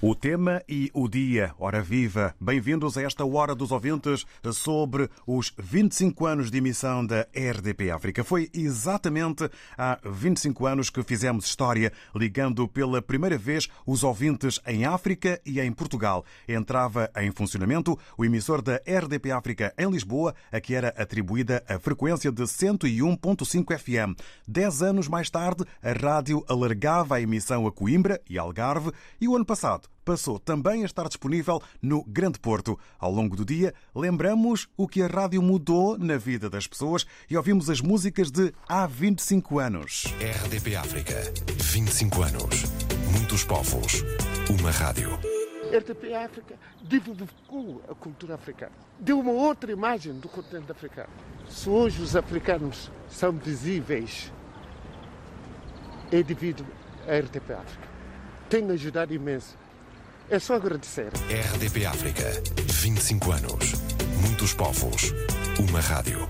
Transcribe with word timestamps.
O 0.00 0.14
tema 0.14 0.62
e 0.68 0.92
o 0.94 1.08
dia. 1.08 1.52
Ora 1.58 1.82
viva! 1.82 2.32
Bem-vindos 2.40 2.96
a 2.96 3.02
esta 3.02 3.26
Hora 3.26 3.52
dos 3.52 3.72
Ouvintes 3.72 4.24
sobre 4.52 5.10
os 5.26 5.52
25 5.58 6.24
anos 6.24 6.52
de 6.52 6.58
emissão 6.58 7.04
da 7.04 7.26
RDP 7.34 7.90
África. 7.90 8.22
Foi 8.22 8.48
exatamente 8.54 9.50
há 9.76 9.98
25 10.04 10.66
anos 10.68 10.88
que 10.88 11.02
fizemos 11.02 11.46
história, 11.46 11.92
ligando 12.14 12.68
pela 12.68 13.02
primeira 13.02 13.36
vez 13.36 13.66
os 13.84 14.04
ouvintes 14.04 14.60
em 14.68 14.84
África 14.84 15.40
e 15.44 15.58
em 15.60 15.72
Portugal. 15.72 16.24
Entrava 16.46 17.10
em 17.16 17.32
funcionamento 17.32 17.98
o 18.16 18.24
emissor 18.24 18.62
da 18.62 18.76
RDP 18.76 19.32
África 19.32 19.74
em 19.76 19.90
Lisboa, 19.90 20.32
a 20.52 20.60
que 20.60 20.76
era 20.76 20.94
atribuída 20.96 21.64
a 21.68 21.76
frequência 21.76 22.30
de 22.30 22.44
101.5 22.44 23.76
FM. 23.76 24.16
Dez 24.46 24.80
anos 24.80 25.08
mais 25.08 25.28
tarde, 25.28 25.64
a 25.82 25.90
rádio 25.90 26.44
alargava 26.48 27.16
a 27.16 27.20
emissão 27.20 27.66
a 27.66 27.72
Coimbra 27.72 28.20
e 28.30 28.38
Algarve 28.38 28.92
e 29.20 29.26
o 29.26 29.34
ano 29.34 29.44
passado 29.44 29.88
passou 30.08 30.38
também 30.38 30.84
a 30.84 30.86
estar 30.86 31.06
disponível 31.06 31.60
no 31.82 32.02
Grande 32.02 32.38
Porto. 32.38 32.80
Ao 32.98 33.12
longo 33.12 33.36
do 33.36 33.44
dia, 33.44 33.74
lembramos 33.94 34.66
o 34.74 34.88
que 34.88 35.02
a 35.02 35.06
rádio 35.06 35.42
mudou 35.42 35.98
na 35.98 36.16
vida 36.16 36.48
das 36.48 36.66
pessoas 36.66 37.04
e 37.28 37.36
ouvimos 37.36 37.68
as 37.68 37.82
músicas 37.82 38.30
de 38.30 38.54
há 38.66 38.86
25 38.86 39.58
anos. 39.58 40.04
RDP 40.46 40.76
África, 40.76 41.14
25 41.58 42.22
anos. 42.22 42.62
Muitos 43.12 43.44
povos, 43.44 44.02
uma 44.58 44.70
rádio. 44.70 45.10
RDP 45.70 46.14
África 46.14 46.54
divulgou 46.82 47.82
a 47.86 47.94
cultura 47.94 48.36
africana. 48.36 48.72
Deu 48.98 49.20
uma 49.20 49.32
outra 49.32 49.70
imagem 49.70 50.14
do 50.14 50.28
continente 50.30 50.72
africano. 50.72 51.10
Se 51.50 51.68
hoje 51.68 52.00
os 52.00 52.16
africanos 52.16 52.90
são 53.10 53.32
visíveis, 53.32 54.32
é 56.10 56.22
devido 56.22 56.64
à 57.06 57.18
RDP 57.18 57.52
África. 57.52 57.88
Tem 58.48 58.70
ajudado 58.70 59.12
imenso. 59.12 59.67
É 60.30 60.38
só 60.38 60.56
agradecer. 60.56 61.10
RDP 61.54 61.86
África, 61.86 62.24
25 62.66 63.32
anos. 63.32 63.72
Muitos 64.20 64.52
povos, 64.52 65.14
uma 65.58 65.80
rádio. 65.80 66.28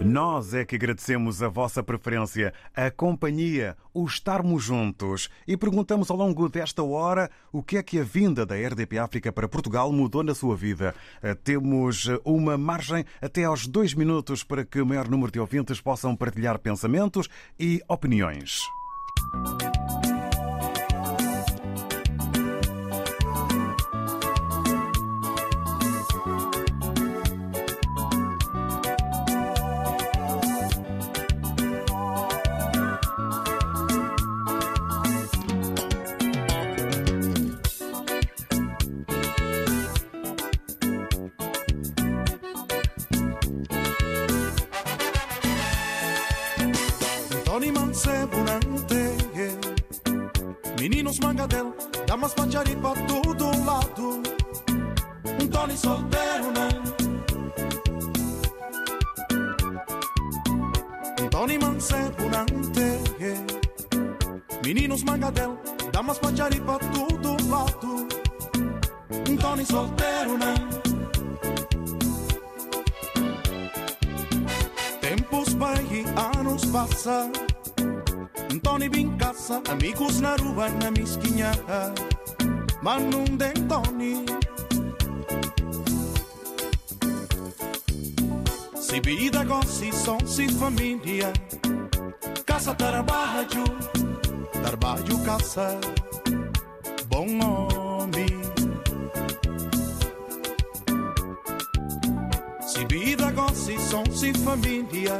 Nós 0.00 0.54
é 0.54 0.64
que 0.64 0.76
agradecemos 0.76 1.42
a 1.42 1.48
vossa 1.48 1.82
preferência, 1.82 2.52
a 2.74 2.90
companhia, 2.90 3.76
o 3.94 4.04
estarmos 4.04 4.62
juntos 4.62 5.28
e 5.46 5.56
perguntamos 5.56 6.10
ao 6.10 6.16
longo 6.16 6.48
desta 6.48 6.82
hora 6.82 7.30
o 7.52 7.62
que 7.62 7.76
é 7.76 7.82
que 7.82 7.98
a 8.00 8.04
vinda 8.04 8.44
da 8.44 8.54
RDP 8.54 8.98
África 8.98 9.32
para 9.32 9.48
Portugal 9.48 9.92
mudou 9.92 10.22
na 10.22 10.34
sua 10.34 10.56
vida. 10.56 10.94
Eh, 11.22 11.34
Temos 11.34 12.08
uma 12.24 12.56
margem 12.58 13.04
até 13.20 13.44
aos 13.44 13.66
dois 13.66 13.94
minutos 13.94 14.42
para 14.42 14.64
que 14.64 14.80
o 14.80 14.86
maior 14.86 15.08
número 15.08 15.32
de 15.32 15.40
ouvintes 15.40 15.80
possam 15.80 16.16
partilhar 16.16 16.58
pensamentos 16.58 17.28
e 17.58 17.80
opiniões. 17.88 18.60
Meninos 51.12 51.20
mangadel 51.20 51.74
Damas 52.06 52.34
manjari 52.36 52.74
pra 52.76 52.94
todo 53.06 53.64
lado 53.66 54.22
Um 55.42 55.46
Tony 55.46 55.76
solteiro, 55.76 56.52
né? 56.52 56.68
Um 61.20 61.28
Tony 61.28 61.58
Mancebunante 61.58 62.96
Meninos 64.64 65.02
mangadel 65.04 65.58
Damas 65.92 66.18
manjari 66.22 66.58
pra 66.62 66.78
todo 66.78 67.36
lado 67.46 68.08
Um 69.28 69.36
Tony 69.36 69.66
solteiro, 69.66 70.38
né? 70.38 70.54
Tempos 75.02 75.52
vai 75.52 75.84
e 75.90 76.04
anos 76.38 76.64
passa 76.66 77.30
Vem 78.52 79.16
casa, 79.16 79.62
amigos 79.70 80.20
na 80.20 80.36
rua, 80.36 80.68
na 80.68 80.90
mesquinha. 80.90 81.52
Não 82.82 83.24
tem 83.38 83.54
Tony 83.66 84.26
Se 88.78 89.00
vida 89.00 89.42
gosta, 89.44 89.92
som, 89.92 90.18
se 90.26 90.46
família. 90.48 91.32
Casa, 92.44 92.74
trabalho, 92.74 93.64
trabalho, 94.62 95.18
casa 95.24 95.80
Bom 97.06 97.26
homem 97.42 98.26
Se 102.66 102.84
vida 102.84 103.30
gosta, 103.30 103.78
som, 103.78 104.04
se 104.12 104.34
família. 104.34 105.18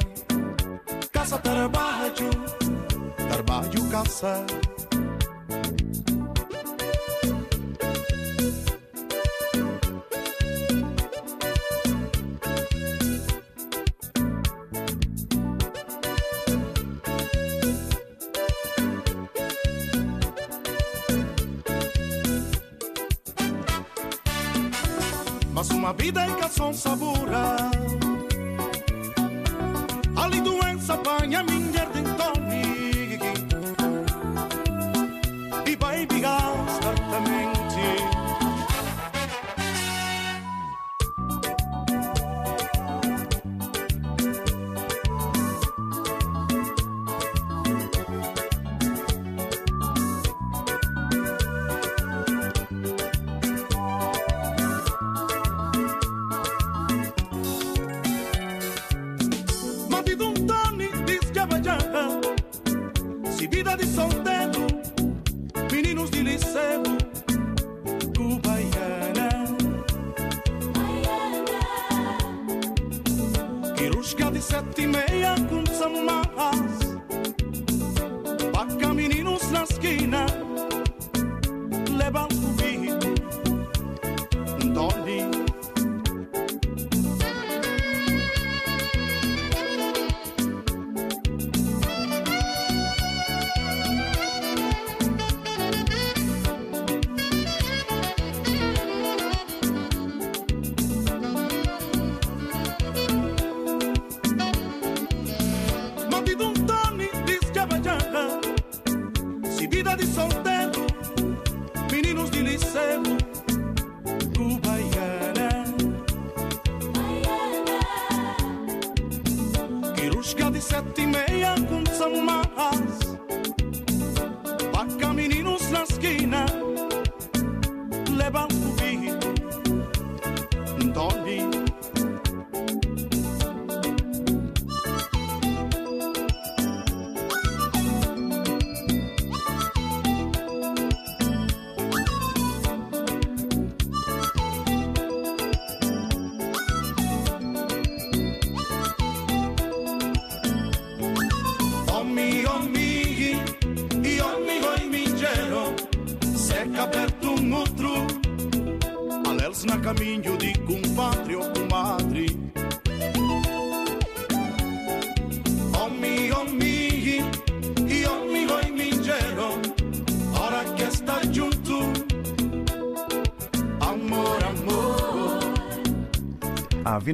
Casa, 1.10 1.38
trabalho, 1.38 2.30
trabalho, 3.32 3.88
casa 3.90 4.44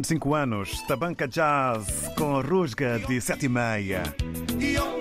25 0.08 0.34
anos, 0.34 0.82
Tabanca 0.86 1.28
Jazz 1.28 2.08
com 2.16 2.40
Rusga 2.40 2.98
de 2.98 3.20
7 3.20 3.44
e 3.44 3.48
meia. 3.50 4.02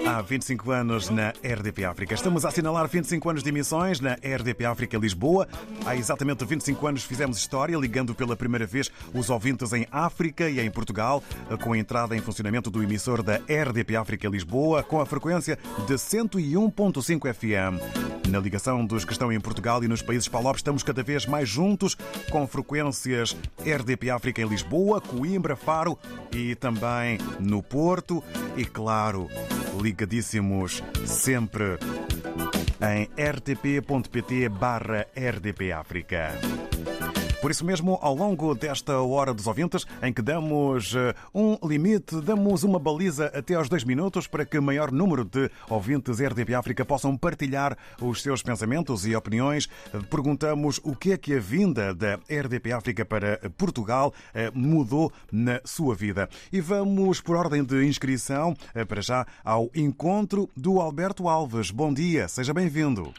Há 0.08 0.22
25 0.22 0.72
anos 0.72 1.10
na 1.10 1.34
RDP 1.44 1.84
África. 1.84 2.14
Estamos 2.14 2.46
a 2.46 2.48
assinalar 2.48 2.88
25 2.88 3.30
anos 3.30 3.44
de 3.44 3.50
emissões 3.50 4.00
na 4.00 4.14
RDP 4.14 4.64
África 4.64 4.98
Lisboa. 4.98 5.46
Há 5.86 5.98
exatamente 5.98 6.46
25 6.46 6.88
anos 6.88 7.04
fizemos 7.04 7.38
história, 7.38 7.76
ligando 7.76 8.16
pela 8.16 8.34
primeira 8.34 8.66
vez 8.66 8.90
os 9.14 9.30
ouvintes 9.30 9.74
em 9.74 9.86
África 9.92 10.50
e 10.50 10.62
em 10.62 10.72
Portugal, 10.72 11.22
com 11.62 11.74
a 11.74 11.78
entrada 11.78 12.16
em 12.16 12.22
funcionamento 12.22 12.72
do 12.72 12.82
emissor 12.82 13.22
da 13.22 13.36
RDP 13.36 13.98
África 13.98 14.30
Lisboa, 14.30 14.82
com 14.82 15.02
a 15.02 15.06
frequência 15.06 15.60
de 15.86 15.96
101.5 15.96 17.34
FM. 17.34 18.08
Na 18.30 18.40
ligação 18.40 18.86
dos 18.86 19.04
que 19.04 19.12
estão 19.12 19.32
em 19.32 19.40
Portugal 19.42 19.84
e 19.84 19.88
nos 19.90 20.02
países 20.02 20.28
palopes, 20.30 20.60
estamos 20.60 20.84
cada 20.84 21.04
vez 21.04 21.26
mais 21.26 21.50
juntos, 21.50 21.96
com 22.30 22.48
frequências 22.48 23.36
RDP 23.60 24.10
África 24.10 24.42
em 24.42 24.48
Lisboa, 24.48 25.02
Coimbra, 25.02 25.58
Faro 25.58 26.00
e 26.32 26.56
também 26.56 27.18
no 27.40 27.62
Porto. 27.62 28.24
E 28.56 28.66
claro, 28.66 29.30
ligadíssimos 29.98 30.84
sempre 31.06 31.80
em 32.80 33.10
rtp.pt 33.18 34.50
barra 34.50 35.08
RDP 35.16 35.72
África. 35.72 36.34
Por 37.48 37.52
isso 37.52 37.66
mesmo, 37.66 37.98
ao 38.02 38.14
longo 38.14 38.54
desta 38.54 39.00
hora 39.00 39.34
dos 39.34 39.48
ouvintes, 39.48 39.88
em 40.04 40.12
que 40.12 40.22
damos 40.22 40.94
eh, 40.94 41.14
um 41.34 41.58
limite, 41.66 42.20
damos 42.20 42.66
uma 42.66 42.78
baliza 42.78 43.28
até 43.28 43.54
aos 43.54 43.70
dois 43.70 43.86
minutos 43.86 44.28
para 44.28 44.46
que 44.46 44.60
maior 44.60 44.92
número 44.92 45.24
de 45.24 45.50
ouvintes 45.70 46.20
RDP 46.20 46.54
África 46.56 46.84
possam 46.84 47.16
partilhar 47.16 47.78
os 48.02 48.22
seus 48.22 48.44
pensamentos 48.44 49.08
e 49.08 49.16
opiniões, 49.16 49.68
perguntamos 50.12 50.82
o 50.84 50.94
que 50.94 51.14
é 51.14 51.18
que 51.18 51.36
a 51.36 51.40
vinda 51.40 51.96
da 51.96 52.16
RDP 52.30 52.74
África 52.74 53.06
para 53.06 53.40
Portugal 53.58 54.14
eh, 54.36 54.52
mudou 54.54 55.10
na 55.32 55.62
sua 55.64 55.96
vida. 55.96 56.28
E 56.52 56.60
vamos, 56.60 57.22
por 57.22 57.38
ordem 57.38 57.64
de 57.64 57.82
inscrição, 57.86 58.56
eh, 58.76 58.84
para 58.84 59.02
já 59.02 59.26
ao 59.42 59.70
encontro 59.74 60.50
do 60.54 60.82
Alberto 60.82 61.30
Alves. 61.30 61.72
Bom 61.72 61.94
dia, 61.94 62.28
seja 62.28 62.54
bem-vindo. 62.54 63.14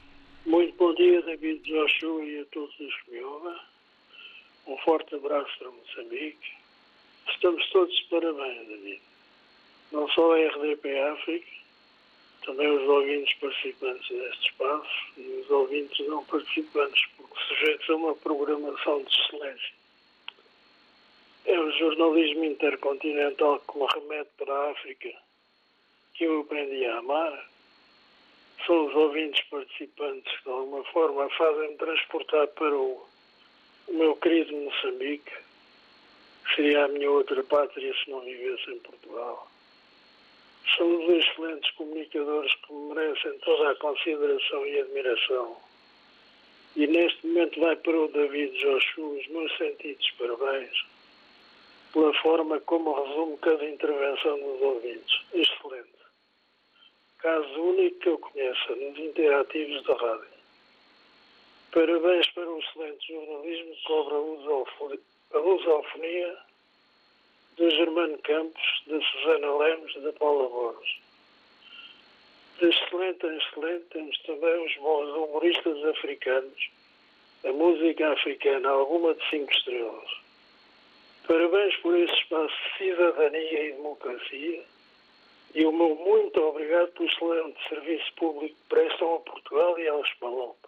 Muito 0.45 0.77
bom 0.77 0.95
dia, 0.97 1.23
David 1.23 1.63
Joshua 1.63 2.23
e 2.27 2.41
a 2.41 2.45
todos 2.53 2.79
os 2.79 2.95
que 3.05 3.13
me 3.13 3.23
ouvem. 3.23 3.78
Um 4.69 4.77
forte 4.77 5.15
abraço 5.15 5.51
para 5.59 5.71
Moçambique. 5.71 6.53
Estamos 7.31 7.67
todos 7.71 7.97
de 7.97 8.05
parabéns, 8.05 8.69
David. 8.69 9.01
Não 9.91 10.07
só 10.11 10.35
a 10.35 10.47
RDP 10.47 11.01
África, 11.01 11.51
também 12.45 12.69
os 12.69 12.87
ouvintes 12.87 13.35
participantes 13.39 14.07
deste 14.11 14.51
espaço 14.51 15.13
e 15.17 15.23
os 15.41 15.51
ouvintes 15.51 16.07
não 16.07 16.23
participantes, 16.27 17.03
porque 17.17 17.35
sujeitos 17.49 17.89
a 17.89 17.97
uma 17.97 18.15
programação 18.17 19.03
de 19.03 19.19
excelência. 19.19 19.75
É 21.47 21.59
o 21.59 21.71
jornalismo 21.79 22.45
intercontinental 22.45 23.61
que 23.61 23.79
me 23.79 23.87
remete 23.87 24.31
para 24.37 24.53
a 24.53 24.71
África 24.73 25.11
que 26.13 26.25
eu 26.25 26.41
aprendi 26.41 26.85
a 26.85 26.99
amar. 26.99 27.49
São 28.67 28.87
os 28.87 28.95
ouvintes 28.95 29.43
participantes 29.49 30.31
que, 30.37 30.45
de 30.45 30.51
alguma 30.51 30.85
forma, 30.85 31.31
fazem-me 31.31 31.77
transportar 31.77 32.49
para 32.49 32.77
o 32.77 33.09
o 33.89 33.95
meu 33.95 34.17
querido 34.17 34.55
Moçambique, 34.55 35.33
que 36.45 36.55
seria 36.55 36.85
a 36.85 36.89
minha 36.89 37.11
outra 37.11 37.43
pátria 37.43 37.95
se 37.95 38.11
não 38.11 38.21
vivesse 38.21 38.71
em 38.71 38.79
Portugal. 38.81 39.49
São 40.77 41.07
dois 41.07 41.25
excelentes 41.25 41.71
comunicadores 41.73 42.55
que 42.57 42.73
merecem 42.73 43.39
toda 43.39 43.71
a 43.71 43.77
consideração 43.77 44.67
e 44.67 44.81
admiração. 44.81 45.57
E 46.77 46.87
neste 46.87 47.27
momento 47.27 47.61
vai 47.61 47.77
para 47.77 47.99
o 47.99 48.09
David 48.09 48.59
Joshua 48.59 49.09
os 49.09 49.27
meus 49.29 49.57
sentidos 49.57 50.11
parabéns 50.19 50.85
pela 51.93 52.13
forma 52.21 52.61
como 52.61 52.93
resume 52.93 53.39
cada 53.39 53.65
intervenção 53.65 54.39
dos 54.39 54.61
ouvintes. 54.61 55.23
Excelente. 55.33 55.89
Caso 57.19 57.61
único 57.61 57.99
que 57.99 58.09
eu 58.11 58.19
conheça 58.19 58.77
nos 58.77 58.99
interativos 58.99 59.83
da 59.85 59.95
rádio. 59.95 60.38
Parabéns 61.73 62.27
para 62.31 62.49
o 62.49 62.59
excelente 62.59 63.13
jornalismo 63.13 63.77
cobra 63.87 64.17
a 65.35 65.39
lusofonia 65.39 66.39
de 67.59 67.71
Germano 67.71 68.17
Campos, 68.19 68.83
da 68.87 68.99
Susana 69.01 69.55
Lemos, 69.59 69.95
da 70.03 70.13
Paula 70.15 70.49
Borges. 70.49 71.01
De 72.59 72.69
excelente 72.71 73.27
em 73.27 73.37
excelente 73.37 73.85
temos 73.91 74.19
também 74.23 74.67
os 74.67 74.77
bons 74.77 75.11
humoristas 75.11 75.85
africanos, 75.85 76.71
a 77.45 77.53
música 77.53 78.13
africana, 78.13 78.71
alguma 78.71 79.15
de 79.15 79.29
cinco 79.29 79.53
estrelas. 79.53 80.11
Parabéns 81.27 81.77
por 81.77 81.95
esse 81.99 82.15
espaço 82.15 82.55
de 82.55 82.79
cidadania 82.79 83.69
e 83.69 83.73
democracia 83.73 84.65
e 85.55 85.67
o 85.67 85.73
meu 85.73 85.95
muito 85.95 86.41
obrigado 86.41 86.93
pelo 86.93 87.11
excelente 87.11 87.69
serviço 87.69 88.13
público 88.15 88.55
que 88.55 88.69
prestam 88.69 89.17
a 89.17 89.21
Portugal 89.21 89.79
e 89.79 89.87
aos 89.87 90.11
Palopes. 90.15 90.68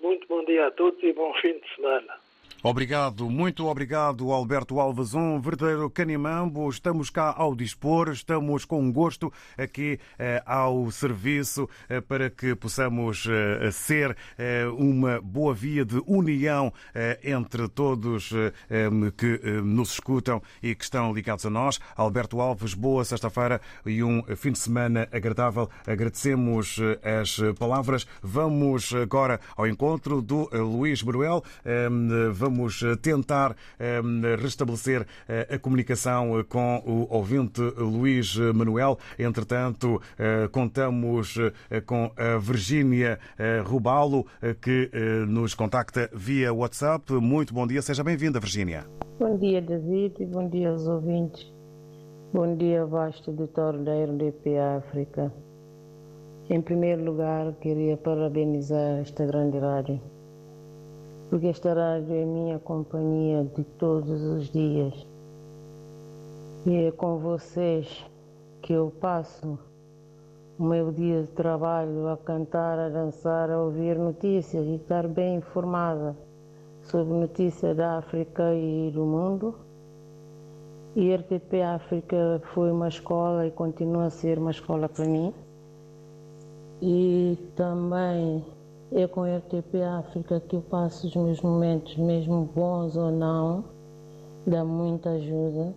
Muito 0.00 0.26
bom 0.28 0.44
dia 0.44 0.66
a 0.66 0.70
todos 0.70 1.02
e 1.02 1.12
bom 1.12 1.32
fim 1.34 1.58
de 1.58 1.74
semana. 1.74 2.27
Obrigado, 2.60 3.30
muito 3.30 3.68
obrigado, 3.68 4.32
Alberto 4.32 4.80
Alves, 4.80 5.14
um 5.14 5.40
verdadeiro 5.40 5.88
canimambo. 5.88 6.68
Estamos 6.68 7.08
cá 7.08 7.32
ao 7.36 7.54
dispor, 7.54 8.08
estamos 8.10 8.64
com 8.64 8.90
gosto 8.92 9.32
aqui 9.56 10.00
eh, 10.18 10.42
ao 10.44 10.90
serviço 10.90 11.68
eh, 11.88 12.00
para 12.00 12.28
que 12.28 12.56
possamos 12.56 13.28
eh, 13.30 13.70
ser 13.70 14.16
eh, 14.36 14.66
uma 14.76 15.20
boa 15.20 15.54
via 15.54 15.84
de 15.84 16.02
união 16.04 16.72
eh, 16.92 17.20
entre 17.22 17.68
todos 17.68 18.32
eh, 18.32 18.52
que 19.16 19.38
nos 19.62 19.92
escutam 19.92 20.42
e 20.60 20.74
que 20.74 20.82
estão 20.82 21.12
ligados 21.12 21.46
a 21.46 21.50
nós. 21.50 21.78
Alberto 21.96 22.40
Alves, 22.40 22.74
boa 22.74 23.04
sexta-feira 23.04 23.60
e 23.86 24.02
um 24.02 24.20
fim 24.36 24.50
de 24.50 24.58
semana 24.58 25.08
agradável. 25.12 25.70
Agradecemos 25.86 26.76
as 27.22 27.38
palavras. 27.56 28.04
Vamos 28.20 28.92
agora 28.94 29.38
ao 29.56 29.64
encontro 29.64 30.20
do 30.20 30.50
Luís 30.52 31.02
Bruel. 31.02 31.44
Vamos 32.38 32.84
eh, 32.84 32.94
tentar 32.94 33.56
eh, 33.80 34.00
restabelecer 34.40 35.04
eh, 35.28 35.56
a 35.56 35.58
comunicação 35.58 36.44
com 36.48 36.80
o 36.86 37.12
ouvinte 37.12 37.60
Luís 37.76 38.36
Manuel. 38.54 38.96
Entretanto, 39.18 40.00
contamos 40.52 41.36
com 41.86 42.12
a 42.16 42.38
Virgínia 42.38 43.18
Rubalo, 43.64 44.26
que 44.60 44.90
nos 45.26 45.54
contacta 45.54 46.08
via 46.12 46.52
WhatsApp. 46.52 47.12
Muito 47.14 47.52
bom 47.52 47.66
dia, 47.66 47.82
seja 47.82 48.04
bem-vinda, 48.04 48.38
Virgínia. 48.38 48.84
Bom 49.18 49.36
dia, 49.36 49.60
David, 49.60 50.24
bom 50.26 50.48
dia 50.48 50.70
aos 50.70 50.86
ouvintes. 50.86 51.52
Bom 52.32 52.56
dia, 52.56 52.84
vasto 52.86 53.30
auditor 53.30 53.78
da 53.78 53.92
RDP 53.92 54.58
África. 54.58 55.32
Em 56.48 56.60
primeiro 56.60 57.04
lugar, 57.04 57.52
queria 57.60 57.96
parabenizar 57.96 59.00
esta 59.00 59.26
grande 59.26 59.58
rádio 59.58 60.00
porque 61.28 61.48
esta 61.48 61.74
rádio 61.74 62.14
é 62.14 62.24
minha 62.24 62.58
companhia 62.58 63.44
de 63.44 63.64
todos 63.64 64.22
os 64.22 64.50
dias. 64.50 65.06
E 66.66 66.74
é 66.84 66.90
com 66.90 67.18
vocês 67.18 68.04
que 68.62 68.72
eu 68.72 68.92
passo 69.00 69.58
o 70.58 70.64
meu 70.64 70.90
dia 70.90 71.22
de 71.22 71.28
trabalho 71.28 72.08
a 72.08 72.16
cantar, 72.16 72.78
a 72.78 72.88
dançar, 72.88 73.50
a 73.50 73.60
ouvir 73.60 73.96
notícias 73.96 74.66
e 74.66 74.74
estar 74.74 75.06
bem 75.06 75.36
informada 75.36 76.16
sobre 76.82 77.14
notícias 77.14 77.76
da 77.76 77.98
África 77.98 78.54
e 78.54 78.90
do 78.90 79.04
mundo. 79.04 79.54
E 80.96 81.14
RTP 81.14 81.62
África 81.62 82.42
foi 82.54 82.72
uma 82.72 82.88
escola 82.88 83.46
e 83.46 83.50
continua 83.50 84.06
a 84.06 84.10
ser 84.10 84.38
uma 84.38 84.50
escola 84.50 84.88
para 84.88 85.04
mim. 85.04 85.32
E 86.82 87.38
também 87.54 88.44
é 88.92 89.06
com 89.06 89.22
a 89.22 89.36
RTP 89.36 89.82
África 89.82 90.40
que 90.40 90.56
eu 90.56 90.62
passo 90.62 91.06
os 91.06 91.14
meus 91.14 91.40
momentos, 91.42 91.96
mesmo 91.96 92.48
bons 92.54 92.96
ou 92.96 93.10
não, 93.10 93.64
dá 94.46 94.64
muita 94.64 95.10
ajuda. 95.10 95.74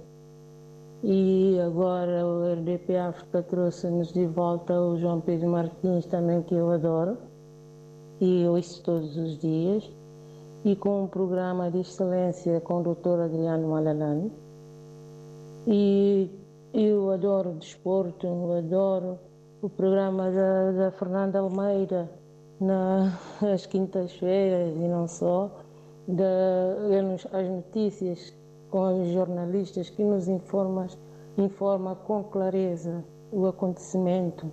E 1.04 1.60
agora 1.60 2.26
o 2.26 2.54
RDP 2.54 2.96
África 2.96 3.42
trouxe-nos 3.44 4.14
de 4.14 4.26
volta 4.28 4.80
o 4.80 4.98
João 4.98 5.20
Pedro 5.20 5.50
Martins, 5.50 6.06
também 6.06 6.42
que 6.44 6.54
eu 6.54 6.70
adoro, 6.70 7.18
e 8.20 8.46
ouço 8.48 8.84
todos 8.84 9.18
os 9.18 9.38
dias, 9.40 9.92
e 10.64 10.76
com 10.76 11.04
um 11.04 11.08
programa 11.08 11.72
de 11.72 11.80
excelência 11.80 12.62
com 12.62 12.82
o 12.82 12.94
Dr. 12.94 13.20
Adriano 13.22 13.70
Malalani. 13.70 14.32
E 15.68 16.30
eu 16.74 17.10
adoro 17.10 17.50
o 17.50 17.56
desporto, 17.56 18.28
eu 18.28 18.58
adoro 18.58 19.20
o 19.62 19.70
programa 19.70 20.32
da, 20.32 20.72
da 20.72 20.92
Fernanda 20.92 21.40
Almeida, 21.40 22.10
nas 22.62 23.66
quintas-feiras 23.66 24.76
e 24.76 24.88
não 24.88 25.08
só, 25.08 25.52
de, 26.08 26.24
as 27.32 27.50
notícias 27.50 28.34
com 28.70 29.02
os 29.02 29.10
jornalistas 29.10 29.90
que 29.90 30.04
nos 30.04 30.28
informam 30.28 30.88
informa 31.38 31.96
com 31.96 32.24
clareza 32.26 33.04
o 33.32 33.48
acontecimento, 33.48 34.52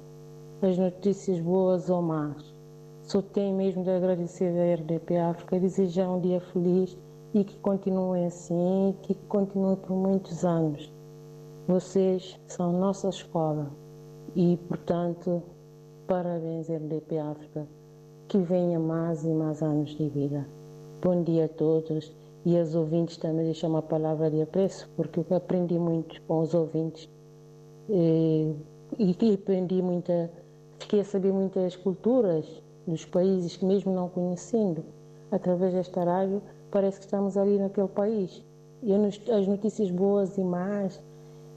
as 0.62 0.78
notícias 0.78 1.40
boas 1.40 1.90
ou 1.90 2.00
más. 2.00 2.54
Só 3.02 3.20
tenho 3.20 3.56
mesmo 3.56 3.82
de 3.84 3.90
agradecer 3.90 4.48
à 4.56 4.74
RDP 4.74 5.16
África, 5.18 5.60
desejar 5.60 6.08
um 6.08 6.20
dia 6.20 6.40
feliz 6.40 6.96
e 7.34 7.44
que 7.44 7.58
continuem 7.58 8.26
assim, 8.26 8.94
que 9.02 9.14
continuem 9.14 9.76
por 9.76 9.96
muitos 9.96 10.44
anos. 10.44 10.92
Vocês 11.66 12.38
são 12.46 12.72
nossa 12.72 13.08
escola 13.08 13.70
e, 14.34 14.56
portanto, 14.68 15.42
parabéns 16.06 16.68
RDP 16.70 17.18
África, 17.18 17.66
que 18.28 18.37
venha 18.37 18.78
mais 18.78 19.25
e 19.25 19.28
mais 19.28 19.62
anos 19.62 19.97
de 19.97 20.06
vida. 20.11 20.47
Bom 21.02 21.23
dia 21.23 21.47
a 21.47 21.49
todos 21.49 22.12
e 22.44 22.58
aos 22.58 22.75
ouvintes 22.75 23.16
também 23.16 23.47
deixar 23.47 23.68
uma 23.68 23.80
palavra 23.80 24.30
de 24.30 24.42
apreço, 24.42 24.87
porque 24.97 25.20
eu 25.20 25.37
aprendi 25.37 25.78
muito 25.78 26.20
com 26.23 26.40
os 26.40 26.52
ouvintes 26.52 27.08
e, 27.88 28.54
e 28.99 29.32
aprendi 29.32 29.80
muita, 29.80 30.30
fiquei 30.78 31.00
a 31.00 31.04
saber 31.04 31.32
muitas 31.32 31.75
culturas 31.75 32.44
dos 32.87 33.06
países 33.06 33.56
que 33.56 33.64
mesmo 33.64 33.94
não 33.94 34.11
conhecendo, 34.11 34.85
através 35.30 35.73
desta 35.73 36.04
rádio, 36.04 36.42
parece 36.70 36.99
que 36.99 37.06
estamos 37.06 37.35
ali 37.38 37.58
naquele 37.58 37.88
país. 37.88 38.44
E 38.82 38.92
as 39.32 39.47
notícias 39.49 39.90
boas 39.90 40.37
e 40.37 40.44
más, 40.44 41.02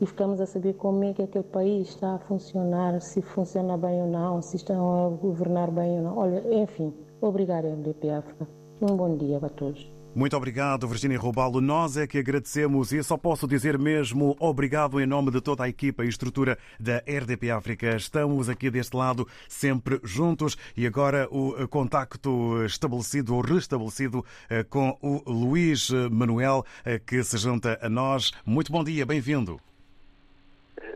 e 0.02 0.06
ficamos 0.08 0.42
a 0.42 0.48
saber 0.48 0.74
como 0.74 1.04
é 1.04 1.14
que 1.14 1.22
aquele 1.22 1.44
país 1.44 1.90
está 1.90 2.16
a 2.16 2.20
funcionar, 2.20 3.00
se 3.00 3.22
funciona 3.22 3.78
bem 3.78 4.02
ou 4.02 4.08
não, 4.08 4.42
se 4.42 4.56
estão 4.56 5.06
a 5.06 5.10
governar 5.10 5.70
bem 5.70 6.00
ou 6.00 6.04
não. 6.04 6.18
Olha, 6.18 6.44
enfim, 6.52 6.92
obrigada, 7.22 7.70
MDP 7.70 8.10
África. 8.10 8.48
Um 8.82 8.98
bom 8.98 9.16
dia 9.16 9.38
a 9.38 9.48
todos. 9.48 9.92
Muito 10.14 10.36
obrigado, 10.36 10.88
Virginia 10.88 11.18
Robalo. 11.18 11.62
Nós 11.62 11.96
é 11.96 12.06
que 12.06 12.18
agradecemos 12.18 12.92
e 12.92 13.02
só 13.02 13.16
posso 13.16 13.48
dizer 13.48 13.78
mesmo 13.78 14.36
obrigado 14.40 15.00
em 15.00 15.06
nome 15.06 15.32
de 15.32 15.40
toda 15.40 15.64
a 15.64 15.70
equipa 15.70 16.04
e 16.04 16.10
estrutura 16.10 16.58
da 16.80 16.98
RDP 16.98 17.52
África. 17.52 17.96
Estamos 17.96 18.50
aqui 18.50 18.70
deste 18.70 18.98
lado 18.98 19.26
sempre 19.48 20.02
juntos 20.04 20.58
e 20.76 20.86
agora 20.86 21.30
o 21.32 21.66
contacto 21.70 22.62
estabelecido 22.66 23.36
ou 23.36 23.42
restabelecido 23.42 24.26
eh, 24.50 24.64
com 24.64 24.98
o 25.02 25.22
Luís 25.32 25.90
Manuel, 26.12 26.66
eh, 26.84 27.00
que 27.00 27.24
se 27.24 27.38
junta 27.38 27.80
a 27.82 27.88
nós. 27.88 28.32
Muito 28.46 28.70
bom 28.70 28.84
dia, 28.84 29.06
bem-vindo. 29.06 29.62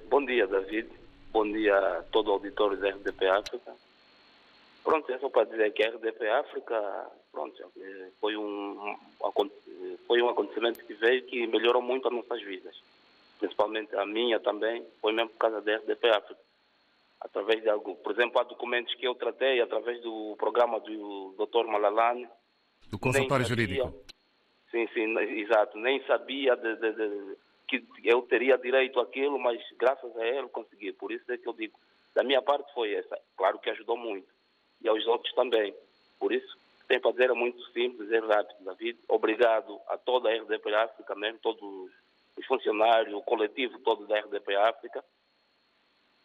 Bom 0.09 0.25
dia, 0.25 0.47
David. 0.47 0.89
Bom 1.31 1.51
dia 1.51 1.77
a 1.77 2.03
todo 2.03 2.29
o 2.29 2.33
auditório 2.33 2.77
da 2.77 2.89
RDP 2.89 3.27
África. 3.27 3.73
Pronto, 4.83 5.11
é 5.11 5.17
só 5.19 5.29
para 5.29 5.45
dizer 5.45 5.73
que 5.73 5.83
a 5.83 5.89
RDP 5.89 6.27
África 6.29 7.11
pronto, 7.31 7.61
foi 8.21 8.37
um, 8.37 8.97
foi 10.07 10.21
um 10.21 10.29
acontecimento 10.29 10.83
que 10.85 10.93
veio 10.93 11.23
que 11.23 11.45
melhorou 11.47 11.81
muito 11.81 12.07
as 12.07 12.13
nossas 12.13 12.41
vidas. 12.41 12.75
Principalmente 13.39 13.93
a 13.95 14.05
minha 14.05 14.39
também, 14.39 14.85
foi 15.01 15.11
mesmo 15.11 15.29
por 15.31 15.37
causa 15.37 15.61
da 15.61 15.75
RDP 15.75 16.09
África. 16.09 16.41
Através 17.19 17.61
de 17.61 17.69
algo, 17.69 17.95
por 17.95 18.13
exemplo, 18.13 18.39
há 18.39 18.43
documentos 18.43 18.93
que 18.95 19.05
eu 19.05 19.15
tratei 19.15 19.59
através 19.59 20.01
do 20.01 20.35
programa 20.37 20.79
do 20.79 21.35
Dr. 21.37 21.65
Malalane. 21.65 22.27
Do 22.89 22.99
consultório 22.99 23.45
jurídico. 23.45 23.93
Sim, 24.71 24.87
sim, 24.93 25.17
exato. 25.39 25.77
Nem 25.77 26.01
sabia 26.05 26.55
de, 26.55 26.75
de, 26.75 26.91
de, 26.93 27.37
que 27.67 27.85
eu 28.03 28.21
teria 28.23 28.57
direito 28.57 28.99
àquilo, 28.99 29.39
mas 29.39 29.61
graças 29.77 30.15
a 30.17 30.27
ele 30.27 30.47
consegui. 30.49 30.93
Por 30.93 31.11
isso 31.11 31.29
é 31.31 31.37
que 31.37 31.47
eu 31.47 31.53
digo, 31.53 31.77
da 32.13 32.23
minha 32.23 32.41
parte 32.41 32.73
foi 32.73 32.93
essa. 32.93 33.19
Claro 33.35 33.59
que 33.59 33.69
ajudou 33.69 33.97
muito 33.97 34.27
e 34.81 34.87
aos 34.87 35.05
outros 35.07 35.33
também. 35.33 35.75
Por 36.19 36.31
isso, 36.31 36.57
tem 36.87 36.99
para 36.99 37.11
dizer 37.11 37.29
é 37.29 37.33
muito 37.33 37.63
simples 37.71 38.09
e 38.09 38.19
rápido, 38.19 38.63
David. 38.63 38.99
Obrigado 39.07 39.79
a 39.87 39.97
toda 39.97 40.29
a 40.29 40.33
RDP 40.33 40.73
África, 40.73 41.15
mesmo 41.15 41.39
todos 41.39 41.91
os 42.37 42.45
funcionários, 42.45 43.13
o 43.13 43.21
coletivo 43.21 43.79
todo 43.79 44.07
da 44.07 44.19
RDP 44.19 44.55
África. 44.55 45.03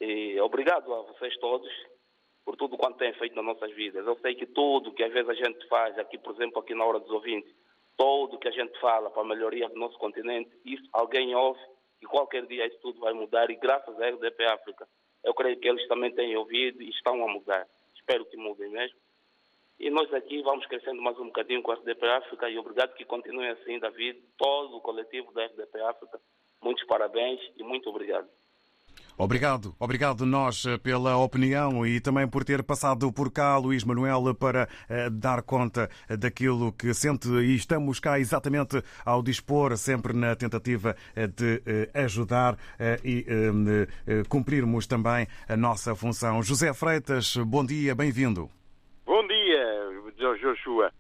E 0.01 0.39
obrigado 0.41 0.93
a 0.93 1.03
vocês 1.03 1.37
todos 1.39 1.71
por 2.45 2.57
tudo 2.57 2.77
quanto 2.77 2.99
têm 2.99 3.13
feito 3.15 3.37
nas 3.37 3.45
nossas 3.45 3.73
vidas. 3.73 4.07
Eu 4.07 4.17
sei 4.17 4.35
que 4.35 4.47
tudo 4.47 4.93
que 4.93 5.03
às 5.03 5.13
vezes 5.13 5.29
a 5.29 5.35
gente 5.35 5.67
faz, 5.69 5.99
aqui, 5.99 6.19
por 6.19 6.35
exemplo, 6.35 6.59
aqui 6.61 6.75
na 6.75 6.85
hora 6.85 6.99
dos 6.99 7.11
ouvintes, 7.11 7.55
tudo 8.01 8.39
que 8.39 8.49
a 8.49 8.51
gente 8.51 8.81
fala 8.81 9.11
para 9.11 9.21
a 9.21 9.27
melhoria 9.27 9.69
do 9.69 9.79
nosso 9.79 9.99
continente, 9.99 10.51
isso 10.65 10.89
alguém 10.91 11.35
ouve 11.35 11.61
e 12.01 12.07
qualquer 12.07 12.47
dia 12.47 12.67
isso 12.67 12.79
tudo 12.81 12.99
vai 12.99 13.13
mudar 13.13 13.51
e 13.51 13.57
graças 13.57 14.01
à 14.01 14.09
RDP 14.09 14.43
África, 14.47 14.89
eu 15.23 15.35
creio 15.35 15.61
que 15.61 15.69
eles 15.69 15.87
também 15.87 16.11
têm 16.11 16.35
ouvido 16.35 16.83
e 16.83 16.89
estão 16.89 17.23
a 17.23 17.29
mudar 17.31 17.67
espero 18.11 18.25
que 18.25 18.37
mudem 18.39 18.71
mesmo. 18.71 18.99
E 19.79 19.91
nós 19.91 20.13
aqui 20.15 20.43
vamos 20.43 20.67
crescendo 20.67 21.01
mais 21.03 21.19
um 21.19 21.27
bocadinho 21.27 21.63
com 21.63 21.73
a 21.73 21.75
RDP 21.75 22.07
África 22.07 22.49
e 22.49 22.59
obrigado 22.59 22.95
que 22.95 23.05
continuem 23.05 23.49
assim, 23.51 23.79
David, 23.79 24.19
todo 24.39 24.77
o 24.77 24.81
coletivo 24.81 25.31
da 25.33 25.45
RDP 25.45 25.81
África. 25.83 26.19
Muitos 26.63 26.85
parabéns 26.87 27.41
e 27.57 27.63
muito 27.63 27.91
obrigado. 27.91 28.29
Obrigado, 29.23 29.75
obrigado 29.79 30.25
nós 30.25 30.65
eh, 30.65 30.79
pela 30.79 31.19
opinião 31.19 31.87
e 31.87 32.01
também 32.01 32.27
por 32.27 32.43
ter 32.43 32.63
passado 32.63 33.13
por 33.13 33.31
cá, 33.31 33.59
Luís 33.59 33.85
Manuel, 33.85 34.35
para 34.35 34.65
uh, 34.65 35.11
dar 35.11 35.43
conta 35.43 35.91
daquilo 36.19 36.73
que 36.73 36.95
sente 36.95 37.29
e 37.29 37.55
estamos 37.55 38.01
cá 38.01 38.19
exatamente 38.19 38.83
ao 39.05 39.23
dispor, 39.23 39.77
sempre 39.77 40.15
na 40.15 40.35
tentativa 40.35 40.97
de 41.37 41.57
uh, 41.57 42.03
ajudar 42.03 42.55
uh, 42.55 42.59
e 43.05 43.27
cumprirmos 44.27 44.87
também 44.87 45.27
a 45.47 45.55
nossa 45.55 45.95
função. 45.95 46.43
José 46.43 46.73
Freitas, 46.73 47.37
bom 47.37 47.63
dia, 47.63 47.95
bem-vindo. 47.95 48.49
Bom 49.05 49.27
dia, 49.27 50.37
Joshua. 50.41 50.91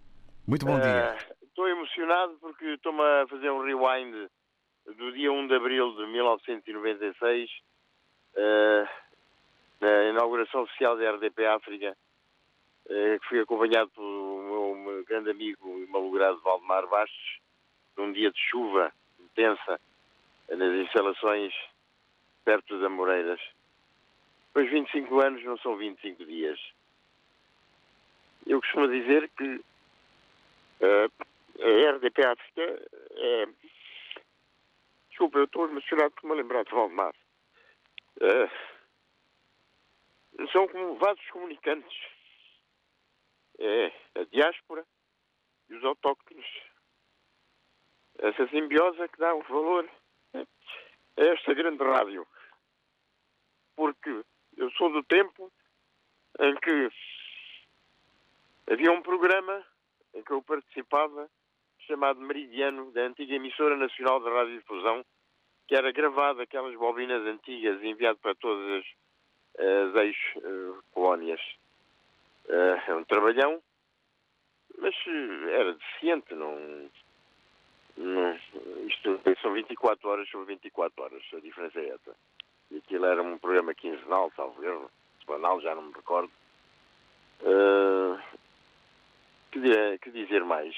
Muito 0.46 0.66
bom 0.66 0.78
dia. 0.78 1.16
Estou 1.42 1.66
emocionado 1.66 2.36
porque 2.38 2.66
estou-me 2.66 3.00
a 3.00 3.26
fazer 3.30 3.50
um 3.50 3.64
rewind 3.64 4.28
do 4.98 5.10
dia 5.12 5.32
1 5.32 5.46
de 5.46 5.54
abril 5.54 5.96
de 5.96 6.06
1996 6.12 7.48
uh, 7.48 7.79
na 9.80 10.04
inauguração 10.04 10.62
oficial 10.62 10.96
da 10.96 11.12
RDP 11.12 11.46
África, 11.46 11.96
uh, 12.86 13.20
que 13.20 13.28
fui 13.28 13.40
acompanhado 13.40 13.90
pelo 13.90 14.74
meu, 14.76 15.04
grande 15.04 15.30
amigo 15.30 15.80
e 15.80 15.86
malogrado 15.86 16.40
Valdemar 16.40 16.86
Bastos, 16.88 17.40
num 17.96 18.12
dia 18.12 18.30
de 18.30 18.38
chuva 18.38 18.92
intensa 19.18 19.80
nas 20.48 20.74
instalações 20.86 21.54
perto 22.44 22.76
das 22.76 22.86
Amoreiras. 22.86 23.40
Pois 24.52 24.68
25 24.68 25.20
anos 25.20 25.44
não 25.44 25.56
são 25.58 25.76
25 25.76 26.24
dias. 26.24 26.58
Eu 28.46 28.60
costumo 28.60 28.88
dizer 28.88 29.30
que 29.36 29.56
uh, 30.80 31.12
a 31.60 31.90
RDP 31.92 32.26
África 32.26 32.88
é. 33.16 33.48
Desculpa, 35.10 35.38
eu 35.38 35.44
estou 35.44 35.68
emocionado 35.68 36.10
por 36.12 36.30
me 36.30 36.36
lembrar 36.36 36.64
de 36.64 36.70
Valdemar. 36.70 37.14
Uh, 38.20 38.50
são 40.52 40.68
como 40.68 40.96
vasos 40.96 41.24
comunicantes. 41.30 41.98
É 43.58 43.86
a 44.14 44.24
diáspora 44.24 44.86
e 45.68 45.74
os 45.74 45.84
autóctonos. 45.84 46.46
Essa 48.18 48.48
simbiosa 48.48 49.08
que 49.08 49.18
dá 49.18 49.34
o 49.34 49.42
valor 49.42 49.90
a 50.34 50.44
esta 51.16 51.54
grande 51.54 51.82
rádio. 51.82 52.26
Porque 53.76 54.24
eu 54.56 54.70
sou 54.72 54.90
do 54.92 55.02
tempo 55.04 55.52
em 56.38 56.54
que 56.56 56.90
havia 58.70 58.92
um 58.92 59.02
programa 59.02 59.66
em 60.14 60.22
que 60.22 60.32
eu 60.32 60.42
participava 60.42 61.30
chamado 61.86 62.20
Meridiano, 62.20 62.92
da 62.92 63.02
antiga 63.02 63.34
emissora 63.34 63.76
nacional 63.76 64.20
de 64.20 64.30
radiodifusão, 64.30 65.04
que 65.70 65.76
era 65.76 65.92
gravado 65.92 66.42
aquelas 66.42 66.74
bobinas 66.74 67.24
antigas 67.24 67.80
enviado 67.84 68.18
para 68.18 68.34
todas 68.34 68.82
as, 68.82 69.64
as 69.64 69.94
ex-colónias. 70.02 71.40
Uh, 72.48 72.90
é 72.90 72.94
um 72.96 73.04
trabalhão, 73.04 73.62
mas 74.78 74.92
era 75.52 75.72
deficiente, 75.74 76.34
não, 76.34 76.90
não, 77.96 78.36
isto 78.88 79.20
são 79.40 79.52
24 79.52 80.08
horas 80.08 80.28
sobre 80.28 80.54
24 80.54 81.04
horas, 81.04 81.22
a 81.32 81.38
diferença 81.38 81.78
é 81.78 81.90
essa. 81.90 82.16
E 82.72 82.78
aquilo 82.78 83.06
era 83.06 83.22
um 83.22 83.38
programa 83.38 83.72
quinzenal, 83.72 84.32
erro, 84.60 84.90
semanal, 85.24 85.60
já 85.60 85.72
não 85.76 85.82
me 85.82 85.92
recordo. 85.92 86.32
Uh, 87.42 88.18
que, 89.52 89.98
que, 89.98 90.10
dizer 90.10 90.44
mais? 90.44 90.74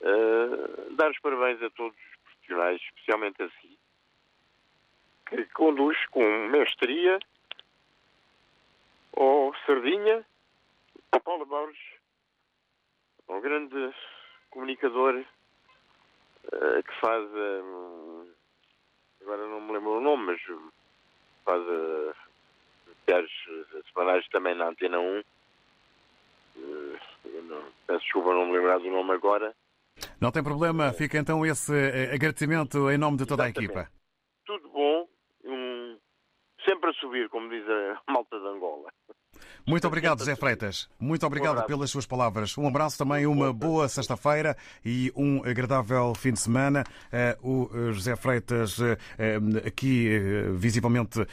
Uh, 0.00 0.96
dar 0.96 1.12
os 1.12 1.20
parabéns 1.20 1.62
a 1.62 1.70
todos 1.70 2.11
profissionais, 2.42 2.80
especialmente 2.82 3.42
assim, 3.42 3.76
que 5.26 5.44
conduz 5.54 5.96
com 6.06 6.22
mestria 6.48 7.18
ao 9.16 9.54
Sardinha, 9.66 10.24
ao 11.12 11.20
Paulo 11.20 11.46
Borges, 11.46 11.78
um 13.28 13.40
grande 13.40 13.94
comunicador 14.50 15.24
uh, 16.44 16.82
que 16.82 17.00
faz, 17.00 17.24
uh, 17.24 18.28
agora 19.22 19.46
não 19.46 19.60
me 19.60 19.72
lembro 19.72 19.98
o 19.98 20.00
nome, 20.00 20.24
mas 20.26 20.40
faz 21.44 21.62
uh, 21.62 22.14
semanais 23.92 24.26
também 24.28 24.54
na 24.54 24.68
Antena 24.68 24.98
1, 24.98 25.20
uh, 25.20 25.24
peço 27.86 28.00
desculpa 28.00 28.34
não 28.34 28.46
me 28.46 28.52
lembrar 28.52 28.78
do 28.78 28.90
nome 28.90 29.12
agora. 29.12 29.54
Não 30.20 30.30
tem 30.30 30.42
problema, 30.42 30.92
fica 30.92 31.18
então 31.18 31.44
esse 31.44 31.72
eh, 31.74 32.14
agradecimento 32.14 32.90
em 32.90 32.98
nome 32.98 33.18
de 33.18 33.26
toda 33.26 33.44
Exatamente. 33.44 33.58
a 33.58 33.80
equipa. 33.82 33.92
Tudo 34.46 34.68
bom, 34.70 35.08
um, 35.44 35.98
sempre 36.68 36.90
a 36.90 36.92
subir, 36.94 37.28
como 37.28 37.48
diz 37.48 37.64
a 37.68 38.12
malta 38.12 38.38
de 38.38 38.46
Angola. 38.46 38.92
Muito 39.64 39.86
obrigado, 39.86 40.18
José 40.18 40.34
Freitas. 40.34 40.90
Muito 40.98 41.24
obrigado 41.24 41.64
pelas 41.66 41.88
suas 41.88 42.04
palavras. 42.04 42.56
Um 42.58 42.66
abraço 42.66 42.98
também, 42.98 43.26
uma 43.26 43.52
boa 43.52 43.88
sexta-feira 43.88 44.56
e 44.84 45.12
um 45.14 45.44
agradável 45.44 46.12
fim 46.16 46.32
de 46.32 46.40
semana. 46.40 46.82
Eh, 47.12 47.36
O 47.40 47.70
eh, 47.72 47.92
José 47.92 48.16
Freitas 48.16 48.78
eh, 48.80 49.38
aqui 49.64 50.10
visivelmente 50.52 51.24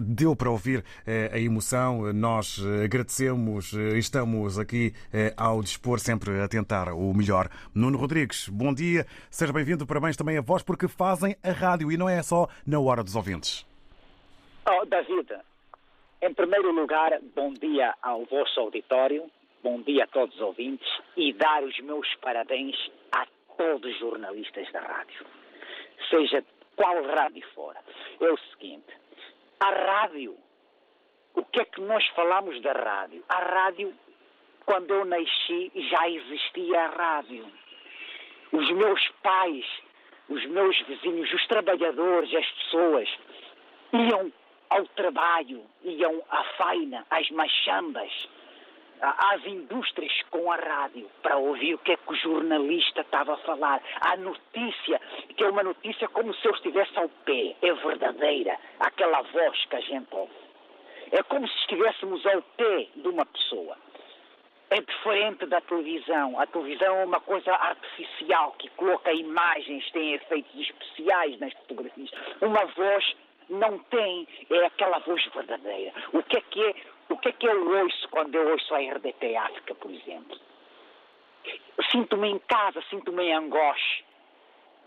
deu 0.00 0.34
para 0.34 0.50
ouvir 0.50 0.84
a 1.32 1.38
emoção. 1.38 2.12
Nós 2.12 2.60
agradecemos 2.84 3.72
estamos 3.72 4.58
aqui 4.58 4.92
ao 5.36 5.62
dispor 5.62 6.00
sempre 6.00 6.40
a 6.40 6.48
tentar 6.48 6.92
o 6.92 7.14
melhor. 7.14 7.48
Nuno 7.74 7.98
Rodrigues, 7.98 8.48
bom 8.48 8.74
dia. 8.74 9.06
Seja 9.30 9.52
bem-vindo. 9.52 9.86
Parabéns 9.86 10.16
também 10.16 10.36
a 10.36 10.40
vós 10.40 10.62
porque 10.62 10.88
fazem 10.88 11.36
a 11.42 11.52
rádio 11.52 11.92
e 11.92 11.96
não 11.96 12.08
é 12.08 12.22
só 12.22 12.48
na 12.66 12.80
hora 12.80 13.04
dos 13.04 13.14
ouvintes. 13.14 13.64
Oh, 14.68 14.84
David, 14.86 15.28
em 16.22 16.32
primeiro 16.32 16.72
lugar, 16.72 17.18
bom 17.34 17.52
dia 17.52 17.94
ao 18.02 18.24
vosso 18.24 18.58
auditório, 18.60 19.30
bom 19.62 19.80
dia 19.82 20.04
a 20.04 20.06
todos 20.06 20.34
os 20.36 20.40
ouvintes 20.40 20.88
e 21.16 21.32
dar 21.32 21.62
os 21.62 21.78
meus 21.80 22.12
parabéns 22.16 22.76
a 23.12 23.26
todos 23.56 23.90
os 23.90 23.98
jornalistas 23.98 24.70
da 24.72 24.80
rádio, 24.80 25.26
seja 26.08 26.44
qual 26.74 27.02
rádio 27.04 27.44
for. 27.54 27.74
É 28.20 28.32
o 28.32 28.38
seguinte, 28.50 28.92
a 29.60 29.70
rádio, 29.70 30.36
o 31.34 31.44
que 31.44 31.60
é 31.60 31.64
que 31.64 31.80
nós 31.80 32.06
falamos 32.08 32.60
da 32.62 32.72
rádio? 32.72 33.22
A 33.28 33.38
rádio, 33.38 33.94
quando 34.64 34.92
eu 34.92 35.04
nasci, 35.04 35.70
já 35.74 36.08
existia 36.08 36.80
a 36.80 36.86
rádio. 36.88 37.46
Os 38.52 38.70
meus 38.70 39.08
pais, 39.22 39.66
os 40.28 40.44
meus 40.46 40.78
vizinhos, 40.82 41.32
os 41.32 41.46
trabalhadores, 41.46 42.34
as 42.34 42.50
pessoas, 42.52 43.08
iam 43.92 44.32
ao 44.70 44.86
trabalho, 44.88 45.64
iam 45.82 46.22
à 46.30 46.44
faina, 46.56 47.06
às 47.10 47.30
machambas, 47.30 48.10
às 49.00 49.44
indústrias 49.46 50.12
com 50.30 50.50
a 50.50 50.56
rádio, 50.56 51.08
para 51.22 51.36
ouvir 51.36 51.74
o 51.74 51.78
que 51.78 51.92
é 51.92 51.96
que 51.96 52.12
o 52.12 52.16
jornalista 52.16 53.02
estava 53.02 53.34
a 53.34 53.38
falar. 53.38 53.82
A 54.00 54.16
notícia, 54.16 55.00
que 55.36 55.44
é 55.44 55.48
uma 55.48 55.62
notícia 55.62 56.08
como 56.08 56.34
se 56.34 56.46
eu 56.46 56.52
estivesse 56.52 56.98
ao 56.98 57.08
pé, 57.08 57.54
é 57.62 57.72
verdadeira, 57.72 58.58
aquela 58.80 59.22
voz 59.22 59.64
que 59.66 59.76
a 59.76 59.80
gente 59.80 60.08
ouve. 60.12 60.32
É 61.12 61.22
como 61.22 61.46
se 61.46 61.56
estivéssemos 61.60 62.24
ao 62.26 62.42
pé 62.42 62.88
de 62.96 63.08
uma 63.08 63.24
pessoa. 63.26 63.76
É 64.68 64.80
diferente 64.80 65.46
da 65.46 65.60
televisão. 65.60 66.40
A 66.40 66.46
televisão 66.46 66.96
é 66.96 67.04
uma 67.04 67.20
coisa 67.20 67.52
artificial 67.52 68.52
que 68.58 68.68
coloca 68.70 69.12
imagens, 69.12 69.88
tem 69.92 70.14
efeitos 70.14 70.52
especiais 70.60 71.38
nas 71.38 71.52
fotografias. 71.52 72.10
Uma 72.40 72.64
voz 72.64 73.16
não 73.48 73.78
tem, 73.78 74.26
é 74.50 74.66
aquela 74.66 74.98
voz 75.00 75.24
verdadeira. 75.26 75.92
O 76.12 76.22
que 76.22 76.38
é 76.38 76.40
que 76.40 76.64
é, 76.64 76.74
o 77.08 77.16
que 77.16 77.28
é 77.28 77.32
que 77.32 77.46
eu 77.46 77.80
ouço 77.82 78.08
quando 78.10 78.34
eu 78.34 78.50
ouço 78.50 78.74
a 78.74 78.78
RDP 78.78 79.36
África, 79.36 79.74
por 79.74 79.90
exemplo? 79.90 80.38
Sinto-me 81.90 82.28
em 82.28 82.38
casa, 82.40 82.82
sinto-me 82.90 83.24
em 83.24 83.34
Angoche. 83.34 84.04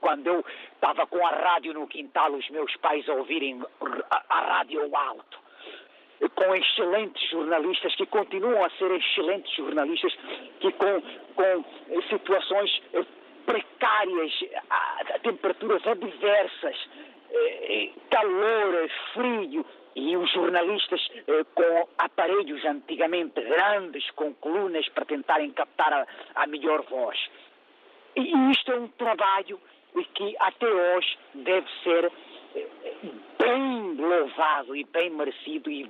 Quando 0.02 0.28
eu 0.28 0.46
estava 0.74 1.06
com 1.08 1.26
a 1.26 1.30
rádio 1.30 1.74
no 1.74 1.88
quintal, 1.88 2.32
os 2.32 2.50
meus 2.50 2.76
pais 2.78 3.08
ouvirem 3.08 3.62
a, 4.10 4.24
a 4.30 4.42
rádio 4.58 4.96
alto 4.96 5.40
com 6.36 6.54
excelentes 6.54 7.30
jornalistas 7.30 7.96
que 7.96 8.06
continuam 8.06 8.64
a 8.64 8.70
ser 8.72 8.92
excelentes 8.92 9.56
jornalistas 9.56 10.14
que 10.60 10.72
com, 10.74 11.02
com 11.36 12.02
situações 12.10 12.82
precárias, 13.46 14.32
a, 14.70 15.02
a 15.16 15.20
temperaturas 15.20 15.86
adversas, 15.88 16.78
calor, 18.10 18.76
eh, 18.76 18.90
frio, 19.14 19.66
e 19.96 20.16
os 20.16 20.32
jornalistas 20.32 21.02
eh, 21.28 21.44
com 21.54 21.88
aparelhos 21.98 22.64
antigamente 22.66 23.42
grandes, 23.42 24.10
com 24.12 24.34
colunas 24.36 24.88
para 24.90 25.06
tentarem 25.06 25.52
captar 25.52 25.92
a, 25.94 26.08
a 26.36 26.48
melhor 26.48 26.84
voz. 26.84 27.18
E, 28.16 28.52
isto 28.52 28.72
é 28.72 28.80
um 28.80 28.88
trabalho 28.90 29.60
que 30.16 30.36
até 30.40 30.68
hoje 30.68 31.18
deve 31.34 31.68
ser 31.84 32.12
bem 33.40 33.96
louvado 33.96 34.76
e 34.76 34.84
bem 34.86 35.10
merecido 35.10 35.70
e 35.70 35.90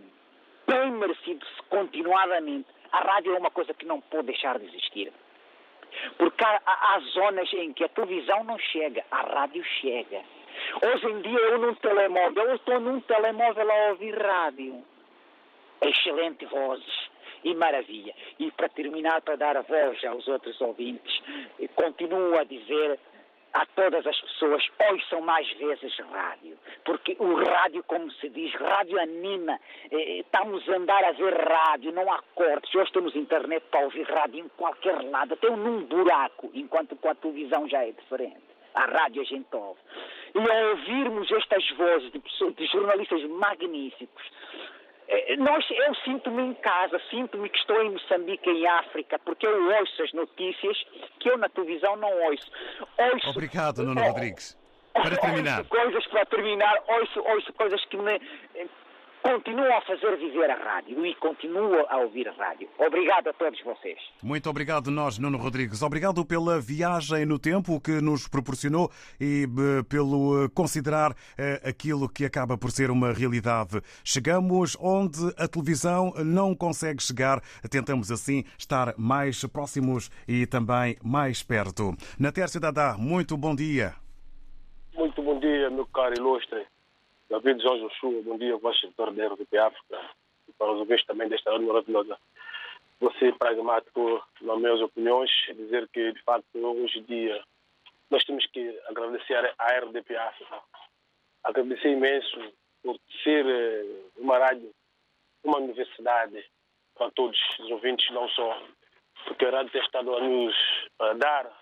bem 0.68 0.92
merecido 0.92 1.46
continuadamente. 1.70 2.68
A 2.92 3.00
rádio 3.00 3.36
é 3.36 3.38
uma 3.40 3.52
coisa 3.52 3.74
que 3.74 3.86
não 3.86 4.02
pode 4.02 4.28
deixar 4.28 4.58
de 4.60 4.66
existir. 4.66 5.12
Porque 6.18 6.44
há- 6.44 6.62
há 6.66 7.00
zonas 7.00 7.52
em 7.54 7.74
que 7.74 7.84
a 7.84 7.90
televisão 7.90 8.44
não 8.44 8.58
chega, 8.60 9.04
a 9.12 9.22
rádio 9.22 9.64
chega. 9.82 10.22
Hoje 10.82 11.08
em 11.08 11.22
dia 11.22 11.40
eu 11.40 11.60
num 11.60 11.76
telemóvel, 11.76 12.44
eu 12.44 12.56
estou 12.56 12.80
num 12.80 13.00
telemóvel 13.02 13.72
a 13.72 13.90
ouvir 13.90 14.16
rádio. 14.18 14.84
Excelente 15.82 16.46
vozes. 16.46 17.10
E 17.44 17.56
maravilha. 17.56 18.14
E 18.38 18.52
para 18.52 18.68
terminar, 18.70 19.22
para 19.22 19.38
dar 19.38 19.56
a 19.56 19.62
voz 19.62 20.04
aos 20.04 20.28
outros 20.28 20.60
ouvintes, 20.60 21.22
eh, 21.60 21.70
continuo 21.74 22.38
a 22.38 22.44
dizer 22.44 23.00
a 23.54 23.66
todas 23.66 24.06
as 24.06 24.20
pessoas, 24.22 24.64
ouçam 24.92 25.22
mais 25.22 25.50
vezes 25.54 25.98
rádio. 26.12 26.58
Porque 26.86 27.16
o 27.20 27.36
rádio, 27.36 27.84
como 27.86 28.12
se 28.12 28.30
diz, 28.30 28.54
rádio 28.56 29.00
anima. 29.00 29.60
Eh, 29.92 30.20
Estamos 30.20 30.68
a 30.70 30.76
andar 30.76 31.04
a 31.04 31.12
ver 31.14 31.34
rádio, 31.34 31.92
não 31.92 32.12
há 32.12 32.22
cortes. 32.36 32.74
Hoje 32.76 32.92
temos 32.92 33.16
internet 33.16 33.64
para 33.72 33.86
ouvir 33.86 34.04
rádio 34.04 34.46
em 34.46 34.50
qualquer 34.50 35.02
lado, 35.04 35.34
até 35.34 35.50
num 35.50 35.86
buraco, 35.86 36.52
enquanto 36.54 36.96
com 36.98 37.10
a 37.10 37.16
televisão 37.16 37.68
já 37.68 37.86
é 37.86 37.92
diferente. 37.92 38.38
A 38.76 38.86
rádio 38.86 39.22
a 39.22 39.26
gente 39.26 39.48
ouve. 39.54 39.80
E 40.36 40.52
ao 40.52 40.70
ouvirmos 40.70 41.32
estas 41.32 41.70
vozes 41.72 42.12
de, 42.12 42.20
pessoas- 42.20 42.56
de 42.56 42.66
jornalistas 42.68 43.24
magníficos, 43.30 44.24
eh, 45.08 45.36
nós, 45.38 45.66
eu 45.70 45.96
sinto-me 45.96 46.44
em 46.44 46.54
casa, 46.56 47.02
sinto-me 47.10 47.50
que 47.50 47.58
estou 47.58 47.82
em 47.82 47.92
Moçambique, 47.92 48.50
em 48.50 48.68
África, 48.68 49.18
porque 49.20 49.48
eu 49.48 49.72
ouço 49.80 50.04
as 50.04 50.14
notícias 50.14 50.78
que 51.20 51.30
eu 51.30 51.38
na 51.38 51.50
televisão 51.50 51.96
não 51.96 52.12
ouço. 52.26 52.52
ouço 52.98 53.30
Obrigado, 53.32 53.84
Nuno 53.84 54.02
Rodrigues. 54.02 54.58
Para 54.94 55.18
terminar. 55.18 55.60
Ouço 55.60 55.70
coisas 55.70 56.08
para 56.08 56.26
terminar, 56.26 56.84
ouço, 56.88 57.20
ouço 57.22 57.54
coisas 57.54 57.84
que 57.86 57.98
me 57.98 58.20
continuam 59.30 59.78
a 59.78 59.82
fazer 59.82 60.18
viver 60.18 60.50
a 60.50 60.56
rádio 60.56 61.06
e 61.06 61.14
continuo 61.16 61.86
a 61.88 61.98
ouvir 61.98 62.28
a 62.28 62.32
rádio. 62.32 62.68
Obrigado 62.80 63.28
a 63.28 63.34
todos 63.34 63.62
vocês. 63.62 64.00
Muito 64.24 64.50
obrigado, 64.50 64.90
nós, 64.90 65.20
Nuno 65.20 65.38
Rodrigues. 65.38 65.84
Obrigado 65.84 66.26
pela 66.26 66.60
viagem 66.60 67.28
no 67.28 67.38
tempo 67.38 67.80
que 67.80 68.02
nos 68.02 68.28
proporcionou 68.28 68.90
e 69.22 69.44
eh, 69.44 69.84
pelo 69.88 70.46
eh, 70.46 70.50
considerar 70.50 71.14
eh, 71.38 71.62
aquilo 71.64 72.10
que 72.10 72.26
acaba 72.26 72.58
por 72.58 72.72
ser 72.72 72.90
uma 72.90 73.14
realidade. 73.14 73.80
Chegamos 74.04 74.76
onde 74.82 75.20
a 75.38 75.48
televisão 75.48 76.12
não 76.26 76.56
consegue 76.56 77.04
chegar. 77.04 77.40
Tentamos, 77.70 78.12
assim, 78.12 78.44
estar 78.58 78.96
mais 78.98 79.46
próximos 79.46 80.10
e 80.28 80.48
também 80.48 80.98
mais 81.04 81.44
perto. 81.44 81.94
Na 82.20 82.32
Tércia 82.32 82.60
Dadá, 82.60 82.96
muito 82.98 83.38
bom 83.38 83.56
dia. 83.56 83.94
Muito 84.96 85.22
bom 85.22 85.40
dia, 85.40 85.70
meu 85.70 85.86
caro 85.86 86.16
ilustre. 86.16 86.66
David 87.30 87.62
João 87.62 87.78
Joshua, 87.78 88.24
bom 88.24 88.38
dia, 88.40 88.58
vosso 88.58 88.84
editor 88.88 89.14
da 89.14 89.28
RDP 89.28 89.58
África. 89.60 90.02
E 90.48 90.54
para 90.54 90.72
os 90.72 90.80
ouvintes 90.80 91.06
também 91.06 91.30
desta 91.30 91.52
rádio 91.52 91.68
maravilhosa. 91.68 92.18
Vou 93.00 93.14
ser 93.14 93.38
pragmático 93.38 94.26
nas 94.42 94.58
minhas 94.58 94.82
opiniões 94.82 95.30
e 95.48 95.54
dizer 95.54 95.88
que, 95.90 96.12
de 96.12 96.22
facto, 96.24 96.48
hoje 96.58 96.98
em 96.98 97.04
dia, 97.04 97.44
nós 98.10 98.24
temos 98.26 98.44
que 98.48 98.82
agradecer 98.88 99.54
à 99.60 99.78
RDP 99.78 100.16
África. 100.16 100.60
Agradecer 101.44 101.90
imenso 101.90 102.52
por 102.82 102.98
ser 103.24 103.46
eh, 103.46 103.86
uma 104.18 104.40
rádio, 104.40 104.74
uma 105.44 105.60
universidade 105.60 106.44
para 106.96 107.12
todos 107.12 107.40
os 107.60 107.70
ouvintes, 107.70 108.10
não 108.10 108.28
só, 108.30 108.60
porque 109.26 109.46
a 109.46 109.52
rádio 109.52 109.72
tem 109.72 109.82
estado 109.82 110.16
a 110.16 110.20
nos 110.20 110.56
a 110.98 111.14
dar 111.14 111.60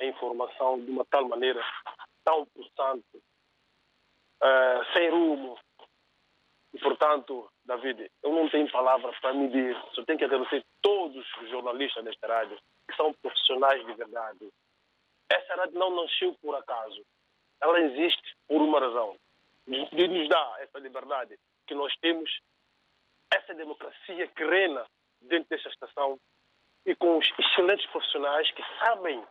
a 0.00 0.04
informação 0.04 0.78
de 0.78 0.92
uma 0.92 1.04
tal 1.06 1.26
maneira 1.28 1.60
tão 2.24 2.46
pulsante, 2.46 3.04
eh, 4.42 4.80
sem 4.92 5.10
rumo. 5.10 5.58
E, 6.74 6.78
portanto, 6.78 7.50
David, 7.64 8.10
eu 8.22 8.32
não 8.32 8.48
tenho 8.50 8.70
palavras 8.70 9.18
para 9.20 9.32
medir, 9.32 9.76
só 9.92 10.04
tenho 10.04 10.18
que 10.18 10.24
agradecer 10.24 10.64
todos 10.82 11.24
os 11.40 11.48
jornalistas 11.48 12.04
desta 12.04 12.26
rádio, 12.26 12.58
que 12.88 12.96
são 12.96 13.12
profissionais 13.14 13.84
de 13.86 13.94
verdade. 13.94 14.52
Essa 15.30 15.54
rádio 15.56 15.78
não 15.78 16.02
nasceu 16.02 16.34
por 16.42 16.54
acaso. 16.54 17.02
Ela 17.60 17.80
existe 17.80 18.36
por 18.46 18.60
uma 18.60 18.78
razão. 18.78 19.16
De 19.66 20.06
nos 20.06 20.28
dar 20.28 20.60
essa 20.60 20.78
liberdade 20.78 21.36
que 21.66 21.74
nós 21.74 21.92
temos, 21.96 22.30
essa 23.32 23.52
democracia 23.54 24.28
que 24.28 24.44
reina 24.44 24.86
dentro 25.22 25.48
desta 25.48 25.68
estação 25.70 26.20
e 26.84 26.94
com 26.94 27.18
os 27.18 27.32
excelentes 27.38 27.86
profissionais 27.86 28.48
que 28.52 28.62
sabem 28.78 29.26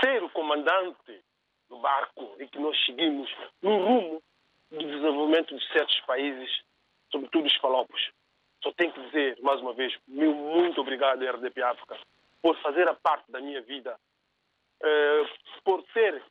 ser 0.00 0.22
o 0.24 0.30
comandante 0.30 1.22
do 1.68 1.78
barco 1.78 2.36
e 2.38 2.46
que 2.48 2.58
nós 2.58 2.76
seguimos 2.84 3.30
no 3.62 3.76
rumo 3.78 4.22
do 4.70 4.78
desenvolvimento 4.78 5.56
de 5.56 5.72
certos 5.72 5.98
países, 6.00 6.50
sobretudo 7.10 7.46
os 7.46 7.58
palopos. 7.58 8.10
só 8.62 8.72
tenho 8.72 8.92
que 8.92 9.00
dizer, 9.06 9.38
mais 9.42 9.60
uma 9.60 9.72
vez, 9.74 9.96
meu 10.08 10.34
muito 10.34 10.80
obrigado, 10.80 11.24
RDP 11.24 11.62
África, 11.62 11.98
por 12.42 12.56
fazer 12.62 12.88
a 12.88 12.94
parte 12.94 13.30
da 13.30 13.40
minha 13.40 13.60
vida, 13.62 13.98
eh, 14.82 15.24
por 15.64 15.82
ter 15.94 16.22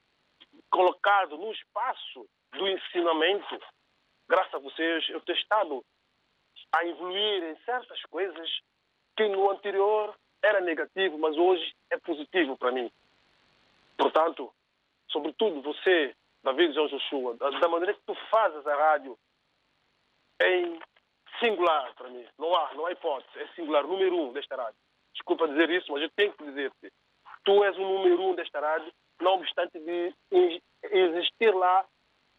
colocado 0.70 1.38
no 1.38 1.52
espaço 1.52 2.28
do 2.52 2.68
ensinamento, 2.68 3.60
graças 4.28 4.54
a 4.54 4.60
vocês, 4.60 5.08
eu 5.10 5.22
tenho 5.22 5.38
estado 5.38 5.86
a 6.74 6.86
evoluir 6.86 7.44
em 7.44 7.56
certas 7.64 8.02
coisas 8.04 8.50
que 9.16 9.28
no 9.28 9.50
anterior 9.50 10.14
era 10.44 10.60
negativo, 10.60 11.18
mas 11.18 11.38
hoje 11.38 11.74
é 11.90 11.98
positivo 11.98 12.58
para 12.58 12.72
mim. 12.72 12.92
Portanto, 13.98 14.54
sobretudo 15.16 15.62
você, 15.62 16.14
David 16.44 16.74
João 16.74 16.88
Joshua, 16.88 17.38
da, 17.38 17.70
maneira 17.70 17.94
que 17.94 18.02
tu 18.06 18.14
fazes 18.30 18.68
a 18.68 18.76
rádio 18.76 19.18
em 20.42 20.78
singular 21.40 21.94
para 21.96 22.10
mim. 22.10 22.26
Não 22.38 22.54
há, 22.54 22.74
não 22.74 22.86
há 22.86 22.92
hipótese. 22.92 23.40
É 23.40 23.48
singular, 23.56 23.88
número 23.88 24.14
um 24.14 24.34
desta 24.34 24.58
rádio. 24.58 24.76
Desculpa 25.14 25.48
dizer 25.48 25.70
isso, 25.70 25.90
mas 25.92 26.02
eu 26.02 26.10
tenho 26.18 26.34
que 26.34 26.44
dizer-te. 26.44 26.92
Tu 27.46 27.64
és 27.64 27.78
o 27.78 27.82
número 27.82 28.22
um 28.22 28.36
desta 28.36 28.60
rádio, 28.60 28.92
não 29.22 29.36
obstante 29.36 29.80
de 29.80 30.14
existir 30.92 31.54
lá 31.56 31.86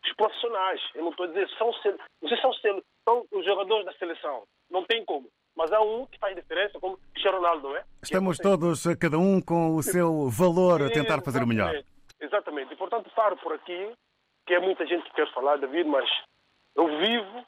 os 0.05 0.13
profissionais. 0.15 0.81
Eu 0.95 1.05
não 1.05 1.11
estou 1.11 1.25
a 1.25 1.29
dizer, 1.29 1.49
são, 1.57 1.73
vocês 1.73 2.41
são, 2.41 2.53
são 3.09 3.27
os 3.33 3.45
jogadores 3.45 3.87
da 3.87 3.93
seleção. 3.95 4.45
Não 4.71 4.85
tem 4.85 5.03
como. 5.07 5.29
Mas 5.57 5.73
há 5.73 5.81
um 5.81 6.05
que 6.05 6.19
faz 6.19 6.37
diferença, 6.37 6.79
como 6.79 6.97
o 6.97 7.31
Ronaldo, 7.31 7.69
não 7.69 7.77
é? 7.77 7.85
Estamos 8.03 8.37
todos, 8.37 8.85
cada 9.01 9.19
um 9.19 9.41
com 9.41 9.75
o 9.77 9.83
seu 9.83 10.29
valor, 10.29 10.83
a 10.83 10.91
tentar 10.91 11.23
fazer 11.23 11.43
o 11.43 11.47
melhor. 11.47 11.83
Exatamente. 12.21 12.73
E, 12.73 12.77
portanto, 12.77 13.11
paro 13.15 13.37
por 13.37 13.53
aqui, 13.53 13.95
que 14.47 14.55
é 14.55 14.61
muita 14.61 14.87
gente 14.87 15.05
que 15.05 15.15
quer 15.15 15.33
falar, 15.33 15.57
David, 15.59 15.89
mas 15.89 16.09
eu 16.75 16.87
vivo 16.99 17.47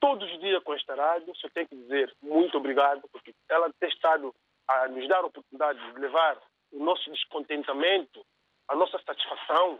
todos 0.00 0.30
os 0.30 0.40
dias 0.40 0.62
com 0.62 0.74
esta 0.74 0.94
rádio. 0.94 1.34
Só 1.36 1.48
tenho 1.50 1.68
que 1.68 1.76
dizer 1.76 2.14
muito 2.22 2.56
obrigado, 2.56 3.02
porque 3.12 3.34
ela 3.48 3.72
tem 3.80 3.88
estado 3.88 4.34
a 4.68 4.88
nos 4.88 5.08
dar 5.08 5.18
a 5.18 5.26
oportunidade 5.26 5.78
de 5.92 6.00
levar 6.00 6.38
o 6.72 6.82
nosso 6.82 7.10
descontentamento, 7.10 8.24
a 8.68 8.74
nossa 8.74 8.98
satisfação. 9.04 9.78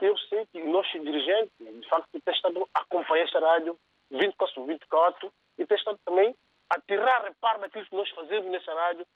Eu 0.00 0.16
sei 0.18 0.46
que 0.46 0.60
os 0.60 0.68
nossos 0.68 0.92
dirigentes, 0.92 1.52
de 1.58 1.88
facto, 1.88 2.08
têm 2.10 2.34
estado 2.34 2.68
a 2.74 2.80
acompanhar 2.80 3.24
esta 3.24 3.40
rádio 3.40 3.78
24 4.10 4.54
por 4.54 4.66
24 4.66 5.32
e 5.58 5.66
têm 5.66 5.78
estado 5.78 5.98
também 6.04 6.34
a 6.70 6.80
tirar 6.80 7.22
reparo 7.22 7.60
daquilo 7.60 7.86
que 7.86 7.96
nós 7.96 8.08
fazemos 8.10 8.50
nessa 8.50 8.74
rádio, 8.74 9.06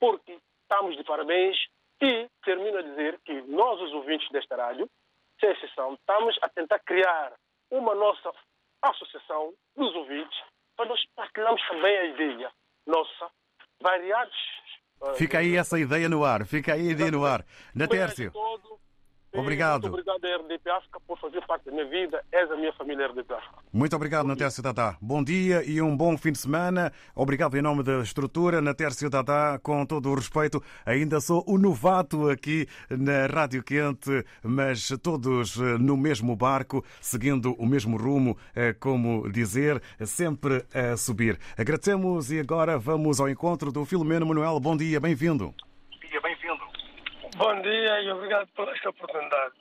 porque 0.00 0.38
estamos 0.62 0.96
de 0.96 1.04
parabéns 1.04 1.56
e 2.00 2.28
termino 2.44 2.78
a 2.78 2.82
dizer 2.82 3.18
que 3.24 3.42
nós, 3.42 3.80
os 3.80 3.92
ouvintes 3.92 4.28
desta 4.30 4.56
rádio, 4.56 4.88
sem 5.40 5.50
exceção, 5.50 5.94
estamos 5.94 6.36
a 6.42 6.48
tentar 6.48 6.78
criar 6.80 7.32
uma 7.70 7.94
nossa 7.94 8.32
associação 8.82 9.52
dos 9.76 9.94
ouvintes 9.94 10.38
para 10.76 10.86
nós 10.86 11.00
partilharmos 11.14 11.62
também 11.68 11.96
a 11.96 12.04
ideia 12.04 12.50
nossa, 12.86 13.30
variados. 13.80 14.36
Fica 15.16 15.38
aí 15.38 15.56
essa 15.56 15.78
ideia 15.78 16.08
no 16.08 16.24
ar, 16.24 16.46
fica 16.46 16.74
aí 16.74 16.88
a 16.88 16.92
ideia 16.92 17.10
no 17.10 17.24
ar. 17.24 17.44
Natércio. 17.74 18.32
Obrigado. 19.34 19.90
Muito 19.90 20.10
obrigado, 20.10 20.42
RDP 20.44 20.70
África, 20.70 21.00
por 21.06 21.18
fazer 21.18 21.44
parte 21.46 21.64
da 21.66 21.72
minha 21.72 21.86
vida. 21.86 22.24
És 22.30 22.50
a 22.50 22.56
minha 22.56 22.72
família 22.74 23.06
RDP 23.08 23.34
África. 23.34 23.54
Muito 23.72 23.96
obrigado, 23.96 24.26
Natércio 24.26 24.62
Dadá. 24.62 24.96
Bom 25.00 25.22
dia 25.22 25.62
e 25.68 25.82
um 25.82 25.96
bom 25.96 26.16
fim 26.16 26.32
de 26.32 26.38
semana. 26.38 26.92
Obrigado 27.14 27.56
em 27.56 27.62
nome 27.62 27.82
da 27.82 28.00
estrutura. 28.00 28.60
Natércio 28.60 29.10
Dadá, 29.10 29.58
com 29.62 29.84
todo 29.84 30.10
o 30.10 30.14
respeito, 30.14 30.62
ainda 30.86 31.20
sou 31.20 31.44
o 31.46 31.58
novato 31.58 32.30
aqui 32.30 32.66
na 32.88 33.26
Rádio 33.26 33.62
Quente, 33.64 34.24
mas 34.42 34.88
todos 35.02 35.60
eh, 35.60 35.78
no 35.78 35.96
mesmo 35.96 36.36
barco, 36.36 36.84
seguindo 37.00 37.54
o 37.54 37.66
mesmo 37.66 37.96
rumo, 37.96 38.38
eh, 38.54 38.72
como 38.72 39.30
dizer, 39.30 39.82
sempre 40.04 40.64
a 40.72 40.96
subir. 40.96 41.38
Agradecemos 41.58 42.30
e 42.30 42.38
agora 42.38 42.78
vamos 42.78 43.20
ao 43.20 43.28
encontro 43.28 43.72
do 43.72 43.84
Filomeno 43.84 44.26
Manuel. 44.26 44.60
Bom 44.60 44.76
dia, 44.76 45.00
bem-vindo. 45.00 45.52
Bom 47.36 47.60
dia 47.62 48.00
e 48.00 48.12
obrigado 48.12 48.46
por 48.54 48.68
esta 48.68 48.90
oportunidade. 48.90 49.54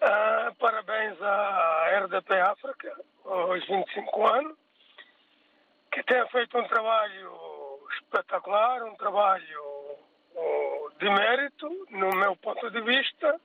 Uh, 0.00 0.52
parabéns 0.58 1.20
à 1.22 2.00
RDP 2.00 2.40
África, 2.40 2.96
aos 3.24 3.64
25 3.66 4.26
anos, 4.26 4.58
que 5.92 6.02
tem 6.02 6.26
feito 6.30 6.58
um 6.58 6.66
trabalho 6.66 7.78
espetacular, 7.94 8.82
um 8.82 8.96
trabalho 8.96 9.62
de 10.98 11.08
mérito, 11.08 11.86
no 11.90 12.10
meu 12.16 12.34
ponto 12.34 12.68
de 12.68 12.80
vista. 12.80 13.40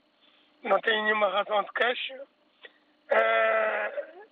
Não 0.63 0.79
tenho 0.79 1.03
nenhuma 1.03 1.29
razão 1.29 1.61
de 1.61 1.71
queixa. 1.73 2.19
Uh, 3.11 4.27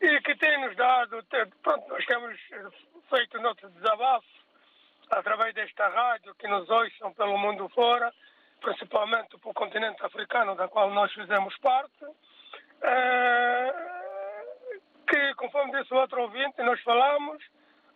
e 0.00 0.20
que 0.22 0.34
tem 0.34 0.60
nos 0.62 0.74
dado, 0.74 1.24
pronto, 1.62 1.88
nós 1.88 2.04
temos 2.04 2.36
feito 3.08 3.40
nosso 3.40 3.68
desabafo 3.70 4.45
através 5.10 5.54
desta 5.54 5.88
rádio 5.88 6.34
que 6.34 6.48
nos 6.48 6.68
ouçam 6.68 7.12
pelo 7.14 7.38
mundo 7.38 7.68
fora, 7.70 8.12
principalmente 8.60 9.38
para 9.38 9.50
o 9.50 9.54
continente 9.54 10.04
africano, 10.04 10.54
da 10.54 10.68
qual 10.68 10.90
nós 10.90 11.12
fizemos 11.12 11.56
parte, 11.58 12.04
eh, 12.82 13.74
que, 15.08 15.34
conforme 15.34 15.72
disse 15.78 15.92
o 15.94 15.98
outro 15.98 16.22
ouvinte, 16.22 16.62
nós 16.62 16.80
falamos, 16.82 17.42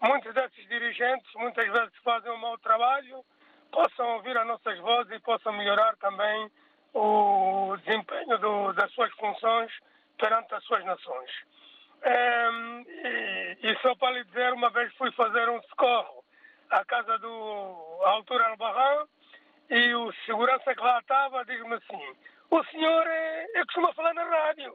muitos 0.00 0.32
desses 0.34 0.68
dirigentes 0.68 1.32
muitas 1.34 1.66
vezes 1.66 1.96
fazem 2.04 2.30
um 2.30 2.38
mau 2.38 2.56
trabalho, 2.58 3.24
possam 3.72 4.16
ouvir 4.16 4.36
as 4.36 4.46
nossas 4.46 4.78
vozes 4.78 5.12
e 5.12 5.20
possam 5.20 5.52
melhorar 5.52 5.96
também 5.96 6.50
o 6.92 7.76
desempenho 7.84 8.38
do, 8.38 8.72
das 8.72 8.90
suas 8.92 9.12
funções 9.14 9.72
perante 10.18 10.54
as 10.54 10.64
suas 10.64 10.84
nações. 10.84 11.30
Um, 12.02 12.84
e, 12.88 13.58
e, 13.62 13.78
só 13.82 13.94
para 13.94 14.12
lhe 14.12 14.24
dizer, 14.24 14.52
uma 14.54 14.70
vez 14.70 14.92
fui 14.94 15.12
fazer 15.12 15.48
um 15.50 15.62
socorro 15.64 16.19
à 16.70 16.84
casa 16.84 17.18
do 17.18 17.28
Altura 18.04 18.48
Albarran 18.48 19.06
e 19.68 19.94
o 19.94 20.12
segurança 20.24 20.74
que 20.74 20.80
lá 20.80 20.98
estava 20.98 21.44
diz-me 21.44 21.74
assim: 21.74 22.16
O 22.50 22.64
senhor 22.64 23.06
é, 23.06 23.46
é 23.54 23.64
costuma 23.64 23.92
falar 23.94 24.14
na 24.14 24.24
rádio. 24.24 24.72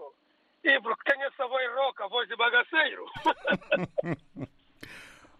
E 0.63 0.81
porque 0.81 1.11
tem 1.11 1.21
essa 1.23 1.47
voz 1.47 1.71
roca, 1.75 2.07
voz 2.07 2.27
de 2.27 2.35
bagaceiro. 2.35 3.05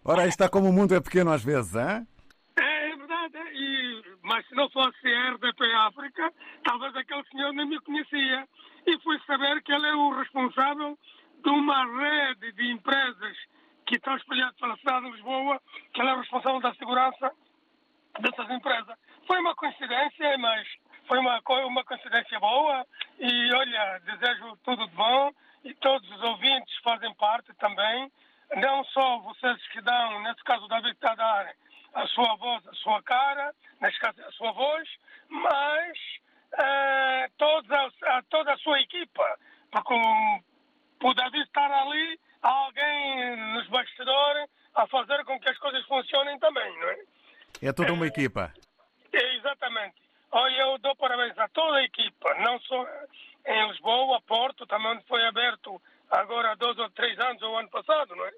Ora, 0.04 0.26
está 0.26 0.48
como 0.48 0.68
o 0.68 0.72
mundo 0.72 0.94
é 0.94 1.00
pequeno 1.00 1.32
às 1.32 1.42
vezes, 1.42 1.74
hein? 1.74 2.06
É, 2.56 2.90
é 2.90 2.96
verdade. 2.96 3.38
E, 3.52 4.04
mas 4.22 4.46
se 4.46 4.54
não 4.54 4.70
fosse 4.70 5.12
a 5.12 5.30
RDP 5.32 5.64
África, 5.74 6.32
talvez 6.64 6.94
aquele 6.94 7.24
senhor 7.24 7.52
nem 7.54 7.66
me 7.66 7.80
conhecia. 7.80 8.46
E 8.86 9.00
fui 9.00 9.18
saber 9.26 9.60
que 9.62 9.72
ele 9.72 9.86
é 9.88 9.94
o 9.94 10.16
responsável 10.16 10.96
de 11.42 11.50
uma 11.50 11.84
rede 11.84 12.52
de 12.52 12.70
empresas 12.70 13.36
que 13.86 13.96
estão 13.96 14.16
espalhadas 14.16 14.56
pela 14.56 14.76
cidade 14.76 15.06
de 15.06 15.12
Lisboa, 15.12 15.60
que 15.92 16.00
ele 16.00 16.10
é 16.10 16.16
responsável 16.16 16.60
da 16.60 16.74
segurança 16.74 17.32
dessas 18.20 18.50
empresas. 18.50 18.96
Foi 19.26 19.38
uma 19.38 19.54
coincidência, 19.54 20.38
mas 20.38 20.66
foi 21.06 21.18
uma, 21.18 21.40
uma 21.66 21.84
coincidência 21.84 22.38
boa 22.40 22.86
e 23.18 23.54
olha, 23.54 24.00
desejo 24.04 24.56
tudo 24.64 24.86
de 24.86 24.94
bom 24.94 25.30
e 25.64 25.74
todos 25.74 26.08
os 26.10 26.22
ouvintes 26.22 26.76
fazem 26.82 27.12
parte 27.14 27.52
também, 27.54 28.10
não 28.56 28.84
só 28.84 29.18
vocês 29.18 29.66
que 29.68 29.80
dão, 29.80 30.22
nesse 30.22 30.42
caso 30.44 30.64
o 30.64 30.68
David 30.68 30.92
está 30.92 31.12
a 31.12 31.16
dar 31.16 31.52
a 31.94 32.06
sua 32.08 32.36
voz, 32.36 32.66
a 32.68 32.74
sua 32.74 33.02
cara, 33.02 33.54
neste 33.80 33.98
caso 34.00 34.22
a 34.22 34.32
sua 34.32 34.52
voz, 34.52 34.88
mas 35.28 35.98
uh, 36.52 37.30
a, 38.06 38.22
toda 38.28 38.52
a 38.52 38.58
sua 38.58 38.80
equipa, 38.80 39.38
porque 39.70 39.94
o, 39.94 41.08
o 41.08 41.14
David 41.14 41.44
estar 41.44 41.70
ali, 41.70 42.20
há 42.42 42.48
alguém 42.48 43.36
nos 43.54 43.66
bastidores 43.68 44.48
a 44.74 44.86
fazer 44.86 45.24
com 45.24 45.38
que 45.40 45.48
as 45.48 45.58
coisas 45.58 45.84
funcionem 45.86 46.38
também, 46.38 46.78
não 46.78 46.88
é? 46.88 46.98
É 47.62 47.72
toda 47.72 47.92
uma 47.92 48.06
equipa. 48.06 48.52
É, 49.12 49.36
exatamente. 49.36 49.94
Olha, 50.30 50.56
eu 50.56 50.78
dou 50.78 50.94
parabéns 50.96 51.38
a 51.38 51.48
toda 51.48 51.78
a 51.78 51.84
equipa, 51.84 52.34
não 52.40 52.60
só 52.60 52.86
em 53.46 53.68
Lisboa, 53.68 54.20
Porto, 54.22 54.66
também 54.66 55.00
foi 55.08 55.24
aberto 55.26 55.80
agora 56.10 56.52
há 56.52 56.54
dois 56.54 56.76
ou 56.78 56.90
três 56.90 57.18
anos, 57.18 57.40
ou 57.42 57.58
ano 57.58 57.70
passado, 57.70 58.14
não 58.14 58.26
é? 58.26 58.32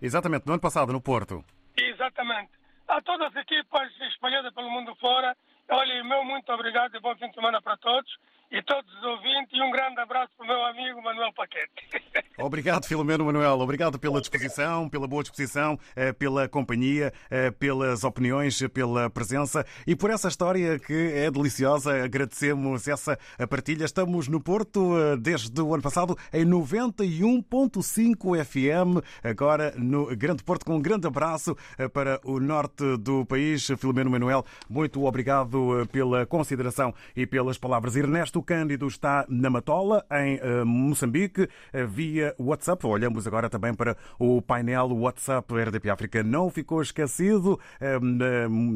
Exatamente, 0.00 0.46
no 0.46 0.52
ano 0.52 0.62
passado, 0.62 0.92
no 0.92 1.00
Porto. 1.00 1.44
Exatamente. 1.76 2.50
A 2.88 3.00
todas 3.02 3.28
as 3.28 3.36
equipas 3.36 3.90
espalhadas 4.12 4.52
pelo 4.54 4.70
mundo 4.70 4.94
fora, 4.96 5.36
olha, 5.68 6.04
meu 6.04 6.24
muito 6.24 6.50
obrigado 6.52 6.94
e 6.94 7.00
bom 7.00 7.14
fim 7.16 7.28
de 7.28 7.34
semana 7.34 7.60
para 7.60 7.76
todos 7.76 8.10
e 8.54 8.62
todos 8.62 8.88
os 8.98 9.02
ouvintes 9.02 9.52
e 9.52 9.60
um 9.60 9.70
grande 9.72 10.00
abraço 10.00 10.30
para 10.36 10.44
o 10.44 10.48
meu 10.48 10.64
amigo 10.66 11.02
Manuel 11.02 11.32
Paquete. 11.32 11.72
Obrigado, 12.38 12.86
Filomeno 12.86 13.24
Manuel. 13.24 13.58
Obrigado 13.58 13.98
pela 13.98 14.20
disposição, 14.20 14.88
pela 14.88 15.08
boa 15.08 15.24
disposição, 15.24 15.76
eh, 15.96 16.12
pela 16.12 16.48
companhia, 16.48 17.12
eh, 17.30 17.50
pelas 17.50 18.04
opiniões, 18.04 18.62
pela 18.72 19.10
presença 19.10 19.66
e 19.84 19.96
por 19.96 20.10
essa 20.10 20.28
história 20.28 20.78
que 20.78 20.92
é 20.92 21.28
deliciosa. 21.32 22.04
Agradecemos 22.04 22.86
essa 22.86 23.18
partilha. 23.50 23.84
Estamos 23.84 24.28
no 24.28 24.40
Porto 24.40 24.96
eh, 24.96 25.16
desde 25.16 25.60
o 25.60 25.74
ano 25.74 25.82
passado 25.82 26.16
em 26.32 26.44
91.5 26.44 28.44
FM, 28.44 29.04
agora 29.24 29.74
no 29.76 30.14
Grande 30.16 30.44
Porto, 30.44 30.64
com 30.64 30.76
um 30.76 30.82
grande 30.82 31.08
abraço 31.08 31.56
para 31.92 32.20
o 32.24 32.38
norte 32.38 32.96
do 32.98 33.26
país. 33.26 33.66
Filomeno 33.78 34.10
Manuel, 34.10 34.44
muito 34.68 35.04
obrigado 35.04 35.88
pela 35.90 36.24
consideração 36.24 36.94
e 37.16 37.26
pelas 37.26 37.58
palavras. 37.58 37.96
Ernesto 37.96 38.43
Cândido 38.44 38.86
está 38.86 39.24
na 39.28 39.50
Matola, 39.50 40.04
em 40.12 40.38
Moçambique, 40.64 41.48
via 41.88 42.34
WhatsApp. 42.38 42.86
Olhamos 42.86 43.26
agora 43.26 43.48
também 43.48 43.74
para 43.74 43.96
o 44.18 44.40
painel 44.42 44.88
WhatsApp 44.88 45.52
RDP 45.52 45.90
África. 45.90 46.22
Não 46.22 46.50
ficou 46.50 46.82
esquecido, 46.82 47.58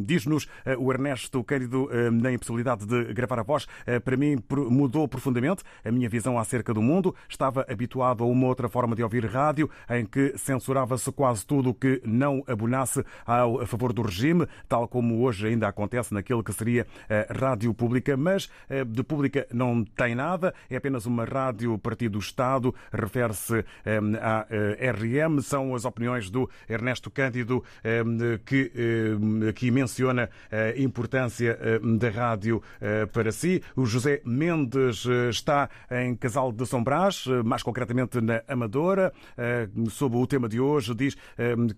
diz-nos 0.04 0.48
o 0.78 0.92
Ernesto 0.92 1.44
Querido, 1.44 1.88
na 2.12 2.32
impossibilidade 2.32 2.86
de 2.86 3.12
gravar 3.12 3.40
a 3.40 3.42
voz. 3.42 3.66
Para 4.04 4.16
mim, 4.16 4.42
mudou 4.70 5.06
profundamente 5.06 5.62
a 5.84 5.92
minha 5.92 6.08
visão 6.08 6.38
acerca 6.38 6.72
do 6.72 6.82
mundo. 6.82 7.14
Estava 7.28 7.66
habituado 7.68 8.24
a 8.24 8.26
uma 8.26 8.46
outra 8.46 8.68
forma 8.68 8.96
de 8.96 9.02
ouvir 9.02 9.26
rádio, 9.26 9.68
em 9.90 10.06
que 10.06 10.32
censurava-se 10.36 11.12
quase 11.12 11.46
tudo 11.46 11.74
que 11.74 12.00
não 12.04 12.42
abonasse 12.46 13.04
a 13.26 13.66
favor 13.66 13.92
do 13.92 14.02
regime, 14.02 14.46
tal 14.68 14.88
como 14.88 15.22
hoje 15.22 15.48
ainda 15.48 15.68
acontece 15.68 16.14
naquele 16.14 16.42
que 16.42 16.52
seria 16.52 16.86
a 17.08 17.38
rádio 17.38 17.74
pública. 17.74 18.16
Mas 18.16 18.50
de 18.86 19.02
pública 19.02 19.46
não 19.58 19.84
tem 19.84 20.14
nada, 20.14 20.54
é 20.70 20.76
apenas 20.76 21.04
uma 21.04 21.24
rádio 21.24 21.76
partido 21.78 22.12
do 22.12 22.18
Estado, 22.18 22.74
refere-se 22.92 23.64
à 24.22 24.46
RM. 24.92 25.40
São 25.42 25.74
as 25.74 25.84
opiniões 25.84 26.30
do 26.30 26.48
Ernesto 26.68 27.10
Cândido, 27.10 27.62
que 28.46 28.72
aqui 29.48 29.70
menciona 29.70 30.30
a 30.50 30.80
importância 30.80 31.58
da 31.98 32.08
rádio 32.08 32.62
para 33.12 33.32
si. 33.32 33.62
O 33.76 33.84
José 33.84 34.22
Mendes 34.24 35.04
está 35.28 35.68
em 35.90 36.14
Casal 36.14 36.52
de 36.52 36.64
São 36.66 36.82
Brás, 36.82 37.26
mais 37.44 37.62
concretamente 37.62 38.20
na 38.20 38.42
Amadora. 38.48 39.12
Sob 39.90 40.16
o 40.16 40.26
tema 40.26 40.48
de 40.48 40.60
hoje, 40.60 40.94
diz 40.94 41.16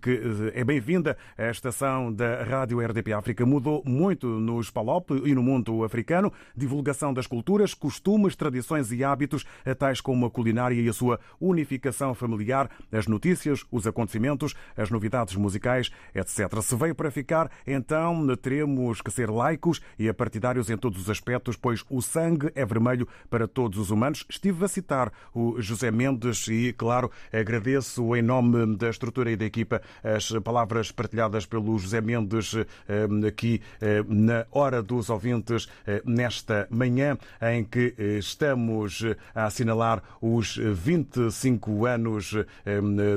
que 0.01 0.21
é 0.53 0.63
bem-vinda 0.63 1.17
a 1.37 1.49
estação 1.49 2.13
da 2.13 2.43
Rádio 2.43 2.79
RDP 2.79 3.13
África. 3.13 3.45
Mudou 3.45 3.83
muito 3.85 4.27
nos 4.27 4.69
PALOP 4.69 5.11
e 5.25 5.33
no 5.33 5.41
mundo 5.41 5.83
africano. 5.83 6.31
Divulgação 6.55 7.13
das 7.13 7.27
culturas, 7.27 7.60
costumes, 7.73 8.35
tradições 8.35 8.91
e 8.91 9.03
hábitos, 9.03 9.45
tais 9.77 10.01
como 10.01 10.25
a 10.25 10.31
culinária 10.31 10.79
e 10.79 10.89
a 10.89 10.93
sua 10.93 11.19
unificação 11.39 12.13
familiar, 12.13 12.69
as 12.91 13.07
notícias, 13.07 13.65
os 13.71 13.87
acontecimentos, 13.87 14.53
as 14.75 14.89
novidades 14.89 15.35
musicais, 15.35 15.91
etc. 16.13 16.61
Se 16.61 16.75
veio 16.75 16.95
para 16.95 17.11
ficar, 17.11 17.49
então 17.65 18.35
teremos 18.35 19.01
que 19.01 19.11
ser 19.11 19.29
laicos 19.29 19.81
e 19.97 20.09
apartidários 20.09 20.69
em 20.69 20.77
todos 20.77 21.01
os 21.01 21.09
aspectos, 21.09 21.55
pois 21.55 21.83
o 21.89 22.01
sangue 22.01 22.51
é 22.55 22.65
vermelho 22.65 23.07
para 23.29 23.47
todos 23.47 23.77
os 23.77 23.91
humanos. 23.91 24.25
Estive 24.29 24.65
a 24.65 24.67
citar 24.67 25.11
o 25.33 25.61
José 25.61 25.91
Mendes 25.91 26.47
e, 26.47 26.73
claro, 26.73 27.11
agradeço 27.31 28.15
em 28.15 28.21
nome 28.21 28.75
da 28.77 28.89
estrutura 28.89 29.31
e 29.31 29.35
da 29.35 29.45
equipa 29.45 29.81
as 30.03 30.31
palavras 30.43 30.91
partilhadas 30.91 31.45
pelo 31.45 31.77
José 31.77 32.01
Mendes 32.01 32.55
eh, 32.55 33.27
aqui 33.27 33.61
eh, 33.79 34.03
na 34.07 34.45
Hora 34.51 34.81
dos 34.81 35.09
Ouvintes 35.09 35.67
eh, 35.85 36.01
nesta 36.05 36.67
manhã 36.69 37.17
em 37.51 37.63
que 37.63 37.93
estamos 38.19 39.05
a 39.35 39.45
assinalar 39.45 40.01
os 40.21 40.57
25 40.57 41.85
anos 41.85 42.33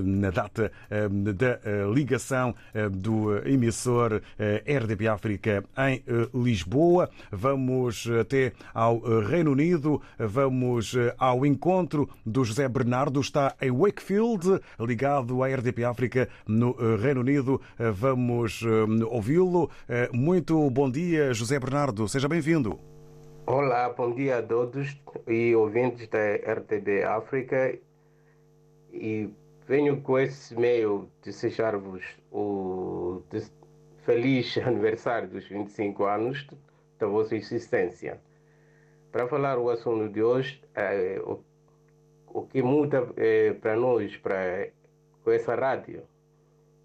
na 0.04 0.30
data 0.30 0.70
da 0.88 1.60
ligação 1.92 2.54
do 2.90 3.36
emissor 3.46 4.20
RDP 4.38 5.08
África 5.08 5.64
em 5.78 6.02
Lisboa. 6.34 7.10
Vamos 7.30 8.08
até 8.20 8.52
ao 8.72 8.98
Reino 9.20 9.52
Unido, 9.52 10.00
vamos 10.18 10.94
ao 11.18 11.46
encontro 11.46 12.08
do 12.24 12.44
José 12.44 12.68
Bernardo, 12.68 13.20
está 13.20 13.54
em 13.60 13.70
Wakefield, 13.70 14.60
ligado 14.80 15.42
à 15.42 15.48
RDP 15.48 15.84
África 15.84 16.28
no 16.46 16.72
Reino 16.96 17.20
Unido. 17.20 17.60
Vamos 17.94 18.62
ouvi-lo. 19.10 19.70
Muito 20.12 20.70
bom 20.70 20.90
dia, 20.90 21.32
José 21.34 21.58
Bernardo, 21.58 22.08
seja 22.08 22.28
bem-vindo. 22.28 22.93
Olá, 23.46 23.90
bom 23.90 24.10
dia 24.10 24.38
a 24.38 24.42
todos 24.42 24.98
e 25.26 25.54
ouvintes 25.54 26.08
da 26.08 26.36
RTB 26.36 27.02
África. 27.02 27.78
E 28.90 29.28
venho 29.68 30.00
com 30.00 30.18
esse 30.18 30.58
meio 30.58 31.10
desejar-vos 31.22 32.02
o 32.32 33.22
feliz 33.98 34.56
aniversário 34.64 35.28
dos 35.28 35.46
25 35.46 36.04
anos 36.04 36.46
da 36.98 37.06
vossa 37.06 37.36
existência. 37.36 38.18
Para 39.12 39.28
falar 39.28 39.58
o 39.58 39.68
assunto 39.68 40.10
de 40.10 40.22
hoje, 40.22 40.62
é, 40.74 41.20
o, 41.22 41.38
o, 42.28 42.46
que 42.46 42.62
muda 42.62 43.06
é, 43.18 43.52
para 43.52 43.76
nós, 43.76 44.16
para, 44.16 44.70
com 45.22 45.30
essa 45.30 45.54
rádio, 45.54 46.02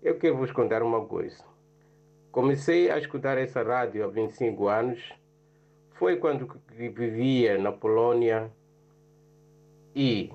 eu 0.03 0.17
quero 0.17 0.35
vos 0.35 0.51
contar 0.51 0.83
uma 0.83 1.05
coisa. 1.05 1.41
Comecei 2.33 2.91
a 2.91 2.97
escutar 2.97 3.37
essa 3.37 3.63
rádio 3.63 4.03
há 4.03 4.07
25 4.07 4.67
anos 4.67 5.18
foi 5.99 6.15
quando 6.15 6.49
vivia 6.69 7.57
na 7.57 7.73
Polônia 7.73 8.49
e 9.93 10.31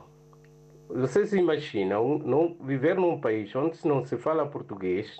vocês 0.87 1.33
imaginam 1.33 2.18
não, 2.18 2.55
viver 2.61 2.96
num 2.96 3.18
país 3.18 3.57
onde 3.57 3.83
não 3.88 4.05
se 4.05 4.18
fala 4.18 4.46
português, 4.46 5.18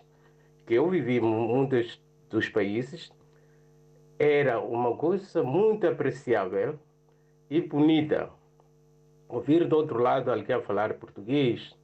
que 0.67 0.75
eu 0.75 0.89
vivi 0.91 1.17
em 1.17 1.21
muitos 1.23 1.99
dos 2.29 2.47
países, 2.51 3.11
era 4.19 4.61
uma 4.61 4.95
coisa 4.95 5.43
muito 5.43 5.87
apreciável 5.87 6.79
e 7.49 7.63
bonita. 7.63 8.29
Ouvir 9.27 9.67
do 9.67 9.77
outro 9.77 9.99
lado 9.99 10.31
alguém 10.31 10.61
falar 10.61 10.93
português 10.95 11.75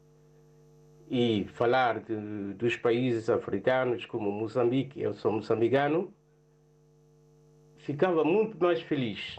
e 1.11 1.47
falar 1.55 2.01
de, 2.01 2.53
dos 2.53 2.77
países 2.77 3.31
africanos 3.31 4.05
como 4.05 4.31
Moçambique, 4.31 5.01
eu 5.01 5.15
sou 5.15 5.33
moçambicano, 5.33 6.13
ficava 7.91 8.23
muito 8.23 8.57
mais 8.63 8.81
feliz. 8.83 9.37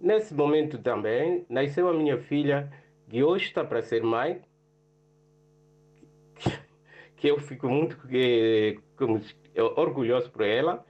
Nesse 0.00 0.32
momento 0.32 0.78
também 0.78 1.44
nasceu 1.48 1.88
a 1.88 1.92
minha 1.92 2.16
filha, 2.16 2.72
que 3.08 3.22
hoje 3.22 3.46
está 3.46 3.64
para 3.64 3.82
ser 3.82 4.00
mãe, 4.00 4.40
que 7.16 7.26
eu 7.26 7.38
fico 7.40 7.68
muito 7.68 7.98
eh, 8.12 8.76
orgulhoso 9.76 10.30
por 10.30 10.42
ela. 10.42 10.86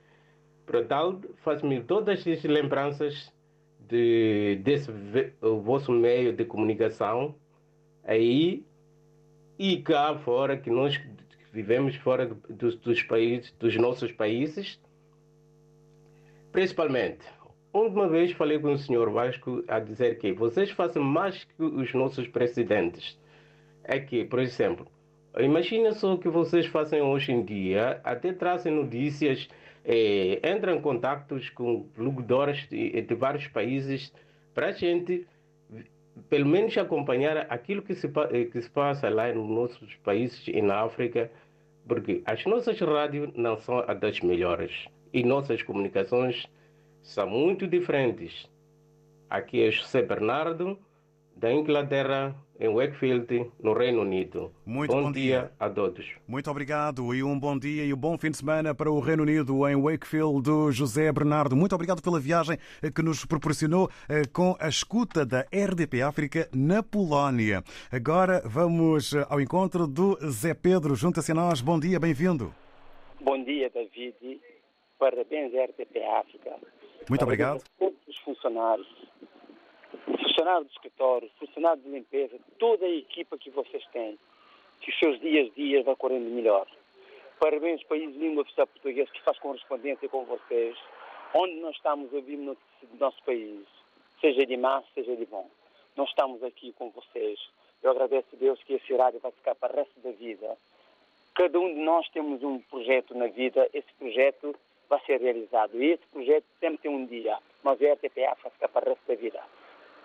tal 0.86 1.20
faz-me 1.36 1.82
todas 1.82 2.26
as 2.26 2.42
lembranças 2.44 3.32
de, 3.80 4.60
desse 4.62 4.90
vosso 5.40 5.90
meio 5.90 6.34
de 6.34 6.44
comunicação 6.44 7.34
aí 8.04 8.62
e 9.58 9.78
cá 9.78 10.18
fora, 10.18 10.58
que 10.58 10.68
nós 10.68 11.00
vivemos 11.50 11.96
fora 11.96 12.26
dos, 12.26 12.76
dos 12.76 13.02
países, 13.02 13.52
dos 13.52 13.74
nossos 13.76 14.12
países, 14.12 14.78
Principalmente, 16.52 17.24
uma 17.72 18.08
vez 18.08 18.32
falei 18.32 18.58
com 18.58 18.72
o 18.72 18.78
senhor 18.78 19.10
Vasco 19.10 19.62
a 19.68 19.78
dizer 19.78 20.18
que 20.18 20.32
vocês 20.32 20.70
fazem 20.70 21.02
mais 21.02 21.44
que 21.44 21.62
os 21.62 21.92
nossos 21.92 22.26
presidentes. 22.26 23.18
É 23.84 24.00
que, 24.00 24.24
por 24.24 24.38
exemplo, 24.38 24.86
imagina 25.38 25.92
só 25.92 26.14
o 26.14 26.18
que 26.18 26.28
vocês 26.28 26.66
fazem 26.66 27.00
hoje 27.00 27.32
em 27.32 27.44
dia, 27.44 28.00
até 28.02 28.32
trazem 28.32 28.72
notícias, 28.72 29.48
eh, 29.84 30.40
entram 30.44 30.76
em 30.76 30.80
contatos 30.80 31.50
com 31.50 31.86
locutores 31.96 32.66
de, 32.68 33.00
de 33.00 33.14
vários 33.14 33.46
países 33.48 34.12
para 34.54 34.68
a 34.68 34.72
gente 34.72 35.26
pelo 36.28 36.46
menos 36.46 36.76
acompanhar 36.76 37.46
aquilo 37.48 37.82
que 37.82 37.94
se, 37.94 38.10
eh, 38.30 38.44
que 38.46 38.60
se 38.60 38.70
passa 38.70 39.08
lá 39.08 39.32
nos 39.32 39.48
nossos 39.48 39.94
países 39.96 40.46
e 40.48 40.60
na 40.60 40.80
África, 40.80 41.30
porque 41.86 42.22
as 42.26 42.44
nossas 42.44 42.78
rádios 42.80 43.30
não 43.34 43.58
são 43.58 43.78
as 43.86 43.98
das 44.00 44.20
melhores 44.20 44.88
e 45.12 45.22
nossas 45.22 45.62
comunicações 45.62 46.46
são 47.02 47.28
muito 47.28 47.66
diferentes. 47.66 48.48
Aqui 49.28 49.62
é 49.62 49.70
José 49.70 50.02
Bernardo, 50.02 50.78
da 51.38 51.52
Inglaterra, 51.52 52.34
em 52.58 52.68
Wakefield, 52.68 53.50
no 53.62 53.72
Reino 53.72 54.00
Unido. 54.00 54.52
Muito 54.66 54.92
bom, 54.92 55.04
bom 55.04 55.12
dia. 55.12 55.22
dia. 55.22 55.52
a 55.60 55.70
todos. 55.70 56.04
Muito 56.26 56.50
obrigado 56.50 57.14
e 57.14 57.22
um 57.22 57.38
bom 57.38 57.56
dia 57.56 57.84
e 57.84 57.94
um 57.94 57.96
bom 57.96 58.18
fim 58.18 58.30
de 58.30 58.38
semana 58.38 58.74
para 58.74 58.90
o 58.90 58.98
Reino 58.98 59.22
Unido, 59.22 59.68
em 59.68 59.80
Wakefield, 59.80 60.42
do 60.42 60.72
José 60.72 61.12
Bernardo. 61.12 61.54
Muito 61.54 61.74
obrigado 61.74 62.02
pela 62.02 62.18
viagem 62.18 62.58
que 62.92 63.02
nos 63.02 63.24
proporcionou 63.24 63.88
eh, 64.08 64.22
com 64.32 64.56
a 64.58 64.68
escuta 64.68 65.24
da 65.24 65.46
RDP 65.52 66.02
África 66.02 66.48
na 66.52 66.82
Polónia. 66.82 67.62
Agora 67.92 68.42
vamos 68.44 69.12
eh, 69.12 69.24
ao 69.30 69.40
encontro 69.40 69.86
do 69.86 70.18
Zé 70.28 70.54
Pedro. 70.54 70.96
Junta-se 70.96 71.30
a 71.30 71.34
nós. 71.34 71.60
Bom 71.60 71.78
dia, 71.78 72.00
bem-vindo. 72.00 72.52
Bom 73.20 73.44
dia, 73.44 73.70
David. 73.70 74.40
Parabéns 74.98 75.54
à 75.54 75.64
RTP 75.64 75.96
África. 76.20 76.56
Muito 77.08 77.22
obrigado. 77.22 77.62
A 77.62 77.78
todos 77.78 78.08
os 78.08 78.18
funcionários, 78.18 78.88
funcionários 80.20 80.66
do 80.66 80.72
escritório, 80.72 81.30
funcionários 81.38 81.84
de 81.84 81.90
limpeza, 81.90 82.38
toda 82.58 82.84
a 82.84 82.90
equipa 82.90 83.38
que 83.38 83.50
vocês 83.50 83.84
têm, 83.92 84.18
que 84.80 84.90
os 84.90 84.98
seus 84.98 85.20
dias 85.20 85.50
a 85.50 85.54
dias 85.54 85.84
vão 85.84 85.94
correndo 85.96 86.28
melhor. 86.30 86.66
Parabéns 87.38 87.82
país 87.84 88.14
língua 88.16 88.42
oficial 88.42 88.66
português 88.66 89.08
que 89.10 89.22
faz 89.22 89.38
correspondência 89.38 90.08
com 90.08 90.24
vocês, 90.24 90.76
onde 91.34 91.54
nós 91.60 91.76
estamos 91.76 92.12
a 92.12 92.20
notícias 92.20 92.90
do 92.90 92.98
nosso 92.98 93.22
país, 93.22 93.64
seja 94.20 94.44
de 94.44 94.56
má, 94.56 94.82
seja 94.94 95.14
de 95.14 95.24
bom. 95.26 95.48
Nós 95.96 96.08
estamos 96.08 96.42
aqui 96.42 96.72
com 96.72 96.90
vocês. 96.90 97.38
Eu 97.82 97.92
agradeço 97.92 98.26
a 98.32 98.36
Deus 98.36 98.60
que 98.64 98.74
esse 98.74 98.92
horário 98.92 99.20
vai 99.20 99.30
ficar 99.30 99.54
para 99.54 99.72
o 99.72 99.76
resto 99.76 100.00
da 100.00 100.10
vida. 100.10 100.56
Cada 101.34 101.60
um 101.60 101.72
de 101.72 101.80
nós 101.80 102.08
temos 102.08 102.42
um 102.42 102.58
projeto 102.58 103.14
na 103.16 103.28
vida, 103.28 103.68
esse 103.72 103.92
projeto 103.96 104.54
vai 104.88 105.00
ser 105.04 105.20
realizado. 105.20 105.80
E 105.82 105.92
esse 105.92 106.06
projeto 106.08 106.44
sempre 106.60 106.78
tem 106.78 106.90
um 106.90 107.06
dia, 107.06 107.38
mas 107.62 107.80
a 107.80 107.92
RTPA 107.92 108.36
vai 108.42 108.52
ficar 108.52 108.68
para 108.68 108.86
o 108.86 108.88
resto 108.90 109.06
da 109.06 109.14
vida. 109.14 109.42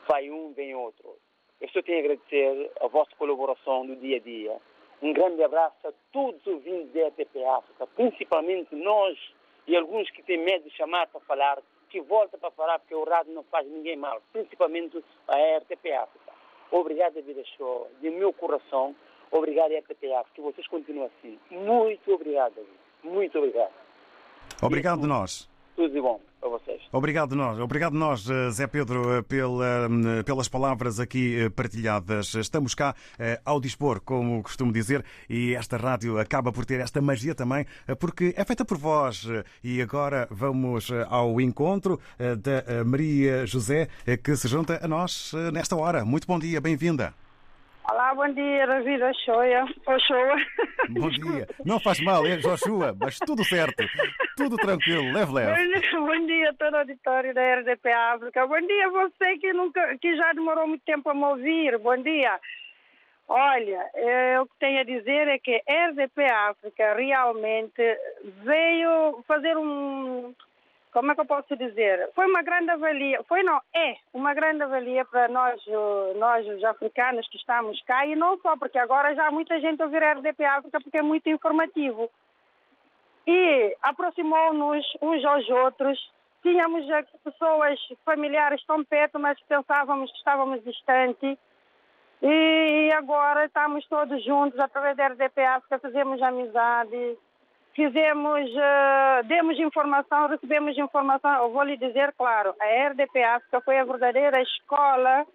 Vai 0.08 0.30
um, 0.30 0.54
vem 0.54 0.76
outro. 0.76 1.18
Eu 1.62 1.70
só 1.70 1.82
tenho 1.82 1.98
a 1.98 2.02
agradecer 2.02 2.72
a 2.82 2.88
vossa 2.88 3.12
colaboração 3.18 3.84
no 3.86 3.96
dia 3.96 4.18
a 4.18 4.20
dia. 4.20 4.58
Um 5.02 5.14
grande 5.14 5.44
abraço 5.44 5.88
a 5.88 5.94
todos 6.12 6.40
os 6.42 6.48
ouvintes 6.48 6.94
da 6.94 7.08
RTP 7.08 7.44
África, 7.46 7.88
principalmente 7.88 8.76
nós 8.76 9.18
e 9.68 9.76
alguns 9.76 10.10
que 10.12 10.24
têm 10.24 10.38
medo 10.38 10.64
de 10.66 10.76
chamar 10.76 11.08
para 11.08 11.22
falar, 11.22 11.62
que 11.90 12.02
voltam 12.02 12.40
para 12.40 12.52
falar 12.52 12.80
porque 12.80 12.96
o 12.96 13.04
rádio 13.04 13.34
não 13.34 13.44
faz 13.44 13.68
ninguém 13.68 13.96
mal, 13.96 14.22
principalmente 14.32 15.04
a 15.28 15.58
RTP 15.58 15.92
África. 15.94 16.34
Obrigado, 16.72 17.22
Vida 17.22 17.44
Show, 17.58 17.90
de 18.02 18.10
meu 18.10 18.34
coração. 18.34 18.96
Obrigado, 19.32 19.74
RTP 19.74 20.12
África. 20.14 20.36
Que 20.36 20.42
vocês 20.42 20.68
continuem 20.68 21.06
assim. 21.06 21.40
Muito 21.50 22.14
obrigado. 22.14 22.66
Muito 23.04 23.38
obrigado. 23.38 23.83
Obrigado 24.66 25.02
de 25.02 25.08
nós. 25.08 25.50
Tudo 25.76 25.94
de 25.94 26.02
bom 26.02 26.20
para 26.40 26.50
vocês. 26.50 26.82
Obrigado 26.92 27.36
nós, 27.36 27.60
obrigado 27.60 27.94
nós, 27.94 28.30
eh, 28.30 28.52
Zé 28.52 28.68
Pedro, 28.68 29.16
eh, 29.16 29.22
pela, 29.24 29.88
hum, 29.90 30.24
pelas 30.24 30.48
palavras 30.48 31.00
aqui 31.00 31.40
eh, 31.40 31.50
partilhadas. 31.50 32.36
Estamos 32.36 32.76
cá 32.76 32.96
ao 33.44 33.60
dispor, 33.60 34.00
como 34.02 34.44
costumo 34.44 34.72
dizer, 34.72 35.04
e 35.30 35.56
esta 35.56 35.78
rádio 35.78 36.20
acaba 36.20 36.52
por 36.52 36.66
ter 36.66 36.80
esta 36.80 37.02
magia 37.02 37.34
também, 37.34 37.66
porque 38.00 38.34
é 38.38 38.44
feita 38.46 38.64
por 38.64 38.78
vós. 38.78 39.28
E 39.64 39.82
agora 39.82 40.28
vamos 40.30 40.90
ao 41.10 41.40
encontro 41.42 42.00
da 42.18 42.84
Maria 42.84 43.46
José, 43.46 43.88
que 44.24 44.36
se 44.36 44.48
junta 44.48 44.80
a 44.84 44.88
nós 44.88 45.34
nesta 45.52 45.76
hora. 45.76 46.06
Muito 46.06 46.28
bom 46.28 46.38
dia, 46.38 46.60
bem-vinda. 46.62 47.14
Olá, 47.90 48.16
bom 48.16 48.30
dia, 48.34 48.66
Shoya. 49.26 49.66
Oxoa. 49.86 50.36
Bom 50.90 51.10
dia. 51.10 51.48
Não 51.66 51.80
faz 51.80 52.00
mal, 52.00 52.26
é 52.26 52.38
Joshua, 52.38 52.96
mas 52.98 53.20
tudo 53.20 53.44
certo. 53.44 53.84
Tudo 54.38 54.56
tranquilo, 54.56 55.12
leve, 55.12 55.34
leve. 55.34 55.92
Bom 55.92 56.26
dia 56.26 56.50
a 56.50 56.54
todo 56.54 56.74
o 56.74 56.78
auditório 56.78 57.34
da 57.34 57.42
RDP 57.56 57.92
África. 57.92 58.48
Bom 58.48 58.62
dia 58.62 58.88
a 58.88 58.90
você 58.90 59.38
que, 59.38 59.52
nunca, 59.54 59.98
que 59.98 60.16
já 60.16 60.32
demorou 60.34 60.68
muito 60.68 60.84
tempo 60.86 61.10
a 61.10 61.14
me 61.14 61.24
ouvir. 61.24 61.78
Bom 61.78 61.98
dia. 61.98 62.40
Olha, 63.28 63.90
eh, 63.96 64.40
o 64.40 64.46
que 64.46 64.54
tenho 64.60 64.80
a 64.80 64.84
dizer 64.84 65.28
é 65.28 65.40
que 65.40 65.62
a 65.68 65.88
RDP 65.90 66.24
África 66.26 66.94
realmente 66.96 67.82
veio 68.44 69.24
fazer 69.28 69.58
um, 69.58 70.34
como 70.94 71.12
é 71.12 71.16
que 71.16 71.22
eu 71.22 71.26
posso 71.26 71.56
dizer? 71.58 72.10
Foi 72.14 72.26
uma 72.28 72.44
grande 72.44 72.70
avalia, 72.70 73.24
foi 73.24 73.42
não, 73.42 73.60
é 73.74 73.96
uma 74.14 74.34
grande 74.34 74.62
avalia 74.62 75.04
para 75.06 75.28
nós, 75.28 75.60
nós 76.18 76.48
os 76.48 76.64
africanos 76.64 77.28
que 77.28 77.38
estamos 77.38 77.82
cá 77.82 78.06
e 78.06 78.16
não 78.16 78.40
só, 78.40 78.56
porque 78.56 78.78
agora 78.78 79.16
já 79.16 79.28
há 79.28 79.32
muita 79.32 79.60
gente 79.60 79.82
a 79.82 79.86
ouvir 79.86 80.04
a 80.04 80.14
RDP 80.14 80.46
África 80.46 80.80
porque 80.80 81.00
é 81.00 81.02
muito 81.02 81.28
informativo. 81.30 82.10
E 83.26 83.76
aproximou-nos 83.82 84.86
uns 85.02 85.26
aos 85.26 85.50
outros. 85.50 86.12
Tínhamos 86.44 86.86
pessoas 87.24 87.80
familiares 88.06 88.64
tão 88.66 88.84
perto, 88.84 89.18
mas 89.18 89.40
pensávamos 89.48 90.12
que 90.12 90.18
estávamos 90.18 90.64
distantes. 90.64 91.38
E 92.22 92.92
agora 92.94 93.46
estamos 93.46 93.86
todos 93.88 94.24
juntos 94.24 94.60
através 94.60 94.96
da 94.96 95.08
RDP 95.08 95.42
África, 95.42 95.80
fazemos 95.80 96.22
amizade, 96.22 97.18
fizemos, 97.76 98.50
uh, 98.52 99.24
demos 99.26 99.60
informação, 99.60 100.28
recebemos 100.28 100.78
informação. 100.78 101.44
Eu 101.44 101.52
vou 101.52 101.64
lhe 101.64 101.78
dizer, 101.78 102.14
claro, 102.18 102.56
a 102.60 102.90
RDP 102.90 103.24
África 103.24 103.62
foi 103.62 103.80
a 103.80 103.84
verdadeira 103.84 104.42
escola 104.42 105.26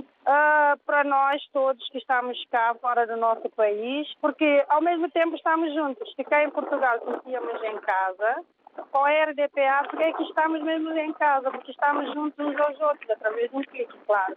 uh, 0.00 0.78
para 0.84 1.04
nós 1.04 1.42
todos 1.52 1.88
que 1.88 1.98
estamos 1.98 2.38
cá 2.50 2.74
fora 2.80 3.06
do 3.06 3.16
nosso 3.16 3.48
país, 3.50 4.08
porque 4.20 4.64
ao 4.68 4.80
mesmo 4.80 5.10
tempo 5.10 5.34
estamos 5.36 5.72
juntos. 5.74 6.14
Cá 6.28 6.44
em 6.44 6.50
Portugal 6.50 6.98
sentíamos 7.04 7.62
em 7.62 7.78
casa, 7.78 8.44
com 8.92 9.04
a 9.04 9.10
RDP 9.10 9.66
África 9.66 10.04
é 10.04 10.12
que 10.12 10.22
estamos 10.22 10.62
mesmo 10.62 10.92
em 10.92 11.12
casa, 11.14 11.50
porque 11.50 11.70
estamos 11.70 12.12
juntos 12.12 12.38
uns 12.38 12.60
aos 12.60 12.80
outros, 12.80 13.10
através 13.10 13.50
de 13.50 13.56
um 13.56 13.62
clique, 13.62 13.96
claro. 14.06 14.36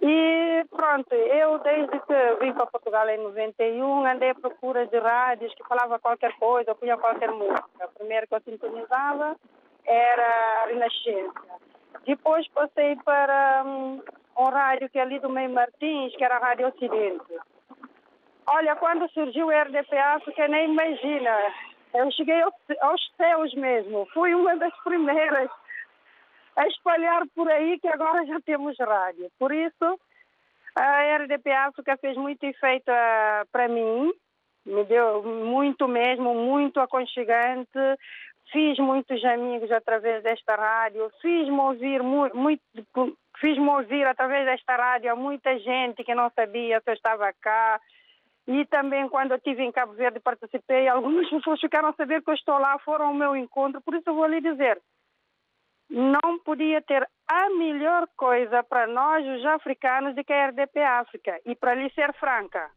E 0.00 0.64
pronto, 0.70 1.12
eu 1.12 1.58
desde 1.58 1.98
que 2.00 2.34
vim 2.40 2.52
para 2.52 2.66
Portugal 2.66 3.08
em 3.08 3.18
91 3.18 4.06
andei 4.06 4.30
à 4.30 4.34
procura 4.34 4.86
de 4.86 4.98
rádios 4.98 5.52
que 5.54 5.66
falava 5.66 5.98
qualquer 5.98 6.32
coisa, 6.38 6.74
punha 6.74 6.96
qualquer 6.96 7.30
música. 7.32 7.64
A 7.80 7.88
primeira 7.88 8.26
que 8.26 8.34
eu 8.34 8.40
sintonizava 8.40 9.36
era 9.84 10.62
a 10.62 10.66
Renascença. 10.66 11.32
Depois 12.06 12.46
passei 12.48 12.96
para 13.04 13.64
um, 13.66 14.00
um 14.38 14.44
rádio 14.44 14.88
que 14.88 14.98
é 14.98 15.02
ali 15.02 15.18
do 15.18 15.28
Meio 15.28 15.50
Martins, 15.50 16.14
que 16.16 16.24
era 16.24 16.36
a 16.36 16.40
Rádio 16.40 16.68
Ocidente. 16.68 17.24
Olha, 18.46 18.76
quando 18.76 19.10
surgiu 19.10 19.48
o 19.48 19.50
RDP 19.50 19.98
África, 19.98 20.46
nem 20.46 20.70
imagina. 20.70 21.36
Eu 21.92 22.10
cheguei 22.12 22.40
aos 22.40 23.12
céus 23.16 23.52
mesmo. 23.54 24.06
Fui 24.14 24.34
uma 24.34 24.56
das 24.56 24.74
primeiras 24.84 25.50
a 26.58 26.66
espalhar 26.66 27.22
por 27.36 27.48
aí 27.48 27.78
que 27.78 27.86
agora 27.86 28.26
já 28.26 28.40
temos 28.40 28.76
rádio. 28.78 29.30
Por 29.38 29.52
isso, 29.52 30.00
a 30.74 31.16
RDP 31.16 31.52
África 31.52 31.96
fez 31.98 32.16
muito 32.16 32.42
efeito 32.42 32.90
uh, 32.90 33.46
para 33.52 33.68
mim, 33.68 34.12
me 34.66 34.84
deu 34.84 35.22
muito 35.22 35.86
mesmo, 35.86 36.34
muito 36.34 36.80
aconchegante. 36.80 37.78
Fiz 38.50 38.78
muitos 38.78 39.22
amigos 39.24 39.70
através 39.70 40.22
desta 40.22 40.56
rádio, 40.56 41.10
fiz-me 41.20 41.60
ouvir 41.60 42.02
muito, 42.02 42.34
muito 42.36 42.62
fiz-me 43.38 43.68
ouvir 43.68 44.06
através 44.06 44.46
desta 44.46 44.74
rádio 44.74 45.12
a 45.12 45.16
muita 45.16 45.56
gente 45.58 46.02
que 46.02 46.14
não 46.14 46.30
sabia 46.34 46.80
que 46.80 46.90
eu 46.90 46.94
estava 46.94 47.32
cá. 47.40 47.78
E 48.48 48.64
também 48.64 49.06
quando 49.10 49.32
eu 49.32 49.36
estive 49.36 49.62
em 49.62 49.70
Cabo 49.70 49.92
Verde 49.92 50.18
participei, 50.18 50.88
algumas 50.88 51.28
pessoas 51.28 51.60
ficaram 51.60 51.90
a 51.90 51.92
saber 51.92 52.22
que 52.22 52.30
eu 52.30 52.34
estou 52.34 52.58
lá, 52.58 52.78
foram 52.80 53.08
ao 53.08 53.14
meu 53.14 53.36
encontro, 53.36 53.80
por 53.82 53.94
isso 53.94 54.08
eu 54.08 54.14
vou 54.14 54.26
lhe 54.26 54.40
dizer, 54.40 54.80
não 55.90 56.38
podia 56.44 56.82
ter 56.82 57.08
a 57.26 57.50
melhor 57.50 58.08
coisa 58.16 58.62
para 58.62 58.86
nós, 58.86 59.26
os 59.26 59.44
africanos, 59.46 60.14
de 60.14 60.24
que 60.24 60.32
a 60.32 60.48
RDP 60.48 60.80
África. 60.82 61.40
E 61.44 61.54
para 61.54 61.74
lhe 61.74 61.90
ser 61.90 62.12
franca, 62.14 62.70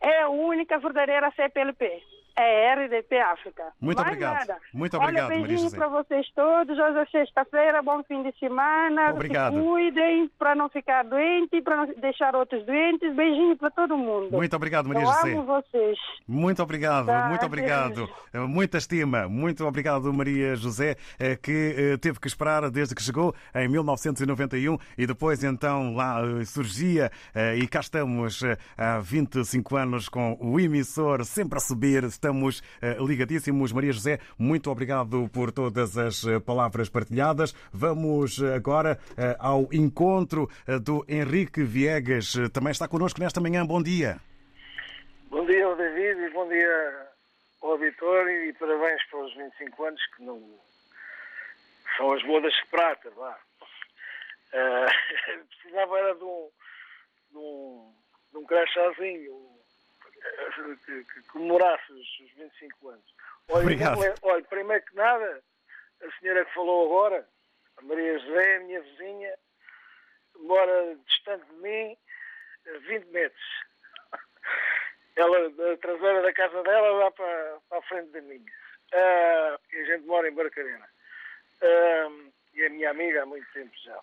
é 0.00 0.22
a 0.22 0.28
única 0.28 0.78
verdadeira 0.78 1.30
CPLP 1.32 2.02
é 2.36 2.74
RDP 2.74 3.18
África. 3.20 3.64
Muito 3.80 3.96
Mais 3.98 4.08
obrigado. 4.08 4.48
Nada. 4.48 4.60
Muito 4.72 4.96
obrigado, 4.96 5.30
Olha, 5.30 5.46
beijinho 5.46 5.70
para 5.70 5.88
vocês 5.88 6.26
todos. 6.34 6.78
Hoje 6.78 6.98
é 6.98 7.06
sexta-feira, 7.06 7.82
bom 7.82 8.02
fim 8.04 8.22
de 8.22 8.32
semana. 8.38 9.10
Obrigado. 9.12 9.54
Se 9.54 9.62
cuidem 9.62 10.30
para 10.38 10.54
não 10.54 10.68
ficar 10.68 11.04
doente, 11.04 11.60
para 11.62 11.76
não 11.76 11.94
deixar 12.00 12.34
outros 12.34 12.64
doentes. 12.64 13.14
Beijinho 13.14 13.56
para 13.56 13.70
todo 13.70 13.96
mundo. 13.96 14.30
Muito 14.32 14.56
obrigado, 14.56 14.88
Maria 14.88 15.02
Eu 15.02 15.06
José. 15.12 15.32
amo 15.32 15.44
vocês. 15.44 15.98
Muito 16.26 16.62
obrigado, 16.62 17.06
Tá, 17.06 17.28
muito 17.28 17.44
obrigado. 17.46 18.08
Muita 18.48 18.78
estima. 18.78 19.28
Muito 19.28 19.64
obrigado, 19.66 20.12
Maria 20.12 20.54
José, 20.56 20.96
eh, 21.18 21.36
que 21.36 21.74
eh, 21.76 21.96
teve 21.98 22.18
que 22.18 22.26
esperar 22.26 22.70
desde 22.70 22.94
que 22.94 23.02
chegou 23.02 23.34
em 23.54 23.68
1991 23.68 24.78
e 24.96 25.06
depois 25.06 25.42
então 25.44 25.94
lá 25.94 26.20
eh, 26.40 26.44
surgia 26.44 27.10
e 27.56 27.66
cá 27.66 27.80
estamos 27.80 28.42
há 28.76 28.98
25 28.98 29.76
anos 29.76 30.08
com 30.08 30.36
o 30.40 30.58
emissor 30.58 31.24
sempre 31.24 31.58
a 31.58 31.60
subir. 31.60 32.04
Estamos 32.22 32.62
eh, 32.80 32.96
ligadíssimos. 33.00 33.72
Maria 33.72 33.90
José, 33.90 34.20
muito 34.38 34.70
obrigado 34.70 35.28
por 35.34 35.50
todas 35.50 35.98
as 35.98 36.24
eh, 36.24 36.38
palavras 36.38 36.88
partilhadas. 36.88 37.52
Vamos 37.72 38.40
eh, 38.40 38.54
agora 38.54 38.96
ao 39.40 39.68
encontro 39.72 40.48
do 40.84 41.04
Henrique 41.08 41.64
Viegas. 41.64 42.34
Também 42.52 42.70
está 42.70 42.86
connosco 42.86 43.18
nesta 43.18 43.40
manhã. 43.40 43.66
Bom 43.66 43.82
dia. 43.82 44.20
Bom 45.30 45.44
dia 45.46 45.66
ao 45.66 45.74
David 45.74 46.20
e 46.20 46.30
bom 46.30 46.48
dia 46.48 47.08
ao 47.60 47.72
auditório 47.72 48.44
e 48.44 48.52
parabéns 48.52 49.02
pelos 49.10 49.34
25 49.34 49.84
anos 49.84 50.00
que 50.16 50.22
não 50.22 50.40
são 51.96 52.12
as 52.12 52.22
bodas 52.22 52.52
de 52.52 52.66
prata, 52.70 53.10
vá. 53.16 53.36
Ah, 54.52 54.86
precisava 55.50 55.98
era 55.98 56.14
de 56.14 56.22
um, 56.22 56.48
de 57.32 57.38
um, 57.38 57.92
de 58.30 58.38
um 58.38 58.44
crachazinho 58.44 59.41
que, 60.84 61.04
que 61.04 61.22
comemorasse 61.28 61.92
os, 61.92 62.20
os 62.20 62.30
25 62.32 62.88
anos. 62.88 63.14
Olha, 63.48 63.62
Obrigado. 63.62 63.98
olha, 64.22 64.44
primeiro 64.44 64.84
que 64.84 64.94
nada, 64.94 65.42
a 66.02 66.20
senhora 66.20 66.44
que 66.44 66.54
falou 66.54 66.86
agora, 66.86 67.28
a 67.76 67.82
Maria 67.82 68.18
José, 68.18 68.56
a 68.56 68.60
minha 68.60 68.80
vizinha, 68.80 69.34
mora 70.40 70.96
distante 71.06 71.44
de 71.46 71.54
mim 71.56 71.96
eh, 72.66 72.78
20 72.78 73.06
metros. 73.06 73.42
Ela, 75.16 75.50
da 75.50 75.76
traseira 75.76 76.22
da 76.22 76.32
casa 76.32 76.62
dela, 76.62 77.04
dá 77.04 77.10
para, 77.10 77.58
para 77.68 77.78
a 77.78 77.82
frente 77.82 78.10
da 78.12 78.20
minha. 78.22 78.52
E 78.92 79.76
a 79.76 79.84
gente 79.84 80.06
mora 80.06 80.28
em 80.28 80.34
Barcarena. 80.34 80.88
Ah, 81.62 82.08
e 82.54 82.62
é 82.62 82.68
minha 82.68 82.90
amiga 82.90 83.22
há 83.22 83.26
muito 83.26 83.46
tempo 83.52 83.72
já. 83.84 83.98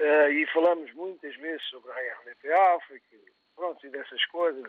Ah, 0.00 0.30
e 0.30 0.46
falamos 0.46 0.92
muitas 0.94 1.34
vezes 1.36 1.62
sobre 1.68 1.90
a 1.90 1.94
RDP 1.94 2.52
África, 2.52 3.16
pronto, 3.54 3.86
e 3.86 3.90
dessas 3.90 4.24
coisas. 4.26 4.64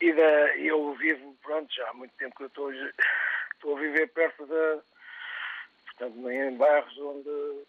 E, 0.00 0.12
da, 0.12 0.56
eu 0.56 0.94
vivo, 0.94 1.36
pronto, 1.42 1.72
já 1.74 1.88
há 1.90 1.92
muito 1.94 2.14
tempo 2.16 2.34
que 2.36 2.42
eu 2.44 2.46
estou, 2.46 2.72
estou 2.72 3.76
a 3.76 3.80
viver 3.80 4.08
perto 4.08 4.46
da. 4.46 4.78
Portanto, 5.86 6.30
em 6.30 6.56
bairros 6.56 6.98
onde, 6.98 7.64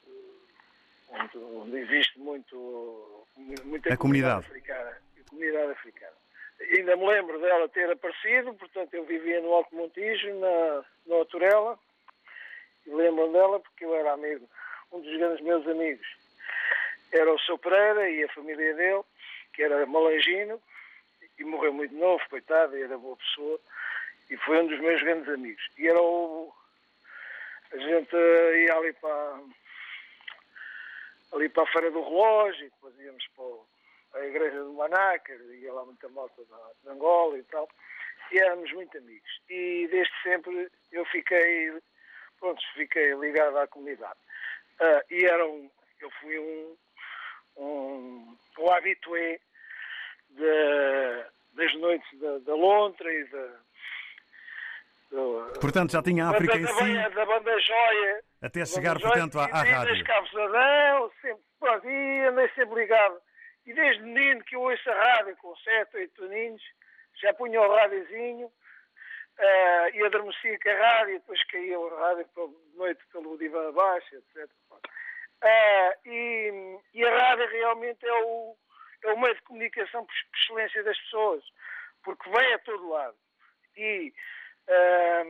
onde, 1.10 1.38
onde 1.38 1.78
existe 1.80 2.18
muito, 2.20 3.28
muita 3.66 3.94
A 3.94 3.98
comunidade. 3.98 4.46
africana. 4.46 4.98
A 5.20 5.30
comunidade 5.30 5.72
africana. 5.72 6.14
Ainda 6.62 6.96
me 6.96 7.08
lembro 7.08 7.40
dela 7.42 7.68
ter 7.70 7.92
aparecido, 7.92 8.54
portanto 8.54 8.94
eu 8.94 9.04
vivia 9.04 9.42
no 9.42 9.52
Alto 9.54 9.76
Montijo, 9.76 10.34
na, 10.40 10.86
na 11.08 11.16
Oturela, 11.16 11.78
e 12.86 12.92
lembro 12.92 13.32
dela 13.32 13.60
porque 13.60 13.84
eu 13.84 13.96
era 13.96 14.14
amigo, 14.14 14.48
um 14.92 15.02
dos 15.02 15.18
grandes 15.18 15.44
meus 15.44 15.68
amigos. 15.68 16.08
era 17.12 17.34
o 17.34 17.40
seu 17.40 17.58
Pereira 17.58 18.10
e 18.10 18.24
a 18.24 18.30
família 18.30 18.74
dele, 18.76 19.02
que 19.54 19.64
era 19.64 19.86
malangino, 19.86 20.62
e 21.42 21.44
morreu 21.44 21.74
muito 21.74 21.94
novo, 21.96 22.24
coitado, 22.30 22.78
e 22.78 22.84
era 22.84 22.98
boa 22.98 23.18
pessoa, 23.18 23.60
e 24.30 24.38
foi 24.38 24.62
um 24.62 24.68
dos 24.68 24.80
meus 24.80 25.02
grandes 25.02 25.28
amigos. 25.30 25.64
E 25.78 25.88
era 25.88 26.02
o. 26.02 26.54
A 27.74 27.78
gente 27.78 28.16
ia 28.16 28.76
ali 28.76 28.94
para. 28.94 29.40
ali 31.34 31.50
para 31.50 31.64
a 31.64 31.68
Feira 31.68 31.92
do 31.92 32.02
Relógio, 32.04 32.70
depois 32.70 33.00
íamos 33.00 33.26
para 33.36 34.22
a 34.22 34.26
igreja 34.28 34.64
do 34.64 34.74
Manácar, 34.74 35.38
ia 35.38 35.74
lá 35.74 35.86
muita 35.86 36.08
malta 36.10 36.42
de 36.84 36.90
Angola 36.90 37.38
e 37.38 37.44
tal, 37.44 37.68
e 38.32 38.40
éramos 38.40 38.72
muito 38.74 38.98
amigos. 38.98 39.42
E 39.50 39.88
desde 39.90 40.14
sempre 40.22 40.70
eu 40.92 41.06
fiquei, 41.06 41.74
pronto, 42.40 42.62
fiquei 42.76 43.14
ligado 43.16 43.58
à 43.58 43.68
comunidade. 43.68 44.20
Ah, 44.80 45.04
e 45.10 45.24
era 45.26 45.46
um, 45.48 45.70
eu 46.02 46.10
fui 46.20 46.38
um, 46.40 46.78
um, 47.58 48.38
um 48.60 48.72
habitué 48.72 49.40
da- 50.32 51.31
das 51.62 51.74
noites 51.80 52.20
da, 52.20 52.40
da 52.40 52.56
Lontra 52.56 53.12
e 53.14 53.24
da, 53.26 53.48
do- 55.12 55.54
Portanto, 55.60 55.92
já 55.92 56.02
tinha 56.02 56.26
a 56.26 56.30
África 56.32 56.54
da, 56.54 56.60
em 56.60 56.68
si, 56.68 57.16
da 57.16 57.26
banda 57.26 57.60
Joia. 57.60 58.24
até 58.42 58.66
chegar, 58.66 59.00
Joia, 59.00 59.14
portanto, 59.14 59.40
à, 59.40 59.46
à 59.46 59.64
desde 59.64 59.72
rádio. 59.74 59.94
as 59.94 60.02
Cabos 60.04 60.30
de 60.32 60.42
Adão, 60.42 61.12
sempre, 61.22 61.44
pronto, 61.60 61.90
e 61.90 62.20
andei 62.28 62.50
sempre 62.56 62.76
ligado. 62.82 63.22
E 63.66 63.74
desde 63.74 64.02
menino 64.04 64.44
que 64.44 64.56
eu 64.56 64.62
ouço 64.62 64.90
a 64.90 64.94
rádio 64.96 65.36
com 65.38 65.56
7, 65.58 65.96
8 65.98 66.24
aninhos, 66.26 66.64
já 67.22 67.34
punha 67.34 67.62
o 67.62 67.72
rádiozinho 67.76 68.52
ah, 69.38 69.90
e 69.94 70.04
adormecia 70.04 70.58
com 70.60 70.70
a 70.70 70.74
rádio, 70.74 71.14
depois 71.20 71.44
caía 71.46 71.80
o 71.80 71.96
rádio 71.96 72.26
pela 72.34 72.50
noite 72.76 73.02
pelo 73.12 73.38
divã 73.38 73.70
abaixo, 73.70 74.16
etc. 74.16 74.50
Ah, 75.44 75.94
e, 76.06 76.78
e 76.94 77.04
a 77.06 77.18
rádio 77.18 77.48
realmente 77.50 78.04
é 78.06 78.14
o, 78.24 78.56
é 79.04 79.14
o 79.14 79.20
meio 79.20 79.36
de 79.36 79.42
comunicação 79.42 80.06
por 80.06 80.14
excelência 80.38 80.84
das 80.84 80.98
pessoas, 81.00 81.44
porque 82.04 82.30
vem 82.30 82.54
a 82.54 82.60
todo 82.60 82.90
lado. 82.90 83.18
E, 83.78 84.14
ah, 84.70 85.24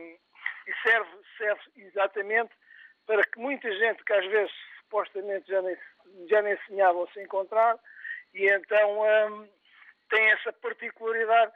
e 0.66 0.74
serve, 0.82 1.10
serve 1.36 1.62
exatamente 1.76 2.52
para 3.06 3.22
que 3.24 3.38
muita 3.38 3.70
gente 3.76 4.04
que 4.04 4.12
às 4.12 4.26
vezes 4.26 4.52
supostamente 4.80 5.48
já 5.48 5.62
nem, 5.62 5.76
já 6.28 6.42
nem 6.42 6.56
sonhavam 6.66 7.08
se 7.08 7.20
encontrar, 7.22 7.78
e 8.34 8.48
então 8.48 9.04
ah, 9.04 9.46
tem 10.08 10.30
essa 10.32 10.52
particularidade 10.52 11.52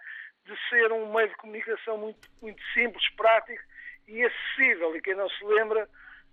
de 0.47 0.57
ser 0.69 0.93
um 0.93 1.13
meio 1.13 1.29
de 1.29 1.37
comunicação 1.37 1.99
muito, 1.99 2.29
muito 2.41 2.63
simples, 2.73 3.09
prático 3.17 3.63
e 4.07 4.25
acessível. 4.25 4.97
E 4.97 5.03
quem 5.03 5.15
não 5.15 5.29
se 5.29 5.45
lembra 5.45 5.89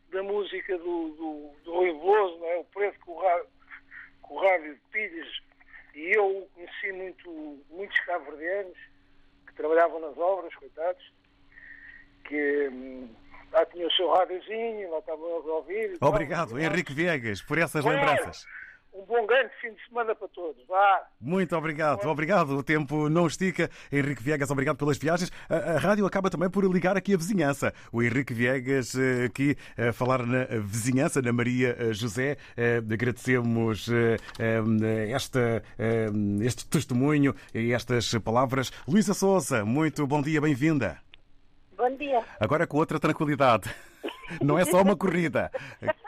da 0.09 0.21
música 0.21 0.77
do, 0.77 1.09
do, 1.09 1.55
do 1.63 1.73
Rui 1.73 1.91
Veloso, 1.91 2.45
é? 2.45 2.57
o 2.57 2.63
preto 2.65 2.99
com 2.99 4.35
o 4.35 4.39
rádio 4.39 4.75
de 4.75 4.81
pilhas, 4.91 5.39
e 5.93 6.11
eu 6.11 6.49
conheci 6.53 6.91
muito, 6.91 7.59
muitos 7.69 7.99
cabo-verdianos 8.01 8.77
que 9.47 9.53
trabalhavam 9.53 9.99
nas 9.99 10.17
obras, 10.17 10.53
coitados, 10.55 11.13
que 12.25 12.69
hum, 12.69 13.09
lá 13.51 13.65
tinham 13.67 13.87
o 13.87 13.91
seu 13.91 14.09
rádiozinho, 14.09 14.91
lá 14.91 14.99
estavam 14.99 15.25
a 15.25 15.55
ouvir. 15.55 15.93
e 15.93 15.97
tal. 15.97 16.09
Obrigado, 16.09 16.59
Henrique 16.59 16.93
Viegas, 16.93 17.41
por 17.41 17.57
essas 17.57 17.85
lembranças. 17.85 18.45
Um 18.93 19.05
bom 19.05 19.25
grande 19.25 19.49
fim 19.59 19.73
de 19.73 19.83
semana 19.87 20.13
para 20.13 20.27
todos. 20.27 20.63
Vá. 20.67 21.01
Muito 21.19 21.55
obrigado, 21.57 22.05
obrigado. 22.05 22.51
O 22.55 22.63
tempo 22.63 23.09
não 23.09 23.25
estica. 23.25 23.67
Henrique 23.91 24.21
Viegas, 24.21 24.51
obrigado 24.51 24.77
pelas 24.77 24.97
viagens. 24.99 25.31
A, 25.49 25.55
a 25.73 25.77
rádio 25.79 26.05
acaba 26.05 26.29
também 26.29 26.47
por 26.49 26.63
ligar 26.65 26.95
aqui 26.95 27.15
a 27.15 27.17
vizinhança. 27.17 27.73
O 27.91 28.03
Henrique 28.03 28.33
Viegas 28.35 28.93
eh, 28.95 29.25
aqui 29.25 29.57
a 29.77 29.91
falar 29.91 30.23
na 30.25 30.45
vizinhança, 30.61 31.21
na 31.23 31.33
Maria 31.33 31.75
eh, 31.79 31.91
José. 31.91 32.37
Eh, 32.55 32.77
Agradecemos 32.77 33.89
eh, 33.89 34.17
eh, 34.37 35.09
esta, 35.11 35.63
eh, 35.79 36.09
este 36.41 36.65
testemunho 36.67 37.35
e 37.53 37.73
estas 37.73 38.13
palavras. 38.19 38.71
Luísa 38.87 39.15
Souza, 39.15 39.65
muito 39.65 40.05
bom 40.05 40.21
dia, 40.21 40.39
bem-vinda. 40.39 40.99
Bom 41.75 41.89
dia. 41.97 42.23
Agora 42.39 42.67
com 42.67 42.77
outra 42.77 42.99
tranquilidade. 42.99 43.73
Não 44.39 44.57
é 44.59 44.65
só 44.65 44.81
uma 44.83 44.95
corrida. 44.95 45.51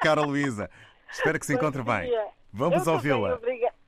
Cara 0.01 0.21
Luísa, 0.21 0.69
espero 1.11 1.39
que 1.39 1.45
se 1.47 1.55
encontre 1.55 1.81
Bom 1.81 1.91
bem. 1.91 2.11
Vamos 2.55 2.87
ouvi-la. 2.87 3.37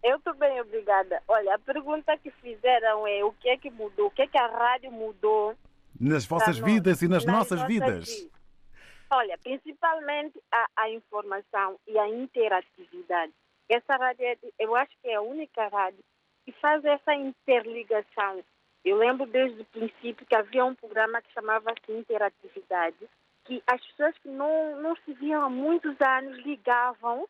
Eu 0.03 0.17
estou 0.17 0.33
bem, 0.35 0.59
obrigada. 0.59 1.23
Olha, 1.25 1.55
a 1.55 1.59
pergunta 1.59 2.17
que 2.17 2.29
fizeram 2.31 3.07
é 3.07 3.23
o 3.23 3.31
que 3.31 3.47
é 3.47 3.57
que 3.57 3.71
mudou? 3.71 4.07
O 4.07 4.11
que 4.11 4.23
é 4.23 4.27
que 4.27 4.37
a 4.37 4.45
rádio 4.45 4.91
mudou? 4.91 5.55
Nas 5.97 6.25
vossas 6.25 6.59
nós, 6.59 6.71
vidas 6.73 7.01
e 7.01 7.07
nas 7.07 7.25
nossas 7.25 7.59
nossas 7.59 7.67
vidas. 7.67 8.09
vidas? 8.09 8.37
Olha, 9.09 9.37
principalmente 9.37 10.37
a, 10.51 10.67
a 10.75 10.89
informação 10.89 11.79
e 11.87 11.97
a 11.97 12.09
interatividade. 12.09 13.31
Essa 13.69 13.95
rádio, 13.95 14.25
é, 14.25 14.37
eu 14.59 14.75
acho 14.75 14.91
que 15.01 15.07
é 15.07 15.15
a 15.15 15.21
única 15.21 15.65
rádio 15.69 16.03
que 16.45 16.51
faz 16.51 16.83
essa 16.83 17.15
interligação. 17.15 18.43
Eu 18.83 18.97
lembro 18.97 19.25
desde 19.25 19.61
o 19.61 19.65
princípio 19.65 20.25
que 20.25 20.35
havia 20.35 20.65
um 20.65 20.75
programa 20.75 21.21
que 21.21 21.31
chamava-se 21.31 21.89
Interatividade, 21.89 22.97
que 23.45 23.63
as 23.65 23.81
pessoas 23.87 24.17
que 24.17 24.27
não, 24.27 24.81
não 24.81 24.93
se 25.05 25.13
viam 25.13 25.41
há 25.41 25.49
muitos 25.49 25.95
anos 26.01 26.37
ligavam 26.45 27.25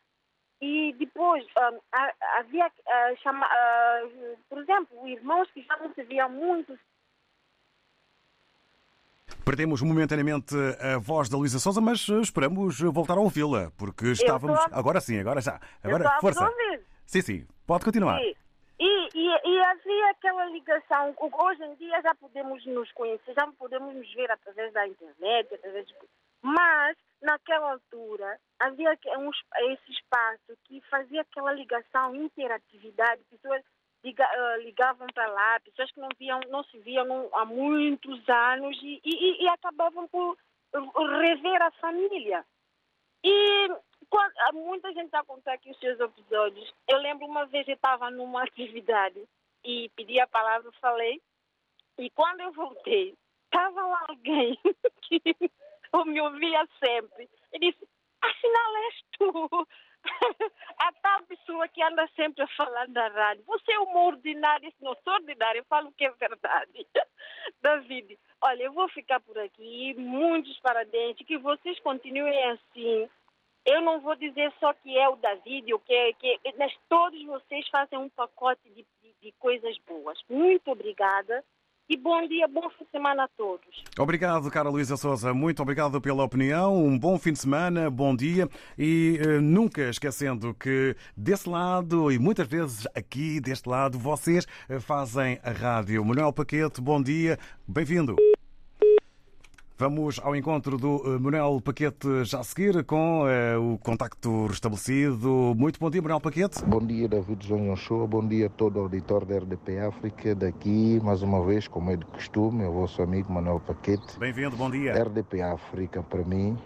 e 0.62 0.93
depois 0.97 1.45
ah, 1.58 1.72
ha- 1.93 2.14
havia, 2.39 2.66
ah, 2.88 3.16
chama, 3.22 3.45
ah, 3.45 4.01
por 4.49 4.58
exemplo, 4.60 5.08
irmãos 5.08 5.49
que 5.51 5.62
já 5.64 5.78
não 5.78 5.93
se 5.93 6.03
viam 6.03 6.26
há 6.26 6.30
muitos 6.30 6.80
Perdemos 9.43 9.82
momentaneamente 9.82 10.55
a 10.80 10.97
voz 10.97 11.30
da 11.30 11.38
Luísa 11.38 11.60
Souza, 11.60 11.80
mas 11.82 12.08
eh, 12.10 12.20
esperamos 12.20 12.80
voltar 12.82 13.14
a 13.18 13.22
ouvi-la, 13.22 13.72
porque 13.78 14.08
estávamos. 14.12 14.60
a- 14.60 14.70
Agora 14.78 14.99
sim, 14.99 15.20
agora 15.20 15.39
já. 15.41 15.60
Agora, 15.84 16.18
força. 16.20 16.49
Sim, 17.05 17.22
sim, 17.22 17.47
pode 17.66 17.86
continuar. 17.86 18.22
E, 18.22 18.36
e, 18.80 19.10
e, 19.16 19.49
e 19.49 19.64
havia 19.64 20.10
aquela 20.12 20.45
ligação. 20.47 21.14
Hoje 21.18 21.64
em 21.64 21.76
dia 21.76 22.01
já 22.01 22.14
podemos 22.16 22.66
nos 22.66 22.91
conhecer, 22.91 23.34
já 23.34 23.47
podemos 23.58 23.95
nos 23.95 24.14
ver 24.14 24.30
através 24.32 24.74
da 24.74 24.86
internet, 24.88 25.53
através 25.53 25.88
de... 25.88 25.93
mas 26.41 26.97
naquela 27.22 27.72
altura 27.72 28.39
havia 28.59 28.97
um, 29.18 29.30
es- 29.30 29.72
esse 29.72 29.91
espaço 29.91 30.57
que 30.65 30.82
fazia 30.89 31.22
aquela 31.22 31.51
ligação, 31.53 32.15
interatividade, 32.15 33.24
pessoas 33.30 33.63
eh, 34.03 34.57
ligavam 34.59 35.07
para 35.13 35.28
lá, 35.28 35.59
pessoas 35.61 35.91
que 35.91 35.99
não, 35.99 36.09
viam, 36.18 36.39
não 36.49 36.63
se 36.65 36.78
viam 36.80 37.30
há 37.34 37.43
muitos 37.45 38.28
anos 38.30 38.78
e, 38.82 39.01
e, 39.03 39.43
e 39.43 39.47
acabavam 39.49 40.07
por 40.07 40.38
rever 41.20 41.61
a 41.61 41.72
família. 41.72 42.45
E 43.24 43.68
quando, 44.09 44.34
muita 44.53 44.89
gente 44.93 45.05
está 45.07 45.20
a 45.20 45.26
contar 45.26 45.53
aqui 45.53 45.72
os 45.72 45.80
seus 45.80 45.99
episódios. 45.99 46.74
Eu 46.88 46.97
lembro 46.99 47.26
uma 47.26 47.45
vez 47.45 47.68
eu 47.68 47.74
estava 47.74 48.09
numa 48.09 48.43
atividade 48.47 49.28
e 49.63 49.89
pedi 49.95 50.20
a 50.20 50.28
palavra, 50.28 50.72
falei, 50.80 51.22
e 51.97 52.09
quando 52.11 52.41
eu 52.41 52.51
voltei, 52.53 53.15
estava 53.45 53.82
lá 53.86 54.05
alguém 54.07 54.57
que 55.01 55.22
eu 55.93 56.05
me 56.05 56.21
ouvia 56.21 56.67
sempre. 56.83 57.29
E 57.53 57.59
disse, 57.59 57.88
afinal 58.21 58.77
és 58.77 58.95
tu. 59.17 59.67
A 60.79 60.91
tal 61.01 61.23
pessoa 61.23 61.67
que 61.67 61.81
anda 61.83 62.07
sempre 62.15 62.43
a 62.43 62.47
falar 62.55 62.88
na 62.88 63.07
rádio. 63.07 63.43
Você 63.45 63.73
é 63.73 63.79
uma 63.79 64.03
ordinária. 64.05 64.71
Não 64.79 64.95
sou 65.03 65.13
ordinária, 65.13 65.59
eu 65.59 65.65
falo 65.65 65.91
que 65.91 66.05
é 66.05 66.11
verdade. 66.11 66.88
David, 67.61 68.17
olha, 68.41 68.63
eu 68.63 68.73
vou 68.73 68.88
ficar 68.89 69.19
por 69.19 69.38
aqui. 69.38 69.93
Muitos 69.95 70.57
parabéns. 70.59 71.17
Que 71.17 71.38
vocês 71.38 71.79
continuem 71.79 72.41
assim. 72.51 73.09
Eu 73.65 73.81
não 73.81 73.99
vou 73.99 74.15
dizer 74.15 74.53
só 74.61 74.73
que 74.73 74.97
é 74.97 75.09
o 75.09 75.17
David, 75.17 75.73
o 75.73 75.79
que 75.79 75.93
é, 75.93 76.13
que 76.13 76.39
é- 76.45 76.53
mas 76.57 76.73
todos 76.88 77.21
vocês 77.25 77.67
fazem 77.67 77.99
um 77.99 78.07
pacote 78.07 78.61
de, 78.69 78.85
de, 79.01 79.13
de 79.21 79.31
coisas 79.33 79.77
boas. 79.79 80.17
Muito 80.29 80.71
obrigada 80.71 81.43
e 81.89 81.95
bom 81.95 82.27
dia, 82.27 82.47
bom 82.47 82.69
fim 82.71 82.83
de 82.83 82.91
semana 82.91 83.23
a 83.23 83.27
todos. 83.29 83.65
Obrigado, 83.97 84.49
cara 84.51 84.69
Luísa 84.69 84.97
Souza. 84.97 85.33
Muito 85.33 85.61
obrigado 85.61 86.01
pela 86.01 86.23
opinião. 86.23 86.75
Um 86.75 86.97
bom 86.97 87.17
fim 87.17 87.31
de 87.31 87.39
semana, 87.39 87.89
bom 87.89 88.15
dia. 88.15 88.49
E 88.77 89.19
eh, 89.21 89.39
nunca 89.39 89.89
esquecendo 89.89 90.53
que 90.53 90.95
desse 91.15 91.49
lado 91.49 92.11
e 92.11 92.19
muitas 92.19 92.47
vezes 92.47 92.88
aqui 92.93 93.39
deste 93.39 93.69
lado, 93.69 93.97
vocês 93.97 94.45
eh, 94.67 94.79
fazem 94.79 95.39
a 95.43 95.51
rádio. 95.51 96.03
Manuel 96.03 96.33
Paquete, 96.33 96.81
bom 96.81 97.01
dia. 97.01 97.38
Bem-vindo. 97.67 98.15
Vamos 99.80 100.19
ao 100.23 100.36
encontro 100.36 100.75
do 100.75 101.03
eh, 101.05 101.19
Manuel 101.19 101.61
Paquete 101.61 102.25
já 102.25 102.39
a 102.39 102.43
seguir 102.43 102.84
com 102.84 103.28
eh, 103.30 103.55
o 103.57 103.78
contacto 103.78 104.47
restabelecido. 104.47 105.53
Muito 105.55 105.80
bom 105.80 105.88
dia, 105.88 106.01
Manuel 106.01 106.19
Paquete. 106.19 106.65
Bom 106.65 106.80
dia, 106.80 107.07
David 107.07 107.47
João 107.47 107.75
Show. 107.75 108.07
Bom 108.07 108.28
dia 108.28 108.47
a 108.47 108.49
todo 108.49 108.78
o 108.78 108.80
auditor 108.80 109.23
da 109.23 109.38
RDP 109.38 109.78
África. 109.78 110.34
Daqui, 110.34 110.99
mais 111.03 111.21
uma 111.21 111.45
vez, 111.45 111.67
como 111.67 111.91
é 111.91 111.95
de 111.95 112.05
costume, 112.05 112.65
o 112.65 112.71
vosso 112.71 113.03
amigo 113.03 113.32
Manuel 113.32 113.59
Paquete. 113.59 114.17
Bem-vindo, 114.17 114.57
bom 114.57 114.71
dia. 114.71 114.93
RDP 114.93 115.43
África, 115.43 116.01
para 116.01 116.23
mim, 116.23 116.57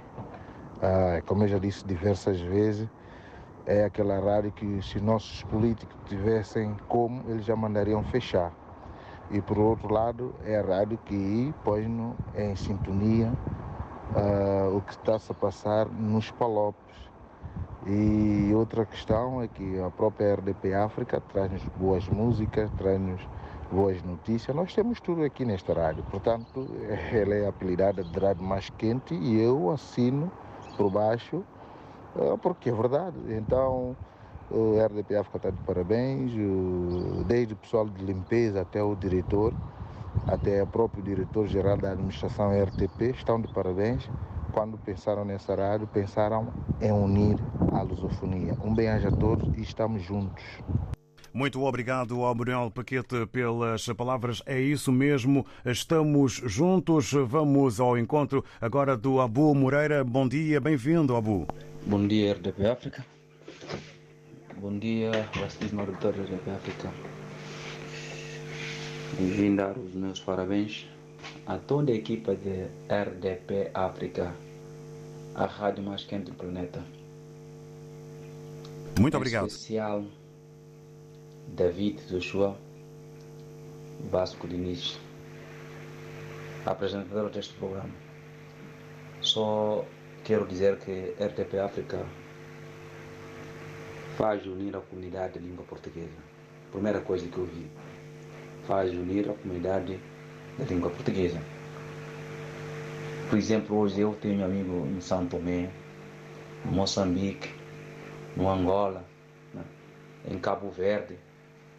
ah, 0.82 1.22
como 1.26 1.43
eu 1.43 1.49
já 1.49 1.59
disse 1.59 1.86
diversas 1.86 2.39
vezes, 2.39 2.88
é 3.66 3.84
aquela 3.84 4.22
rádio 4.22 4.53
que, 4.53 4.82
se 4.82 5.01
nossos 5.01 5.43
políticos 5.43 5.97
tivessem 6.07 6.78
como, 6.88 7.30
eles 7.30 7.43
já 7.43 7.57
mandariam 7.57 8.01
fechar. 8.05 8.53
E, 9.34 9.41
por 9.41 9.57
outro 9.57 9.93
lado, 9.93 10.34
é 10.45 10.57
a 10.57 10.61
rádio 10.61 10.97
que 11.05 11.53
põe-no 11.63 12.15
em 12.36 12.55
sintonia 12.55 13.32
ah, 14.15 14.69
o 14.75 14.82
que 14.82 14.91
está-se 14.91 15.32
a 15.32 15.36
passar 15.36 15.88
nos 15.88 16.29
Palopes. 16.32 16.82
E 17.88 18.53
outra 18.53 18.86
questão 18.86 19.41
é 19.41 19.47
que 19.47 19.79
a 19.79 19.89
própria 19.89 20.36
RDP 20.36 20.73
África 20.73 21.21
traz-nos 21.32 21.63
boas 21.79 22.07
músicas, 22.09 22.69
traz-nos 22.77 23.21
boas 23.71 24.03
notícias. 24.03 24.55
Nós 24.55 24.73
temos 24.73 24.99
tudo 24.99 25.23
aqui 25.23 25.45
nesta 25.45 25.73
rádio, 25.73 26.03
portanto, 26.11 26.67
ela 27.11 27.34
é 27.34 27.47
apelidada 27.47 28.03
de 28.03 28.19
rádio 28.19 28.43
mais 28.43 28.69
quente 28.71 29.15
e 29.15 29.39
eu 29.41 29.71
assino 29.71 30.29
por 30.75 30.91
baixo, 30.91 31.43
eh, 32.17 32.38
porque 32.41 32.69
é 32.69 32.73
verdade. 32.73 33.17
Então, 33.29 33.95
o 34.52 34.78
RDP 34.86 35.16
África 35.16 35.38
está 35.38 35.49
de 35.49 35.58
parabéns, 35.64 36.32
desde 37.26 37.54
o 37.54 37.58
pessoal 37.58 37.88
de 37.88 38.04
limpeza 38.04 38.62
até 38.62 38.84
o 38.84 38.95
diretor, 38.95 39.54
até 40.28 40.62
o 40.62 40.68
próprio 40.68 41.02
diretor-geral 41.04 41.78
da 41.78 41.91
administração 41.91 42.52
RTP, 42.52 43.16
estão 43.16 43.41
de 43.41 43.52
parabéns 43.54 44.10
quando 44.52 44.78
pensaram 44.78 45.24
nessa 45.24 45.56
rádio, 45.56 45.88
pensaram 45.88 46.52
em 46.82 46.91
unir 46.91 47.38
a 47.72 47.82
lusofonia. 47.82 48.58
Um 48.64 48.76
bem-aja 48.76 49.08
a 49.08 49.12
todos 49.12 49.58
e 49.58 49.62
estamos 49.62 50.04
juntos. 50.04 50.43
Muito 51.34 51.64
obrigado 51.64 52.22
ao 52.26 52.36
Manuel 52.36 52.70
Paquete 52.70 53.26
pelas 53.28 53.86
palavras. 53.88 54.43
É 54.45 54.60
isso 54.60 54.91
mesmo, 54.91 55.45
estamos 55.66 56.34
juntos. 56.34 57.14
Vamos 57.14 57.80
ao 57.80 57.97
encontro 57.97 58.43
agora 58.60 58.97
do 58.97 59.22
Abu 59.22 59.56
Moreira. 59.56 60.04
Bom 60.04 60.28
dia, 60.28 60.60
bem-vindo, 60.60 61.16
Abu. 61.16 61.47
Bom 61.86 62.06
dia, 62.06 62.34
RDP 62.34 62.66
África. 62.66 63.20
Bom 64.62 64.78
dia, 64.78 65.09
vastíssimo 65.39 65.82
auditor 65.82 66.14
da 66.14 66.22
RDP 66.22 66.51
África. 66.51 66.91
Vim 69.18 69.55
dar 69.55 69.76
os 69.76 69.91
meus 69.95 70.20
parabéns 70.20 70.88
a 71.47 71.57
toda 71.57 71.91
a 71.91 71.95
equipa 71.95 72.36
de 72.36 72.68
RDP 72.88 73.72
África, 73.74 74.32
a 75.34 75.45
rádio 75.47 75.84
mais 75.84 76.03
quente 76.03 76.26
do 76.26 76.36
planeta. 76.36 76.86
Muito 78.99 79.16
em 79.16 79.18
obrigado. 79.18 79.47
especial, 79.47 80.05
David 81.47 81.99
Joshua 82.07 82.55
Vasco 84.12 84.47
Diniz, 84.47 84.99
apresentador 86.68 87.32
deste 87.32 87.55
programa. 87.55 87.95
Só 89.22 89.84
quero 90.24 90.45
dizer 90.45 90.78
que 90.78 91.16
RTP 91.20 91.57
África 91.57 92.05
faz 94.18 94.45
unir 94.45 94.76
a 94.76 94.82
comunidade 94.82 95.39
de 95.39 95.47
língua 95.47 95.66
portuguesa. 95.66 96.18
Primeira 96.72 97.01
coisa 97.01 97.28
que 97.28 97.38
eu 97.38 97.45
vi. 97.45 97.70
Faz 98.68 98.91
unir 98.91 99.30
a 99.30 99.34
comunidade 99.34 99.99
da 100.57 100.66
língua 100.66 100.89
portuguesa. 100.89 101.41
Por 103.30 103.38
exemplo, 103.38 103.78
hoje 103.78 104.01
eu 104.01 104.14
tenho 104.22 104.43
amigo 104.43 104.86
em 104.88 104.99
São 104.99 105.26
Tomé, 105.26 105.70
em 106.66 106.72
Moçambique, 106.72 107.49
no 108.36 108.49
Angola, 108.49 109.05
né, 109.53 109.64
em 110.30 110.38
Cabo 110.38 110.70
Verde 110.70 111.18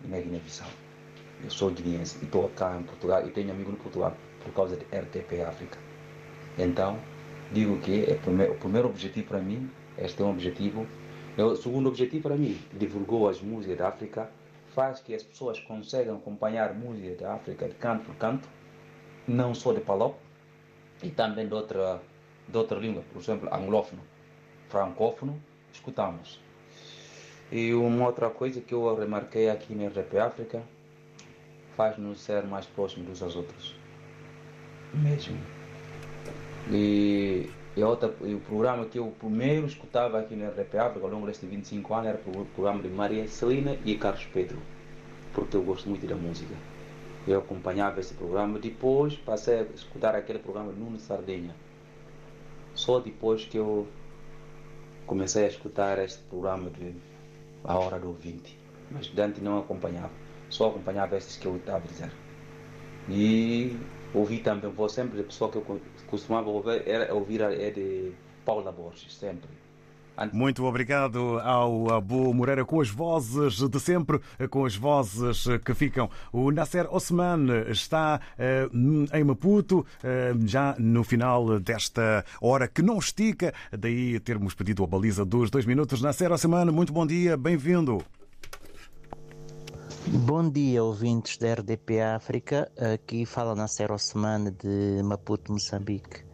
e 0.05 0.09
na 0.09 0.19
Guiné-Bissau. 0.19 0.69
Eu 1.45 1.51
sou 1.51 1.71
guineense 1.71 2.19
e 2.23 2.25
estou 2.25 2.49
cá 2.51 2.77
em 2.79 2.83
Portugal 2.85 3.27
e 3.27 3.31
tenho 3.31 3.51
amigo 3.51 3.71
no 3.71 3.77
Portugal 3.77 4.17
por 4.43 4.53
causa 4.55 4.77
de 4.77 4.85
RTP 4.85 5.43
África. 5.47 5.79
Então, 6.59 6.99
digo 7.53 7.79
que 7.79 8.05
é 8.05 8.15
o 8.49 8.55
primeiro 8.57 8.89
objetivo 8.89 9.29
para 9.29 9.41
mim, 9.41 9.71
este 9.99 10.23
é 10.23 10.25
um 10.25 10.31
objetivo. 10.31 10.87
O 11.37 11.57
segundo 11.57 11.89
objetivo 11.89 12.25
para 12.25 12.37
mim, 12.37 12.59
divulgou 12.75 13.27
as 13.27 13.41
músicas 13.41 13.79
da 13.79 13.89
África, 13.89 14.31
faz 14.75 15.01
que 15.01 15.15
as 15.15 15.23
pessoas 15.23 15.59
consigam 15.61 16.17
acompanhar 16.17 16.75
música 16.75 17.25
da 17.25 17.35
África 17.35 17.67
de 17.67 17.75
canto 17.75 18.05
por 18.05 18.15
canto, 18.17 18.47
não 19.27 19.55
só 19.55 19.73
de 19.73 19.81
palop, 19.81 20.15
e 21.03 21.09
também 21.09 21.49
de 21.49 21.55
outra, 21.55 22.03
de 22.47 22.57
outra 22.57 22.79
língua, 22.79 23.03
por 23.13 23.23
exemplo, 23.23 23.49
anglófono, 23.53 24.03
francófono, 24.69 25.41
escutamos. 25.73 26.39
E 27.51 27.73
uma 27.73 28.07
outra 28.07 28.29
coisa 28.29 28.61
que 28.61 28.75
eu 28.75 28.95
remarquei 28.95 29.49
aqui 29.49 29.75
na 29.75 29.89
RP 29.89 30.19
África, 30.19 30.63
faz-nos 31.77 32.21
ser 32.21 32.45
mais 32.45 32.67
próximos 32.67 33.23
aos 33.23 33.37
outros. 33.37 33.75
Mesmo. 34.95 35.39
E, 36.71 37.51
e, 37.77 37.83
outra, 37.83 38.15
e 38.23 38.35
o 38.35 38.41
programa 38.41 38.85
que 38.85 38.99
eu 38.99 39.13
primeiro 39.19 39.67
escutava 39.67 40.21
aqui 40.21 40.37
na 40.37 40.49
RP 40.49 40.75
África 40.77 41.07
ao 41.07 41.11
longo 41.11 41.27
destes 41.27 41.49
25 41.49 41.95
anos 41.95 42.07
era 42.09 42.21
o 42.27 42.45
programa 42.47 42.83
de 42.83 42.89
Maria 42.89 43.27
Celina 43.29 43.79
e 43.85 43.97
Carlos 43.97 44.27
Pedro, 44.33 44.59
porque 45.33 45.57
eu 45.57 45.63
gosto 45.63 45.89
muito 45.89 46.07
da 46.07 46.15
música. 46.15 46.55
Eu 47.27 47.39
acompanhava 47.39 48.01
esse 48.01 48.13
programa, 48.13 48.59
depois 48.59 49.15
passei 49.17 49.61
a 49.61 49.63
escutar 49.63 50.15
aquele 50.15 50.39
programa 50.39 50.73
Nuno 50.73 50.99
Sardenha. 50.99 51.55
Só 52.75 52.99
depois 53.01 53.45
que 53.45 53.57
eu 53.57 53.87
comecei 55.07 55.45
a 55.45 55.49
escutar 55.49 55.99
este 55.99 56.19
programa 56.25 56.69
de 56.71 56.95
A 57.65 57.79
Hora 57.79 57.99
do 57.99 58.09
Ouvinte. 58.09 58.59
Mas 58.91 59.11
antes 59.17 59.43
não 59.43 59.59
acompanhava, 59.59 60.11
só 60.51 60.69
acompanhava 60.69 61.17
esses 61.17 61.37
que 61.37 61.47
eu 61.47 61.57
estava 61.57 61.79
a 61.79 61.89
dizer. 61.89 62.13
E 63.09 63.77
ouvi 64.13 64.39
também, 64.39 64.71
vou 64.71 64.89
sempre, 64.89 65.21
a 65.21 65.25
pessoa 65.25 65.51
que 65.51 65.57
eu 65.57 65.81
costumava 66.13 66.51
ouvir 66.51 66.83
era 66.87 67.15
ouvir 67.15 67.41
é 67.41 67.71
de 67.71 68.13
Paula 68.45 68.71
Borges, 68.71 69.15
sempre. 69.15 69.49
Muito 70.31 70.63
obrigado 70.67 71.41
ao 71.41 71.91
Abu 71.91 72.35
Moreira 72.35 72.67
com 72.67 72.83
as 72.83 72.91
vozes 72.91 73.67
de 73.67 73.81
sempre, 73.81 74.21
com 74.51 74.67
as 74.67 74.77
vozes 74.77 75.47
que 75.65 75.73
ficam. 75.73 76.11
O 76.31 76.51
Nasser 76.51 76.87
Osman 76.95 77.71
está 77.71 78.21
uh, 78.39 79.17
em 79.17 79.25
Maputo, 79.25 79.79
uh, 79.81 80.47
já 80.47 80.77
no 80.79 81.03
final 81.03 81.59
desta 81.59 82.27
hora 82.43 82.69
que 82.69 82.83
não 82.83 82.99
estica, 82.99 83.55
daí 83.77 84.21
termos 84.21 84.55
pedido 84.55 84.85
a 84.85 84.87
baliza 84.87 85.25
dos 85.25 85.51
dois 85.51 85.65
minutos. 85.65 86.03
Nasser 86.03 86.31
Osman, 86.31 86.67
muito 86.67 86.93
bom 86.93 87.07
dia, 87.07 87.35
bem-vindo. 87.35 88.05
Bom 90.05 90.51
dia, 90.51 90.83
ouvintes 90.83 91.39
da 91.39 91.55
RDP 91.55 92.01
África. 92.01 92.71
Aqui 92.93 93.25
fala 93.25 93.55
Nasser 93.55 93.93
Osman 93.93 94.53
de 94.53 95.01
Maputo, 95.05 95.53
Moçambique. 95.53 96.25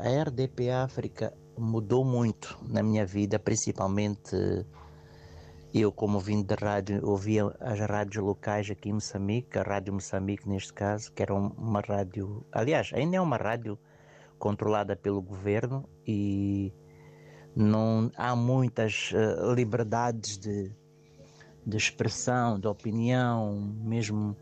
A 0.00 0.22
RDP 0.24 0.68
África 0.68 1.32
mudou 1.56 2.04
muito 2.04 2.58
na 2.60 2.82
minha 2.82 3.06
vida, 3.06 3.38
principalmente 3.38 4.36
eu, 5.72 5.92
como 5.92 6.18
vindo 6.18 6.44
de 6.44 6.64
rádio, 6.64 7.00
ouvia 7.08 7.46
as 7.60 7.78
rádios 7.78 8.24
locais 8.24 8.68
aqui 8.68 8.88
em 8.88 8.94
Moçambique, 8.94 9.56
a 9.56 9.62
Rádio 9.62 9.94
Moçambique 9.94 10.48
neste 10.48 10.72
caso, 10.72 11.12
que 11.12 11.22
era 11.22 11.32
uma 11.32 11.80
rádio, 11.80 12.44
aliás, 12.50 12.90
ainda 12.94 13.16
é 13.16 13.20
uma 13.20 13.36
rádio 13.36 13.78
controlada 14.40 14.96
pelo 14.96 15.22
governo 15.22 15.88
e 16.04 16.74
não 17.54 18.10
há 18.16 18.34
muitas 18.34 19.12
uh, 19.12 19.54
liberdades 19.54 20.36
de, 20.36 20.74
de 21.66 21.76
expressão, 21.76 22.58
de 22.58 22.66
opinião, 22.66 23.74
mesmo 23.82 24.36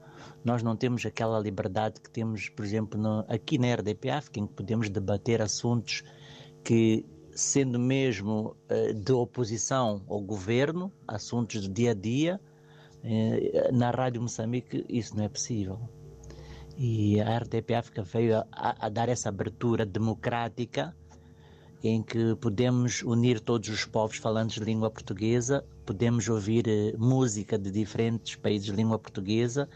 nós 0.45 0.62
não 0.62 0.75
temos 0.75 1.05
aquela 1.05 1.39
liberdade 1.39 2.01
que 2.01 2.11
temos, 2.11 2.49
por 2.49 2.64
exemplo, 2.64 3.01
no, 3.01 3.25
aqui 3.29 3.59
na 3.59 3.75
RDP 3.75 4.11
África, 4.11 4.41
em 4.41 4.47
que 4.47 4.55
podemos 4.55 4.89
debater 4.89 5.43
assuntos 5.43 6.03
que, 6.64 7.05
sendo 7.33 7.79
mesmo 7.79 8.57
uh, 8.71 8.95
de 8.95 9.12
oposição 9.12 10.03
ao 10.09 10.21
governo, 10.21 10.93
assuntos 11.07 11.66
do 11.66 11.73
dia 11.73 11.91
a 11.91 11.95
dia, 11.95 12.41
uh, 13.05 13.77
na 13.77 13.91
Rádio 13.91 14.23
Moçambique 14.23 14.85
isso 14.89 15.16
não 15.16 15.25
é 15.25 15.29
possível. 15.29 15.79
E 16.77 17.21
a 17.21 17.39
RTP 17.39 17.75
África 17.77 18.03
veio 18.03 18.39
a, 18.39 18.47
a, 18.53 18.89
dar 18.89 19.11
essa 19.11 19.29
abertura 19.29 19.85
democrática 19.85 20.97
em 21.83 22.03
que 22.03 22.35
podemos 22.37 23.03
unir 23.03 23.41
todos 23.41 23.68
os 23.68 23.85
povos 23.85 24.16
falantes 24.16 24.59
de 24.59 24.64
língua 24.64 24.91
portuguesa, 24.91 25.64
podemos 25.91 26.28
ouvir 26.28 26.66
uh, 26.68 27.05
música 27.05 27.59
de 27.59 27.68
diferentes 27.68 28.36
países 28.36 28.66
de 28.66 28.72
língua 28.72 28.97
portuguesa, 28.97 29.68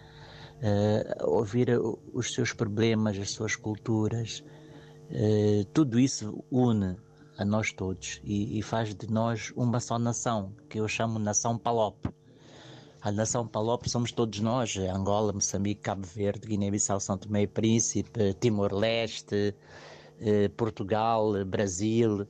ouvir 1.25 1.69
os 2.13 2.33
seus 2.33 2.53
problemas, 2.53 3.19
as 3.19 3.33
suas 3.33 3.55
culturas, 3.57 4.43
tudo 5.75 5.99
isso 5.99 6.43
une 6.51 6.97
a 7.37 7.45
nós 7.45 7.73
todos 7.73 8.21
e, 8.25 8.59
e, 8.59 8.63
faz 8.63 8.95
de 8.95 9.11
nós 9.11 9.53
uma 9.57 9.81
só 9.81 9.99
nação, 9.99 10.55
que 10.71 10.79
eu 10.79 10.87
chamo 10.89 11.19
Nação 11.19 11.59
Palop. 11.59 12.07
A 13.03 13.13
Nação 13.13 13.47
Palop 13.47 13.87
somos 13.89 14.13
todos 14.13 14.41
nós, 14.41 14.77
Angola, 14.77 15.33
Moçambique, 15.33 15.83
Cabo 15.83 16.07
Verde, 16.07 16.47
Guiné-Bissau, 16.47 17.01
São 17.01 17.19
Tomé 17.19 17.43
e 17.43 17.47
Príncipe, 17.49 18.33
Timor-Leste, 18.35 19.55
eh, 20.21 20.49
Portugal, 20.57 21.45
Brasil, 21.45 22.27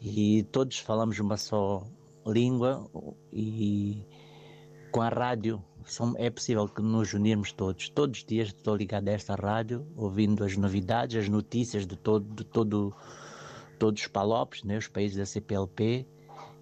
e 0.00 0.44
todos 0.44 0.78
falamos 0.78 1.18
uma 1.18 1.36
só 1.36 1.84
língua 2.26 2.88
e 3.32 4.04
com 4.90 5.00
a 5.02 5.08
rádio 5.08 5.62
é 6.16 6.28
possível 6.30 6.68
que 6.68 6.82
nos 6.82 7.12
unirmos 7.14 7.52
todos. 7.52 7.88
Todos 7.88 8.18
os 8.18 8.24
dias 8.24 8.48
estou 8.48 8.74
ligado 8.74 9.08
a 9.08 9.12
esta 9.12 9.34
rádio, 9.34 9.86
ouvindo 9.96 10.44
as 10.44 10.56
novidades, 10.56 11.16
as 11.16 11.28
notícias 11.28 11.86
de 11.86 11.96
todo, 11.96 12.26
de 12.34 12.44
todo, 12.44 12.94
todos 13.78 14.02
os 14.02 14.08
palopes, 14.08 14.64
né, 14.64 14.76
os 14.76 14.88
países 14.88 15.16
da 15.16 15.24
CPLP, 15.24 16.06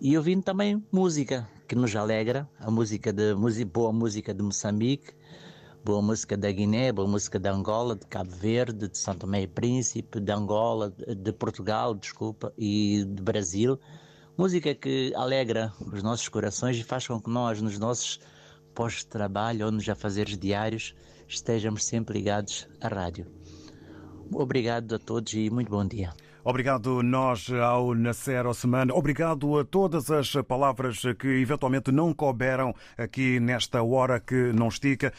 e 0.00 0.16
ouvindo 0.16 0.42
também 0.42 0.84
música 0.92 1.48
que 1.66 1.74
nos 1.74 1.96
alegra, 1.96 2.48
a 2.58 2.70
música 2.70 3.12
de 3.12 3.64
boa 3.64 3.92
música 3.92 4.34
de 4.34 4.42
Moçambique, 4.42 5.14
boa 5.82 6.02
música 6.02 6.36
da 6.36 6.50
Guiné, 6.50 6.92
boa 6.92 7.08
música 7.08 7.38
da 7.38 7.52
Angola, 7.52 7.94
de 7.94 8.06
Cabo 8.06 8.30
Verde, 8.30 8.88
de 8.88 8.98
São 8.98 9.14
Tomé 9.14 9.42
e 9.42 9.46
Príncipe, 9.46 10.20
de 10.20 10.32
Angola, 10.32 10.90
de 10.90 11.32
Portugal, 11.32 11.94
desculpa, 11.94 12.52
e 12.58 13.04
de 13.04 13.22
Brasil, 13.22 13.78
Música 14.36 14.74
que 14.74 15.12
alegra 15.14 15.72
os 15.80 16.02
nossos 16.02 16.28
corações 16.28 16.76
e 16.76 16.82
faz 16.82 17.06
com 17.06 17.20
que 17.20 17.30
nós, 17.30 17.62
nos 17.62 17.78
nossos 17.78 18.18
postos 18.74 19.04
de 19.04 19.10
trabalho 19.10 19.66
ou 19.66 19.70
nos 19.70 19.88
afazeres 19.88 20.36
diários, 20.36 20.92
estejamos 21.28 21.84
sempre 21.84 22.18
ligados 22.18 22.66
à 22.80 22.88
rádio. 22.88 23.26
Obrigado 24.32 24.96
a 24.96 24.98
todos 24.98 25.32
e 25.34 25.48
muito 25.50 25.70
bom 25.70 25.86
dia. 25.86 26.12
Obrigado 26.44 27.02
nós 27.02 27.50
ao 27.50 27.94
Nascer 27.94 28.46
Osman. 28.46 28.88
Obrigado 28.92 29.58
a 29.58 29.64
todas 29.64 30.10
as 30.10 30.30
palavras 30.46 31.00
que 31.18 31.26
eventualmente 31.26 31.90
não 31.90 32.12
couberam 32.12 32.74
aqui 32.98 33.40
nesta 33.40 33.82
hora 33.82 34.20
que 34.20 34.52
não 34.52 34.68
estica. 34.68 35.10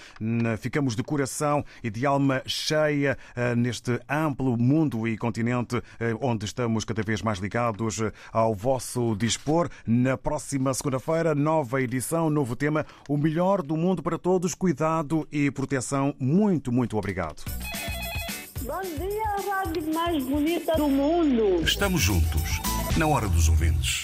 Ficamos 0.59 0.95
de 0.95 1.01
coração 1.01 1.65
e 1.83 1.89
de 1.89 2.05
alma 2.05 2.43
cheia 2.45 3.17
eh, 3.35 3.55
neste 3.55 3.99
amplo 4.07 4.55
mundo 4.55 5.07
e 5.07 5.17
continente 5.17 5.81
eh, 5.99 6.15
onde 6.21 6.45
estamos 6.45 6.85
cada 6.85 7.01
vez 7.01 7.23
mais 7.23 7.39
ligados 7.39 8.03
ao 8.31 8.53
vosso 8.53 9.15
dispor. 9.15 9.67
Na 9.87 10.15
próxima 10.17 10.73
segunda-feira, 10.75 11.33
nova 11.33 11.81
edição, 11.81 12.29
novo 12.29 12.55
tema, 12.55 12.85
o 13.09 13.17
melhor 13.17 13.63
do 13.63 13.75
mundo 13.75 14.03
para 14.03 14.19
todos, 14.19 14.53
cuidado 14.53 15.27
e 15.31 15.49
proteção. 15.49 16.13
Muito, 16.19 16.71
muito 16.71 16.95
obrigado. 16.97 17.43
Bom 18.65 18.81
dia, 18.81 19.53
rádio 19.53 19.93
mais 19.93 20.23
bonita 20.23 20.73
do 20.75 20.89
mundo. 20.89 21.63
Estamos 21.63 22.01
juntos, 22.01 22.59
na 22.97 23.05
hora 23.05 23.27
dos 23.27 23.47
ouvintes. 23.47 24.03